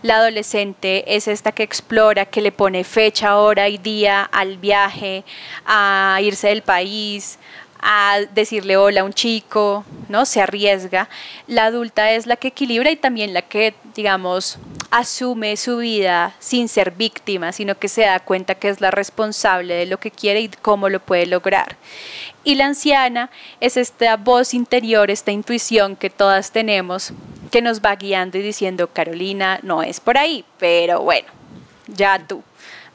La 0.01 0.17
adolescente 0.17 1.15
es 1.15 1.29
esta 1.29 1.53
que 1.53 1.63
explora, 1.63 2.25
que 2.25 2.41
le 2.41 2.51
pone 2.51 2.83
fecha, 2.83 3.37
hora 3.37 3.69
y 3.69 3.77
día 3.77 4.23
al 4.23 4.57
viaje, 4.57 5.23
a 5.65 6.19
irse 6.21 6.49
del 6.49 6.61
país, 6.61 7.39
a 7.83 8.19
decirle 8.33 8.77
hola 8.77 9.01
a 9.01 9.03
un 9.03 9.13
chico, 9.13 9.83
¿no? 10.07 10.25
Se 10.25 10.41
arriesga. 10.41 11.09
La 11.47 11.65
adulta 11.65 12.11
es 12.11 12.25
la 12.25 12.37
que 12.37 12.47
equilibra 12.49 12.89
y 12.91 12.95
también 12.95 13.33
la 13.33 13.41
que, 13.41 13.75
digamos, 13.93 14.57
asume 14.89 15.57
su 15.57 15.77
vida 15.77 16.35
sin 16.39 16.69
ser 16.69 16.91
víctima, 16.91 17.51
sino 17.51 17.77
que 17.77 17.89
se 17.89 18.01
da 18.01 18.19
cuenta 18.19 18.55
que 18.55 18.69
es 18.69 18.79
la 18.79 18.91
responsable 18.91 19.73
de 19.73 19.85
lo 19.85 19.99
que 19.99 20.11
quiere 20.11 20.41
y 20.41 20.49
cómo 20.49 20.87
lo 20.87 20.99
puede 20.99 21.25
lograr. 21.25 21.75
Y 22.43 22.55
la 22.55 22.67
anciana 22.67 23.29
es 23.59 23.75
esta 23.75 24.17
voz 24.17 24.53
interior, 24.53 25.11
esta 25.11 25.31
intuición 25.31 25.95
que 25.95 26.09
todas 26.09 26.51
tenemos, 26.51 27.11
que 27.51 27.61
nos 27.61 27.81
va 27.81 27.95
guiando 27.95 28.37
y 28.37 28.41
diciendo, 28.41 28.87
Carolina, 28.87 29.59
no 29.61 29.83
es 29.83 29.99
por 29.99 30.17
ahí, 30.17 30.45
pero 30.57 31.01
bueno, 31.01 31.27
ya 31.87 32.19
tú 32.25 32.43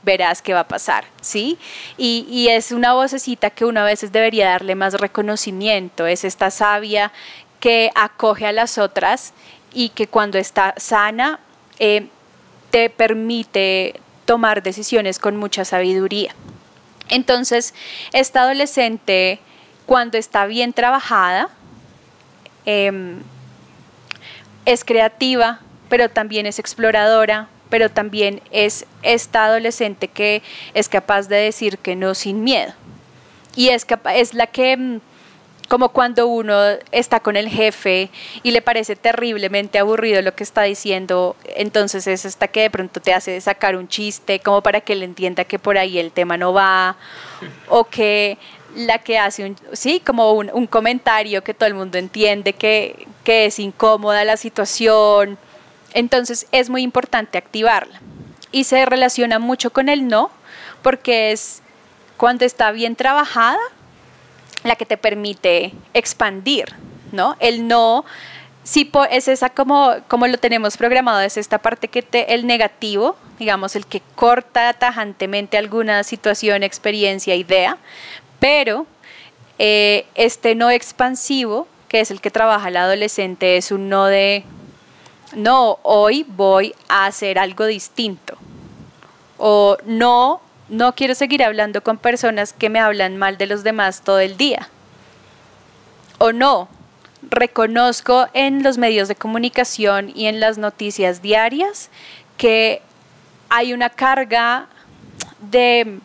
verás 0.03 0.43
qué 0.43 0.55
va 0.55 0.61
a 0.61 0.69
pasar, 0.69 1.05
¿sí? 1.21 1.59
Y, 1.97 2.49
es 2.49 2.73
una 2.73 2.95
vocecita 2.95 3.51
que 3.51 3.65
uno 3.65 3.81
a 3.81 3.85
veces 3.85 4.13
debería 4.13 4.49
darle 4.49 4.75
más 4.75 4.95
reconocimiento, 4.95 6.07
es 6.07 6.25
esta 6.25 6.51
sabia 6.51 7.13
que 7.61 7.91
acoge 7.95 8.47
a 8.47 8.53
las 8.53 8.79
otras 8.79 9.33
y 9.73 9.91
que 9.91 10.07
cuando 10.07 10.39
está 10.39 10.75
sana 10.77 11.41
eh, 11.79 12.09
te 12.71 12.91
permite 12.91 14.01
tomar 14.25 14.63
decisiones 14.63 15.19
con 15.19 15.37
mucha 15.37 15.65
sabiduría. 15.65 16.35
Entonces, 17.09 17.75
esta 18.13 18.43
adolescente, 18.43 19.41
cuando 19.87 20.19
está 20.19 20.47
bien 20.47 20.73
trabajada, 20.73 21.49
em, 22.67 23.21
es 24.67 24.85
creativa, 24.85 25.61
pero 25.89 26.11
también 26.11 26.45
es 26.45 26.59
exploradora, 26.59 27.49
pero 27.69 27.91
también 27.91 28.41
es 28.51 28.87
esta 29.03 29.47
adolescente 29.47 30.09
que 30.09 30.43
es 30.75 30.89
capaz 30.89 31.29
de 31.29 31.37
decir 31.37 31.79
que 31.79 31.97
no 31.97 32.15
sin 32.15 32.45
miedo. 32.45 32.73
Y 33.57 33.71
es, 33.71 33.87
es 34.15 34.35
la 34.35 34.47
que 34.47 34.77
mm, 34.77 35.01
como 35.69 35.91
cuando 35.91 36.27
uno 36.27 36.55
está 36.93 37.21
con 37.21 37.37
el 37.37 37.49
jefe 37.49 38.11
y 38.43 38.51
le 38.51 38.63
parece 38.63 38.97
terriblemente 38.97 39.79
aburrido 39.79 40.23
lo 40.23 40.35
que 40.35 40.43
está 40.43 40.63
diciendo, 40.63 41.37
entonces 41.57 42.07
es 42.07 42.25
hasta 42.25 42.49
que 42.49 42.63
de 42.63 42.71
pronto 42.71 43.01
te 43.01 43.13
hace 43.13 43.41
sacar 43.41 43.77
un 43.77 43.87
chiste 43.87 44.41
como 44.41 44.63
para 44.63 44.81
que 44.81 44.95
él 44.95 45.03
entienda 45.03 45.45
que 45.45 45.59
por 45.59 45.77
ahí 45.77 45.99
el 45.99 46.11
tema 46.11 46.37
no 46.37 46.53
va, 46.55 46.97
o 47.69 47.85
que 47.85 48.39
la 48.75 48.99
que 48.99 49.19
hace 49.19 49.45
un, 49.45 49.57
sí, 49.73 50.01
como 50.05 50.33
un, 50.33 50.67
comentario 50.67 51.43
que 51.45 51.55
todo 51.55 51.67
el 51.67 51.75
mundo 51.75 51.99
entiende 51.99 52.55
que, 52.55 53.07
que 53.25 53.47
es 53.47 53.59
incómoda 53.59 54.25
la 54.25 54.37
situación, 54.37 55.39
entonces 55.95 56.47
es 56.53 56.71
muy 56.71 56.83
importante 56.83 57.39
activarla. 57.39 58.01
Y 58.51 58.65
se 58.65 58.85
relaciona 58.87 59.39
mucho 59.39 59.71
con 59.71 59.89
el 59.89 60.09
no, 60.09 60.31
porque 60.83 61.33
es 61.33 61.63
cuando 62.17 62.45
está 62.45 62.73
bien 62.73 62.97
trabajada, 62.97 63.59
la 64.65 64.77
que 64.77 64.87
te 64.87 64.97
permite 64.97 65.73
expandir, 65.95 66.75
¿no? 67.13 67.37
El 67.39 67.69
no 67.69 68.05
sí 68.69 68.91
es 69.11 69.29
esa 69.29 69.49
como, 69.49 69.95
como 70.09 70.27
lo 70.27 70.37
tenemos 70.37 70.77
programado, 70.77 71.21
es 71.21 71.39
esta 71.39 71.59
parte 71.59 71.89
que 71.89 72.03
te, 72.03 72.35
el 72.35 72.47
negativo, 72.47 73.17
digamos, 73.39 73.77
el 73.77 73.87
que 73.87 74.03
corta 74.15 74.75
tajantemente 74.75 75.57
alguna 75.57 76.05
situación, 76.05 76.63
experiencia, 76.63 77.35
idea, 77.35 77.79
pero 78.41 78.87
eh, 79.59 80.07
este 80.15 80.55
no 80.55 80.71
expansivo, 80.71 81.67
que 81.89 82.01
es 82.01 82.11
el 82.11 82.21
que 82.21 82.31
trabaja 82.31 82.69
el 82.69 82.77
adolescente, 82.77 83.57
es 83.57 83.73
un 83.73 83.89
no 83.89 84.05
de, 84.05 84.45
no, 85.35 85.79
hoy 85.83 86.25
voy 86.29 86.75
a 86.89 87.07
hacer 87.07 87.39
algo 87.39 87.67
distinto, 87.67 88.37
o 89.37 89.77
no, 89.85 90.41
no 90.69 90.95
quiero 90.95 91.15
seguir 91.15 91.43
hablando 91.43 91.83
con 91.83 91.99
personas 91.99 92.53
que 92.53 92.71
me 92.71 92.81
hablan 92.81 93.17
mal 93.17 93.39
de 93.39 93.47
los 93.47 93.63
demás 93.63 94.03
todo 94.03 94.21
el 94.21 94.37
día. 94.37 94.69
O 96.19 96.33
no, 96.33 96.69
reconozco 97.23 98.27
en 98.33 98.63
los 98.63 98.79
medios 98.79 99.09
de 99.09 99.15
comunicación 99.15 100.13
y 100.15 100.27
en 100.27 100.41
las 100.41 100.59
noticias 100.59 101.23
diarias 101.23 101.91
que 102.37 102.83
hay 103.49 103.73
una 103.73 103.91
carga 103.91 104.67
de 105.41 106.01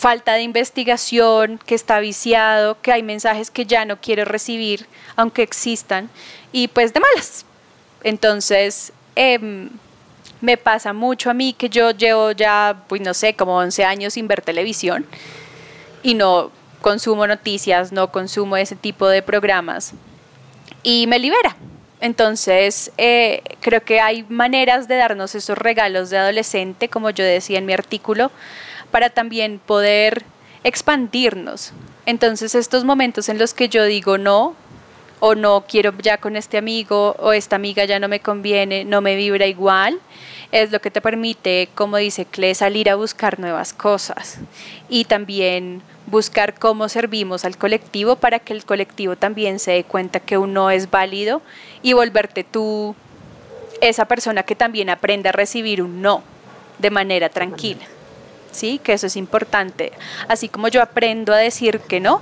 falta 0.00 0.32
de 0.32 0.42
investigación, 0.42 1.60
que 1.66 1.74
está 1.74 2.00
viciado, 2.00 2.80
que 2.80 2.90
hay 2.90 3.02
mensajes 3.02 3.50
que 3.50 3.66
ya 3.66 3.84
no 3.84 4.00
quiero 4.00 4.24
recibir, 4.24 4.86
aunque 5.14 5.42
existan, 5.42 6.08
y 6.52 6.68
pues 6.68 6.94
de 6.94 7.00
malas. 7.00 7.44
Entonces, 8.02 8.92
em, 9.14 9.70
me 10.40 10.56
pasa 10.56 10.92
mucho 10.92 11.30
a 11.30 11.34
mí 11.34 11.52
que 11.52 11.68
yo 11.68 11.90
llevo 11.90 12.32
ya, 12.32 12.84
pues 12.88 13.00
no 13.00 13.14
sé, 13.14 13.34
como 13.34 13.56
11 13.56 13.84
años 13.84 14.14
sin 14.14 14.26
ver 14.26 14.40
televisión 14.42 15.06
y 16.02 16.14
no 16.14 16.50
consumo 16.80 17.26
noticias, 17.26 17.92
no 17.92 18.10
consumo 18.10 18.56
ese 18.56 18.74
tipo 18.74 19.08
de 19.08 19.22
programas 19.22 19.92
y 20.82 21.06
me 21.06 21.18
libera. 21.18 21.56
Entonces, 22.00 22.90
eh, 22.96 23.42
creo 23.60 23.84
que 23.84 24.00
hay 24.00 24.24
maneras 24.28 24.88
de 24.88 24.96
darnos 24.96 25.34
esos 25.34 25.58
regalos 25.58 26.08
de 26.08 26.16
adolescente, 26.16 26.88
como 26.88 27.10
yo 27.10 27.24
decía 27.24 27.58
en 27.58 27.66
mi 27.66 27.74
artículo, 27.74 28.30
para 28.90 29.10
también 29.10 29.58
poder 29.58 30.24
expandirnos. 30.64 31.72
Entonces, 32.06 32.54
estos 32.54 32.84
momentos 32.84 33.28
en 33.28 33.38
los 33.38 33.52
que 33.52 33.68
yo 33.68 33.84
digo 33.84 34.16
no, 34.16 34.56
o 35.20 35.34
no 35.34 35.64
quiero 35.68 35.92
ya 36.02 36.18
con 36.18 36.36
este 36.36 36.58
amigo, 36.58 37.14
o 37.18 37.32
esta 37.32 37.56
amiga 37.56 37.84
ya 37.84 37.98
no 38.00 38.08
me 38.08 38.20
conviene, 38.20 38.84
no 38.84 39.00
me 39.00 39.16
vibra 39.16 39.46
igual, 39.46 40.00
es 40.50 40.72
lo 40.72 40.80
que 40.80 40.90
te 40.90 41.00
permite, 41.00 41.68
como 41.74 41.98
dice 41.98 42.24
Cle, 42.24 42.54
salir 42.54 42.90
a 42.90 42.96
buscar 42.96 43.38
nuevas 43.38 43.72
cosas 43.72 44.38
y 44.88 45.04
también 45.04 45.82
buscar 46.06 46.58
cómo 46.58 46.88
servimos 46.88 47.44
al 47.44 47.56
colectivo 47.56 48.16
para 48.16 48.40
que 48.40 48.52
el 48.52 48.64
colectivo 48.64 49.14
también 49.14 49.58
se 49.60 49.72
dé 49.72 49.84
cuenta 49.84 50.18
que 50.18 50.38
uno 50.38 50.70
es 50.70 50.90
válido 50.90 51.40
y 51.82 51.92
volverte 51.92 52.42
tú 52.42 52.96
esa 53.80 54.06
persona 54.06 54.42
que 54.42 54.56
también 54.56 54.90
aprende 54.90 55.28
a 55.28 55.32
recibir 55.32 55.82
un 55.82 56.02
no 56.02 56.22
de 56.78 56.90
manera 56.90 57.28
tranquila. 57.28 57.86
¿Sí? 58.52 58.80
Que 58.82 58.94
eso 58.94 59.06
es 59.06 59.16
importante. 59.16 59.92
Así 60.28 60.48
como 60.48 60.68
yo 60.68 60.82
aprendo 60.82 61.32
a 61.32 61.38
decir 61.38 61.80
que 61.80 62.00
no, 62.00 62.20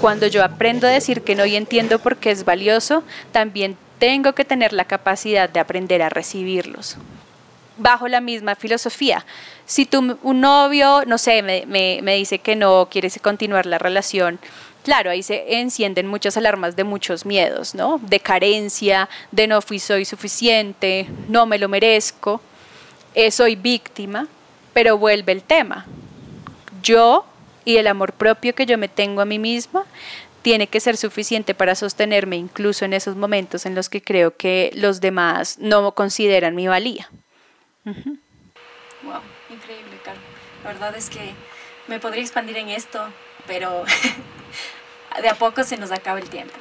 cuando 0.00 0.26
yo 0.26 0.44
aprendo 0.44 0.86
a 0.86 0.90
decir 0.90 1.22
que 1.22 1.34
no 1.34 1.46
y 1.46 1.56
entiendo 1.56 1.98
por 1.98 2.16
qué 2.16 2.30
es 2.30 2.44
valioso, 2.44 3.02
también 3.32 3.76
tengo 3.98 4.34
que 4.34 4.44
tener 4.44 4.72
la 4.72 4.84
capacidad 4.84 5.48
de 5.48 5.60
aprender 5.60 6.02
a 6.02 6.08
recibirlos 6.08 6.98
bajo 7.76 8.08
la 8.08 8.20
misma 8.20 8.54
filosofía. 8.54 9.24
Si 9.66 9.86
tú, 9.86 10.18
un 10.22 10.40
novio, 10.40 11.02
no 11.06 11.18
sé, 11.18 11.42
me, 11.42 11.64
me, 11.66 12.14
dice 12.16 12.38
que 12.38 12.56
no 12.56 12.88
quieres 12.90 13.18
continuar 13.20 13.66
la 13.66 13.78
relación, 13.78 14.38
claro, 14.84 15.10
ahí 15.10 15.22
se 15.22 15.58
encienden 15.60 16.06
muchas 16.06 16.36
alarmas 16.36 16.76
de 16.76 16.84
muchos 16.84 17.24
miedos, 17.24 17.74
¿no? 17.74 18.00
De 18.02 18.20
carencia, 18.20 19.08
de 19.30 19.46
no 19.46 19.62
fui, 19.62 19.78
soy 19.78 20.04
suficiente, 20.04 21.08
no 21.28 21.46
me 21.46 21.58
lo 21.58 21.68
merezco, 21.68 22.40
eh, 23.14 23.30
soy 23.30 23.56
víctima, 23.56 24.26
pero 24.72 24.98
vuelve 24.98 25.32
el 25.32 25.42
tema. 25.42 25.86
Yo 26.82 27.26
y 27.64 27.76
el 27.76 27.86
amor 27.86 28.12
propio 28.12 28.54
que 28.54 28.66
yo 28.66 28.78
me 28.78 28.88
tengo 28.88 29.20
a 29.20 29.24
mí 29.24 29.38
misma 29.38 29.84
tiene 30.42 30.66
que 30.66 30.80
ser 30.80 30.96
suficiente 30.96 31.54
para 31.54 31.74
sostenerme 31.74 32.36
incluso 32.36 32.84
en 32.84 32.92
esos 32.92 33.16
momentos 33.16 33.64
en 33.64 33.74
los 33.74 33.88
que 33.88 34.02
creo 34.02 34.36
que 34.36 34.72
los 34.74 35.00
demás 35.00 35.58
no 35.58 35.92
consideran 35.92 36.56
mi 36.56 36.66
valía. 36.66 37.08
Wow, 37.84 39.20
increíble, 39.50 39.98
Carlos. 40.04 40.24
La 40.64 40.72
verdad 40.72 40.96
es 40.96 41.08
que 41.08 41.32
me 41.86 42.00
podría 42.00 42.22
expandir 42.22 42.56
en 42.56 42.68
esto, 42.68 43.04
pero 43.46 43.84
de 45.22 45.28
a 45.28 45.34
poco 45.34 45.62
se 45.62 45.76
nos 45.76 45.92
acaba 45.92 46.18
el 46.18 46.28
tiempo. 46.28 46.54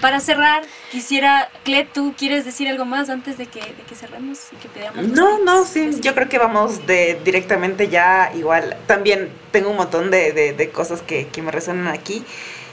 Para 0.00 0.20
cerrar, 0.20 0.62
quisiera, 0.90 1.48
Cle, 1.64 1.88
¿tú 1.92 2.14
quieres 2.16 2.44
decir 2.44 2.68
algo 2.68 2.84
más 2.84 3.08
antes 3.08 3.38
de 3.38 3.46
que, 3.46 3.60
de 3.60 3.82
que 3.88 3.94
cerremos 3.94 4.38
y 4.52 4.56
que 4.56 4.68
pidamos? 4.68 5.08
No, 5.08 5.38
no, 5.42 5.64
sí, 5.64 5.90
yo 6.00 6.14
creo 6.14 6.28
que 6.28 6.38
vamos 6.38 6.86
de 6.86 7.18
directamente 7.24 7.88
ya 7.88 8.30
igual. 8.34 8.76
También 8.86 9.30
tengo 9.52 9.70
un 9.70 9.76
montón 9.76 10.10
de, 10.10 10.32
de, 10.32 10.70
cosas 10.70 11.02
que, 11.02 11.28
que, 11.28 11.42
me 11.42 11.50
resuenan 11.50 11.88
aquí, 11.88 12.24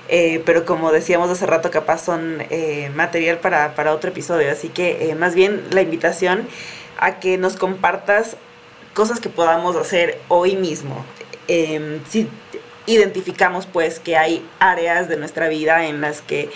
eh, 0.09 0.41
pero 0.45 0.65
como 0.65 0.91
decíamos 0.91 1.29
hace 1.29 1.45
rato, 1.45 1.71
capaz 1.71 2.03
son 2.03 2.43
eh, 2.49 2.91
material 2.93 3.37
para, 3.39 3.73
para, 3.75 3.93
otro 3.93 4.09
episodio. 4.09 4.51
Así 4.51 4.69
que 4.69 5.09
eh, 5.09 5.15
más 5.15 5.33
bien 5.33 5.63
la 5.71 5.81
invitación 5.81 6.47
a 6.99 7.19
que 7.19 7.37
nos 7.37 7.55
compartas 7.55 8.35
cosas 8.93 9.19
que 9.19 9.29
podamos 9.29 9.75
hacer 9.75 10.19
hoy 10.27 10.55
mismo. 10.55 11.05
Em, 11.47 11.99
si 12.09 12.27
identificamos 12.85 13.65
pues 13.65 13.99
que 13.99 14.17
hay 14.17 14.45
áreas 14.59 15.07
de 15.07 15.17
nuestra 15.17 15.47
vida 15.47 15.85
en 15.85 16.01
las 16.01 16.21
que 16.21 16.49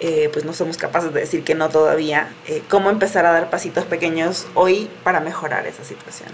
eh, 0.00 0.30
pues 0.32 0.44
no 0.44 0.52
somos 0.52 0.76
capaces 0.76 1.12
de 1.12 1.20
decir 1.20 1.44
que 1.44 1.54
no 1.54 1.68
todavía, 1.68 2.32
eh, 2.46 2.62
cómo 2.68 2.90
empezar 2.90 3.26
a 3.26 3.32
dar 3.32 3.50
pasitos 3.50 3.84
pequeños 3.84 4.46
hoy 4.54 4.88
para 5.02 5.20
mejorar 5.20 5.66
esa 5.66 5.84
situación. 5.84 6.30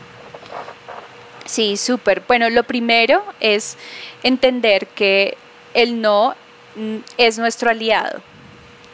Sí, 1.47 1.77
súper. 1.77 2.23
Bueno, 2.27 2.49
lo 2.51 2.65
primero 2.65 3.23
es 3.41 3.77
entender 4.23 4.87
que 4.89 5.37
el 5.75 6.01
no 6.01 6.35
mm, 6.77 6.97
es 7.19 7.39
nuestro 7.39 7.71
aliado. 7.71 8.23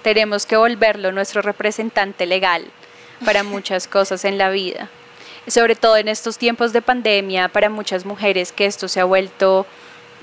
Tenemos 0.02 0.46
que 0.46 0.56
volverlo 0.56 1.12
nuestro 1.12 1.42
representante 1.42 2.26
legal 2.26 2.64
para 3.24 3.42
muchas 3.42 3.86
cosas 3.88 4.24
en 4.24 4.38
la 4.38 4.50
vida. 4.50 4.88
Sobre 5.46 5.74
todo 5.74 5.96
en 5.96 6.08
estos 6.08 6.38
tiempos 6.38 6.72
de 6.72 6.82
pandemia, 6.82 7.48
para 7.48 7.70
muchas 7.70 8.04
mujeres 8.04 8.52
que 8.52 8.66
esto 8.66 8.88
se 8.88 9.00
ha 9.00 9.04
vuelto 9.04 9.66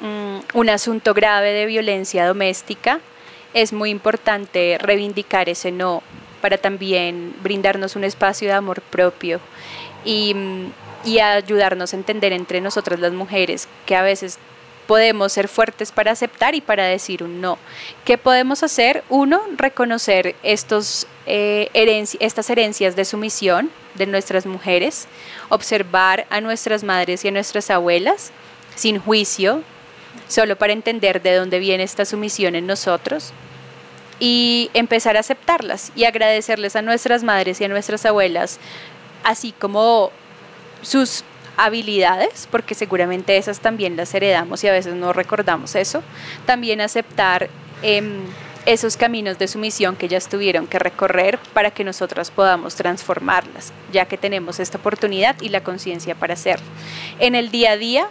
mm, 0.01 0.57
un 0.57 0.69
asunto 0.69 1.13
grave 1.13 1.51
de 1.53 1.65
violencia 1.65 2.25
doméstica, 2.25 2.99
es 3.61 3.73
muy 3.73 3.89
importante 3.89 4.77
reivindicar 4.79 5.49
ese 5.49 5.71
no 5.71 6.03
para 6.41 6.59
también 6.59 7.33
brindarnos 7.41 7.95
un 7.95 8.03
espacio 8.03 8.47
de 8.47 8.53
amor 8.53 8.81
propio 8.81 9.39
y, 10.05 10.35
y 11.03 11.19
ayudarnos 11.19 11.91
a 11.91 11.97
entender 11.97 12.33
entre 12.33 12.61
nosotras 12.61 12.99
las 12.99 13.13
mujeres 13.13 13.67
que 13.87 13.95
a 13.95 14.03
veces 14.03 14.37
podemos 14.85 15.33
ser 15.33 15.47
fuertes 15.47 15.91
para 15.91 16.11
aceptar 16.11 16.53
y 16.53 16.61
para 16.61 16.85
decir 16.85 17.23
un 17.23 17.41
no. 17.41 17.57
¿Qué 18.05 18.19
podemos 18.19 18.61
hacer? 18.61 19.03
Uno, 19.09 19.41
reconocer 19.57 20.35
estos, 20.43 21.07
eh, 21.25 21.69
estas 22.19 22.49
herencias 22.51 22.95
de 22.95 23.05
sumisión 23.05 23.71
de 23.95 24.05
nuestras 24.05 24.45
mujeres, 24.45 25.07
observar 25.49 26.27
a 26.29 26.41
nuestras 26.41 26.83
madres 26.83 27.25
y 27.25 27.27
a 27.27 27.31
nuestras 27.31 27.71
abuelas 27.71 28.31
sin 28.75 28.99
juicio, 28.99 29.63
solo 30.27 30.55
para 30.55 30.73
entender 30.73 31.21
de 31.23 31.35
dónde 31.35 31.57
viene 31.57 31.83
esta 31.83 32.05
sumisión 32.05 32.55
en 32.55 32.67
nosotros 32.67 33.33
y 34.19 34.69
empezar 34.73 35.17
a 35.17 35.21
aceptarlas 35.21 35.91
y 35.95 36.05
agradecerles 36.05 36.75
a 36.75 36.81
nuestras 36.81 37.23
madres 37.23 37.61
y 37.61 37.65
a 37.65 37.67
nuestras 37.67 38.05
abuelas, 38.05 38.59
así 39.23 39.53
como 39.57 40.11
sus 40.81 41.23
habilidades, 41.57 42.47
porque 42.49 42.75
seguramente 42.75 43.37
esas 43.37 43.59
también 43.59 43.97
las 43.97 44.13
heredamos 44.13 44.63
y 44.63 44.67
a 44.67 44.71
veces 44.71 44.95
no 44.95 45.11
recordamos 45.11 45.75
eso. 45.75 46.03
También 46.45 46.81
aceptar 46.81 47.49
em, 47.81 48.21
esos 48.65 48.97
caminos 48.97 49.39
de 49.39 49.47
sumisión 49.47 49.95
que 49.95 50.05
ellas 50.05 50.29
tuvieron 50.29 50.67
que 50.67 50.77
recorrer 50.77 51.39
para 51.53 51.71
que 51.71 51.83
nosotras 51.83 52.31
podamos 52.31 52.75
transformarlas, 52.75 53.73
ya 53.91 54.05
que 54.05 54.17
tenemos 54.17 54.59
esta 54.59 54.77
oportunidad 54.77 55.35
y 55.41 55.49
la 55.49 55.63
conciencia 55.63 56.15
para 56.15 56.33
hacerlo. 56.33 56.65
En 57.19 57.33
el 57.33 57.49
día 57.49 57.71
a 57.71 57.77
día, 57.77 58.07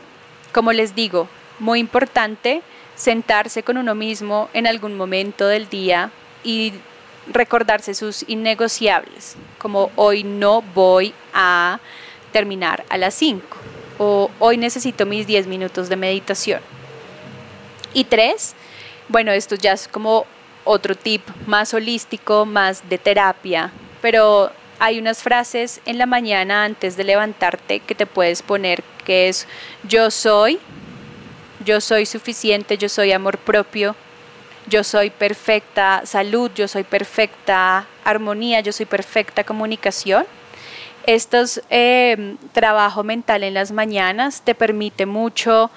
como 0.53 0.73
les 0.73 0.95
digo, 0.95 1.29
muy 1.59 1.79
importante 1.79 2.63
sentarse 2.97 3.63
con 3.63 3.79
uno 3.79 3.95
mismo 3.95 4.49
en 4.53 4.67
algún 4.67 4.97
momento 4.97 5.47
del 5.47 5.69
día 5.69 6.11
y 6.43 6.73
recordarse 7.29 7.95
sus 7.95 8.25
innegociables, 8.29 9.37
como 9.59 9.91
hoy 9.97 10.25
no 10.25 10.63
voy 10.63 11.15
a 11.33 11.79
terminar 12.33 12.85
a 12.89 12.99
las 12.99 13.15
5 13.15 13.45
o 13.99 14.31
hoy 14.39 14.57
necesito 14.57 15.07
mis 15.07 15.27
10 15.27 15.47
minutos 15.47 15.89
de 15.89 15.97
meditación. 15.97 16.61
Y 17.95 18.05
tres, 18.05 18.55
bueno, 19.09 19.33
esto 19.33 19.55
ya 19.55 19.73
es 19.73 19.89
como 19.89 20.27
otro 20.65 20.95
tip 20.95 21.23
más 21.47 21.73
holístico, 21.73 22.45
más 22.45 22.89
de 22.89 22.99
terapia, 22.99 23.73
pero 24.03 24.51
hay 24.79 24.99
unas 24.99 25.23
frases 25.23 25.81
en 25.87 25.97
la 25.99 26.07
mañana 26.07 26.65
antes 26.65 26.97
de 26.97 27.05
levantarte 27.05 27.81
que 27.81 27.95
te 27.95 28.07
puedes 28.07 28.43
poner 28.43 28.83
que 29.05 29.29
es 29.29 29.47
yo 29.85 30.11
soy, 30.11 30.59
yo 31.67 31.81
soy 31.81 32.07
suficiente, 32.07 32.79
yo 32.79 32.89
soy 32.89 33.13
amor 33.13 33.37
propio, 33.39 33.97
yo 34.69 34.85
soy 34.85 35.11
perfecta 35.11 36.03
salud, 36.05 36.51
yo 36.55 36.69
soy 36.69 36.85
perfecta 36.85 37.87
armonía, 38.05 38.61
yo 38.61 38.73
soy 38.73 38.87
perfecta 38.87 39.45
comunicación. 39.45 40.25
Estos 41.07 41.61
eh, 41.71 42.37
trabajo 42.53 43.05
mental 43.05 43.43
en 43.43 43.55
las 43.55 43.73
mañanas 43.73 44.43
te 44.43 44.55
permite 44.55 45.07
mucho 45.07 45.71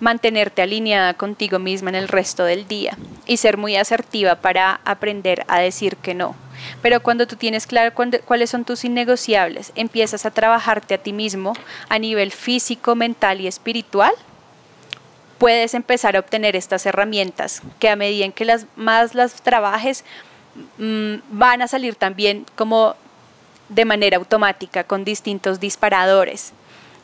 mantenerte 0.00 0.62
alineada 0.62 1.14
contigo 1.14 1.58
misma 1.58 1.90
en 1.90 1.96
el 1.96 2.08
resto 2.08 2.44
del 2.44 2.66
día 2.66 2.96
y 3.26 3.36
ser 3.36 3.56
muy 3.56 3.76
asertiva 3.76 4.36
para 4.36 4.80
aprender 4.84 5.44
a 5.46 5.60
decir 5.60 5.96
que 5.96 6.14
no. 6.14 6.34
Pero 6.82 7.00
cuando 7.00 7.26
tú 7.26 7.36
tienes 7.36 7.66
claro 7.66 7.92
cuáles 8.24 8.50
son 8.50 8.64
tus 8.64 8.84
innegociables, 8.84 9.72
empiezas 9.74 10.26
a 10.26 10.30
trabajarte 10.30 10.94
a 10.94 10.98
ti 10.98 11.12
mismo 11.12 11.54
a 11.88 11.98
nivel 11.98 12.32
físico, 12.32 12.96
mental 12.96 13.40
y 13.40 13.46
espiritual, 13.46 14.12
puedes 15.42 15.74
empezar 15.74 16.14
a 16.14 16.20
obtener 16.20 16.54
estas 16.54 16.86
herramientas 16.86 17.62
que 17.80 17.88
a 17.88 17.96
medida 17.96 18.24
en 18.24 18.30
que 18.30 18.44
las 18.44 18.66
más 18.76 19.16
las 19.16 19.42
trabajes 19.42 20.04
mm, 20.78 21.14
van 21.32 21.62
a 21.62 21.66
salir 21.66 21.96
también 21.96 22.46
como 22.54 22.94
de 23.68 23.84
manera 23.84 24.18
automática 24.18 24.84
con 24.84 25.02
distintos 25.02 25.58
disparadores. 25.58 26.52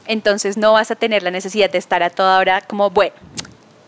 Entonces 0.07 0.57
no 0.57 0.75
vas 0.75 0.93
a 0.93 0.95
tener 0.95 1.25
la 1.25 1.33
necesidad 1.33 1.69
de 1.69 1.79
estar 1.79 2.05
a 2.05 2.11
toda 2.11 2.39
hora 2.39 2.61
como, 2.61 2.91
bueno, 2.91 3.17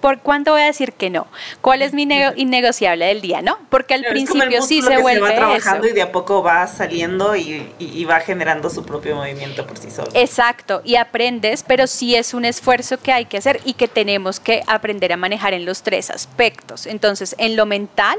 ¿por 0.01 0.21
cuándo 0.21 0.53
voy 0.53 0.63
a 0.63 0.67
decir 0.67 0.93
que 0.93 1.11
no? 1.11 1.27
¿Cuál 1.61 1.83
es 1.83 1.93
mi 1.93 2.09
innegociable 2.37 3.07
del 3.07 3.21
día, 3.21 3.43
no? 3.43 3.59
Porque 3.69 3.95
al 3.95 4.05
principio 4.05 4.63
sí 4.63 4.83
se 4.83 4.99
vuelve 4.99 5.27
se 5.27 5.33
va 5.33 5.37
trabajando 5.37 5.87
y 5.87 5.93
de 5.93 6.03
a 6.03 6.13
poco 6.13 6.43
va 6.43 6.67
saliendo 6.67 7.37
y, 7.37 7.73
y, 7.79 8.05
va 8.05 8.21
generando 8.21 8.71
su 8.71 8.85
propio 8.85 9.17
movimiento 9.17 9.67
por 9.67 9.79
sí 9.79 9.91
solo. 9.91 10.11
Exacto, 10.15 10.83
y 10.85 10.97
aprendes, 10.97 11.63
pero 11.67 11.87
sí 11.87 12.17
es 12.17 12.35
un 12.35 12.45
esfuerzo 12.45 12.99
que 12.99 13.13
hay 13.13 13.27
que 13.27 13.39
hacer 13.39 13.61
y 13.65 13.75
que 13.75 13.89
tenemos 13.89 14.41
que 14.41 14.63
aprender 14.67 15.13
a 15.13 15.17
manejar 15.17 15.55
en 15.55 15.65
los 15.65 15.83
tres 15.83 16.11
aspectos. 16.11 16.87
Entonces, 16.87 17.35
en 17.39 17.57
lo 17.57 17.67
mental, 17.67 18.19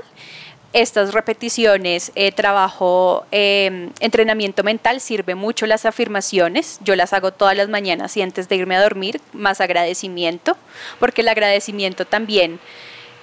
estas 0.74 1.13
repeticiones, 1.13 2.11
eh, 2.15 2.32
trabajo, 2.32 3.26
em, 3.32 3.91
entrenamiento 3.99 4.63
mental, 4.63 5.01
sirve 5.01 5.36
mucho 5.36 5.65
las 5.65 5.86
afirmaciones. 5.86 6.80
Yo 6.84 6.95
las 6.95 7.13
hago 7.13 7.32
todas 7.32 7.57
las 7.57 7.67
mañanas 7.67 8.15
y 8.15 8.22
antes 8.22 8.47
de 8.47 8.55
irme 8.55 8.76
a 8.76 8.82
dormir, 8.82 9.19
más 9.34 9.59
agradecimiento, 9.59 10.55
porque 10.99 11.22
el 11.22 11.28
agradecimiento 11.28 12.05
también 12.05 12.59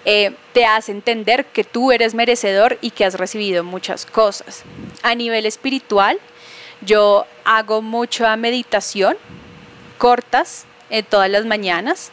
eh, 0.05 0.33
te 0.53 0.65
hace 0.65 0.93
entender 0.93 1.45
que 1.47 1.65
tú 1.65 1.93
eres 1.93 2.15
merecedor 2.15 2.79
y 2.81 2.91
que 2.91 3.05
has 3.05 3.15
recibido 3.15 3.65
muchas 3.65 4.07
cosas. 4.07 4.63
A 5.03 5.15
nivel 5.15 5.45
espiritual, 5.45 6.19
yo 6.81 7.27
hago 7.45 7.83
mucha 7.83 8.35
meditación, 8.37 9.17
cortas, 9.99 10.67
eh, 10.91 11.03
todas 11.03 11.29
las 11.29 11.45
mañanas. 11.45 12.11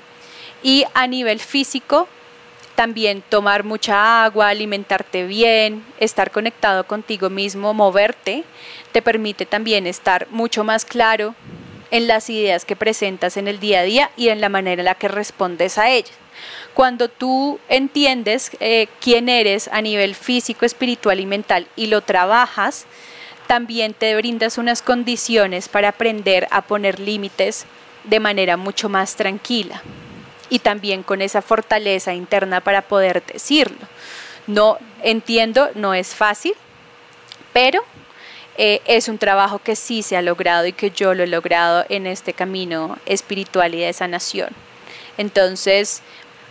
Y 0.64 0.86
a 0.94 1.08
nivel 1.08 1.40
físico, 1.40 2.08
también 2.76 3.24
tomar 3.28 3.64
mucha 3.64 4.24
agua, 4.24 4.50
alimentarte 4.50 5.26
bien, 5.26 5.84
estar 6.00 6.32
conectado 6.32 6.86
contigo 6.86 7.30
mismo, 7.30 7.74
moverte, 7.74 8.44
te 8.92 9.02
permite 9.02 9.46
también 9.46 9.88
estar 9.88 10.28
mucho 10.30 10.64
más 10.64 10.86
claro 10.86 11.36
en 11.92 12.08
las 12.08 12.30
ideas 12.30 12.66
que 12.66 12.76
presentas 12.76 13.38
en 13.38 13.48
el 13.48 13.60
día 13.60 13.80
a 13.80 13.84
día 13.84 14.12
y 14.18 14.30
en 14.30 14.42
la 14.42 14.50
manera 14.50 14.82
en 14.82 14.86
la 14.86 14.96
que 14.96 15.08
respondes 15.08 15.78
a 15.78 15.90
ellas. 15.90 16.14
Cuando 16.74 17.08
tú 17.08 17.60
entiendes 17.70 18.52
eh, 18.60 18.88
quién 19.00 19.30
eres 19.30 19.70
a 19.72 19.82
nivel 19.82 20.14
físico, 20.14 20.66
espiritual 20.66 21.20
y 21.22 21.26
mental 21.26 21.68
y 21.78 21.88
lo 21.88 22.02
trabajas, 22.02 22.86
también 23.48 23.94
te 23.94 24.16
brindas 24.16 24.58
unas 24.58 24.82
condiciones 24.82 25.70
para 25.70 25.90
aprender 25.90 26.48
a 26.52 26.64
poner 26.64 27.00
límites 27.00 27.66
de 28.04 28.20
manera 28.20 28.58
mucho 28.58 28.90
más 28.90 29.16
tranquila 29.16 29.82
y 30.50 30.60
también 30.60 31.04
con 31.04 31.22
esa 31.22 31.42
fortaleza 31.42 32.14
interna 32.14 32.62
para 32.62 32.82
poder 32.82 33.24
decirlo. 33.26 33.88
No 34.48 34.78
entiendo, 35.02 35.70
no 35.76 35.94
es 35.94 36.14
fácil, 36.14 36.54
pero 37.54 37.82
eh, 38.58 38.82
es 38.86 39.10
un 39.10 39.18
trabajo 39.18 39.60
que 39.60 39.76
sí 39.76 40.04
se 40.04 40.16
ha 40.16 40.22
logrado 40.22 40.66
y 40.66 40.74
que 40.74 40.92
yo 40.92 41.14
lo 41.14 41.24
he 41.24 41.28
logrado 41.28 41.86
en 41.90 42.08
este 42.08 42.34
camino 42.34 42.98
espiritual 43.06 43.76
y 43.76 43.82
de 43.82 43.92
sanación. 43.92 44.50
Entonces, 45.18 46.02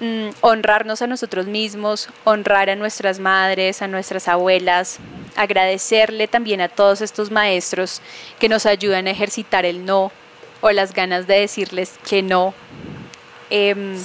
mm, 0.01 0.31
honrarnos 0.41 1.03
a 1.03 1.07
nosotros 1.07 1.47
mismos, 1.47 2.09
honrar 2.25 2.69
a 2.69 2.77
nuestras 2.77 3.21
madres, 3.21 3.81
a 3.81 3.89
nuestras 3.89 4.29
abuelas, 4.29 4.99
agradecerle 5.37 6.29
también 6.29 6.61
a 6.61 6.69
todos 6.69 7.01
estos 7.01 7.31
maestros 7.31 8.01
que 8.39 8.49
nos 8.49 8.67
ayudan 8.67 9.07
a 9.07 9.11
ejercitar 9.11 9.65
el 9.65 9.85
no 9.85 10.13
o 10.61 10.71
las 10.73 10.93
ganas 10.95 11.27
de 11.27 11.41
decirles 11.41 11.95
que 12.09 12.23
no 12.23 12.55
Em, 13.51 13.97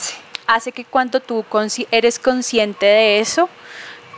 hace 0.47 0.71
que 0.71 0.85
cuando 0.85 1.19
tú 1.19 1.45
eres 1.91 2.19
consciente 2.19 2.85
de 2.85 3.19
eso, 3.19 3.49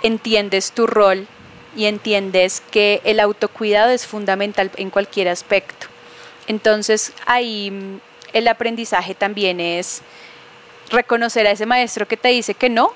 entiendes 0.03 0.71
tu 0.71 0.87
rol 0.87 1.27
y 1.75 1.85
entiendes 1.85 2.61
que 2.71 3.01
el 3.03 3.19
autocuidado 3.19 3.91
es 3.91 4.05
fundamental 4.05 4.71
en 4.75 4.89
cualquier 4.89 5.29
aspecto. 5.29 5.87
Entonces 6.47 7.13
ahí 7.25 7.71
mm, 7.71 7.99
el 8.33 8.47
aprendizaje 8.47 9.15
también 9.15 9.59
es 9.59 10.01
reconocer 10.89 11.47
a 11.47 11.51
ese 11.51 11.65
maestro 11.65 12.07
que 12.07 12.17
te 12.17 12.29
dice 12.29 12.53
que 12.53 12.69
no, 12.69 12.93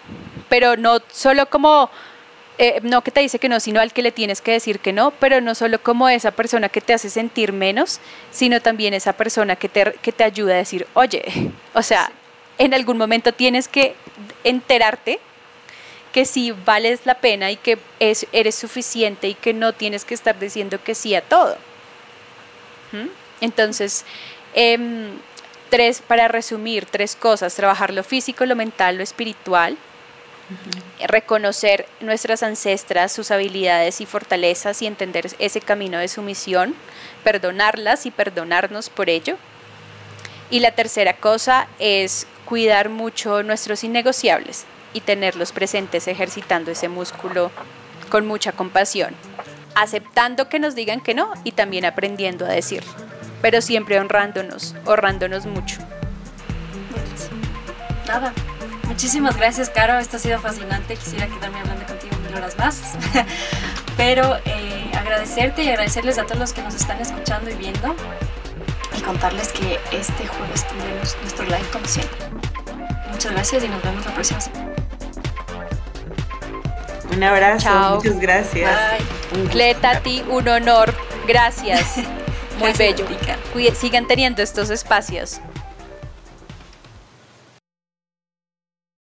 pero 0.49 0.77
no 0.77 0.99
solo 1.11 1.45
como, 1.47 1.89
eh, 2.57 2.79
no 2.83 3.01
que 3.01 3.11
te 3.11 3.19
dice 3.19 3.39
que 3.39 3.49
no, 3.49 3.59
sino 3.59 3.81
al 3.81 3.91
que 3.91 4.01
le 4.01 4.11
tienes 4.11 4.41
que 4.41 4.51
decir 4.51 4.79
que 4.79 4.93
no, 4.93 5.11
pero 5.11 5.41
no 5.41 5.55
solo 5.55 5.81
como 5.81 6.07
esa 6.07 6.31
persona 6.31 6.69
que 6.69 6.81
te 6.81 6.93
hace 6.93 7.09
sentir 7.09 7.51
menos, 7.51 7.99
sino 8.31 8.61
también 8.61 8.93
esa 8.93 9.13
persona 9.13 9.55
que 9.55 9.67
te, 9.67 9.93
que 10.01 10.11
te 10.11 10.23
ayuda 10.23 10.53
a 10.53 10.57
decir, 10.57 10.87
oye, 10.93 11.23
o 11.73 11.81
sea, 11.81 12.11
en 12.57 12.73
algún 12.73 12.97
momento 12.97 13.33
tienes 13.33 13.67
que 13.67 13.95
enterarte 14.43 15.19
que 16.13 16.23
sí 16.23 16.53
vales 16.53 17.01
la 17.03 17.15
pena 17.15 17.51
y 17.51 17.57
que 17.57 17.77
es, 17.99 18.25
eres 18.31 18.55
suficiente 18.55 19.27
y 19.27 19.33
que 19.33 19.53
no 19.53 19.73
tienes 19.73 20.05
que 20.05 20.13
estar 20.13 20.39
diciendo 20.39 20.81
que 20.81 20.95
sí 20.95 21.13
a 21.13 21.21
todo. 21.21 21.57
¿Mm? 22.93 23.07
Entonces, 23.41 24.05
em, 24.53 25.09
tres, 25.69 26.01
para 26.01 26.29
resumir, 26.29 26.85
tres 26.85 27.17
cosas, 27.17 27.53
trabajar 27.53 27.93
lo 27.93 28.01
físico, 28.01 28.45
lo 28.45 28.55
mental, 28.55 28.95
lo 28.95 29.03
espiritual, 29.03 29.77
reconocer 31.07 31.87
nuestras 31.99 32.43
ancestras, 32.43 33.11
sus 33.11 33.31
habilidades 33.31 34.01
y 34.01 34.05
fortalezas 34.05 34.81
y 34.81 34.87
entender 34.87 35.27
ese 35.39 35.61
camino 35.61 35.97
de 35.97 36.07
sumisión, 36.07 36.75
perdonarlas 37.23 38.05
y 38.05 38.11
perdonarnos 38.11 38.89
por 38.89 39.09
ello. 39.09 39.37
Y 40.49 40.59
la 40.59 40.71
tercera 40.71 41.13
cosa 41.13 41.67
es 41.79 42.27
cuidar 42.45 42.89
mucho 42.89 43.43
nuestros 43.43 43.83
innegociables 43.83 44.65
y 44.93 45.01
tenerlos 45.01 45.51
presentes 45.51 46.07
ejercitando 46.07 46.71
ese 46.71 46.87
músculo 46.87 47.51
con 48.09 48.25
mucha 48.25 48.51
compasión, 48.51 49.15
aceptando 49.73 50.47
que 50.47 50.59
nos 50.59 50.75
digan 50.75 51.01
que 51.01 51.13
no 51.13 51.33
y 51.43 51.51
también 51.51 51.85
aprendiendo 51.85 52.45
a 52.45 52.49
decir, 52.49 52.83
pero 53.41 53.61
siempre 53.61 53.99
honrándonos, 53.99 54.75
honrándonos 54.85 55.47
mucho. 55.47 55.79
Nada, 58.07 58.31
muchísimas 58.87 59.37
gracias, 59.37 59.69
Caro. 59.69 59.97
Esto 59.99 60.17
ha 60.17 60.19
sido 60.19 60.39
fascinante. 60.39 60.95
Quisiera 60.95 61.27
quedarme 61.27 61.59
hablando 61.59 61.85
contigo 61.85 62.15
mil 62.25 62.35
horas 62.35 62.57
más. 62.57 62.93
Pero 63.97 64.37
eh, 64.45 64.91
agradecerte 64.97 65.63
y 65.63 65.69
agradecerles 65.69 66.17
a 66.17 66.23
todos 66.23 66.39
los 66.39 66.53
que 66.53 66.61
nos 66.61 66.75
están 66.75 66.99
escuchando 66.99 67.49
y 67.49 67.55
viendo 67.55 67.95
y 68.97 69.01
contarles 69.01 69.49
que 69.49 69.79
este 69.91 70.27
jueves 70.27 70.67
tendremos 70.67 71.15
nuestro 71.21 71.45
live 71.45 71.65
como 71.71 71.85
siempre. 71.85 72.17
Muchas 73.11 73.31
gracias 73.31 73.63
y 73.63 73.67
nos 73.69 73.81
vemos 73.83 74.05
la 74.05 74.13
próxima 74.13 74.41
semana. 74.41 74.71
Un 77.15 77.23
abrazo, 77.23 77.95
muchas 77.95 78.19
gracias. 78.19 78.79
Un 79.33 79.47
Cleta, 79.47 79.91
a 79.91 79.99
ti 80.01 80.23
un 80.29 80.47
honor. 80.47 80.93
Gracias. 81.27 81.97
Muy 82.59 82.73
bello. 82.73 83.05
Sigan 83.75 84.07
teniendo 84.07 84.41
estos 84.41 84.69
espacios. 84.69 85.39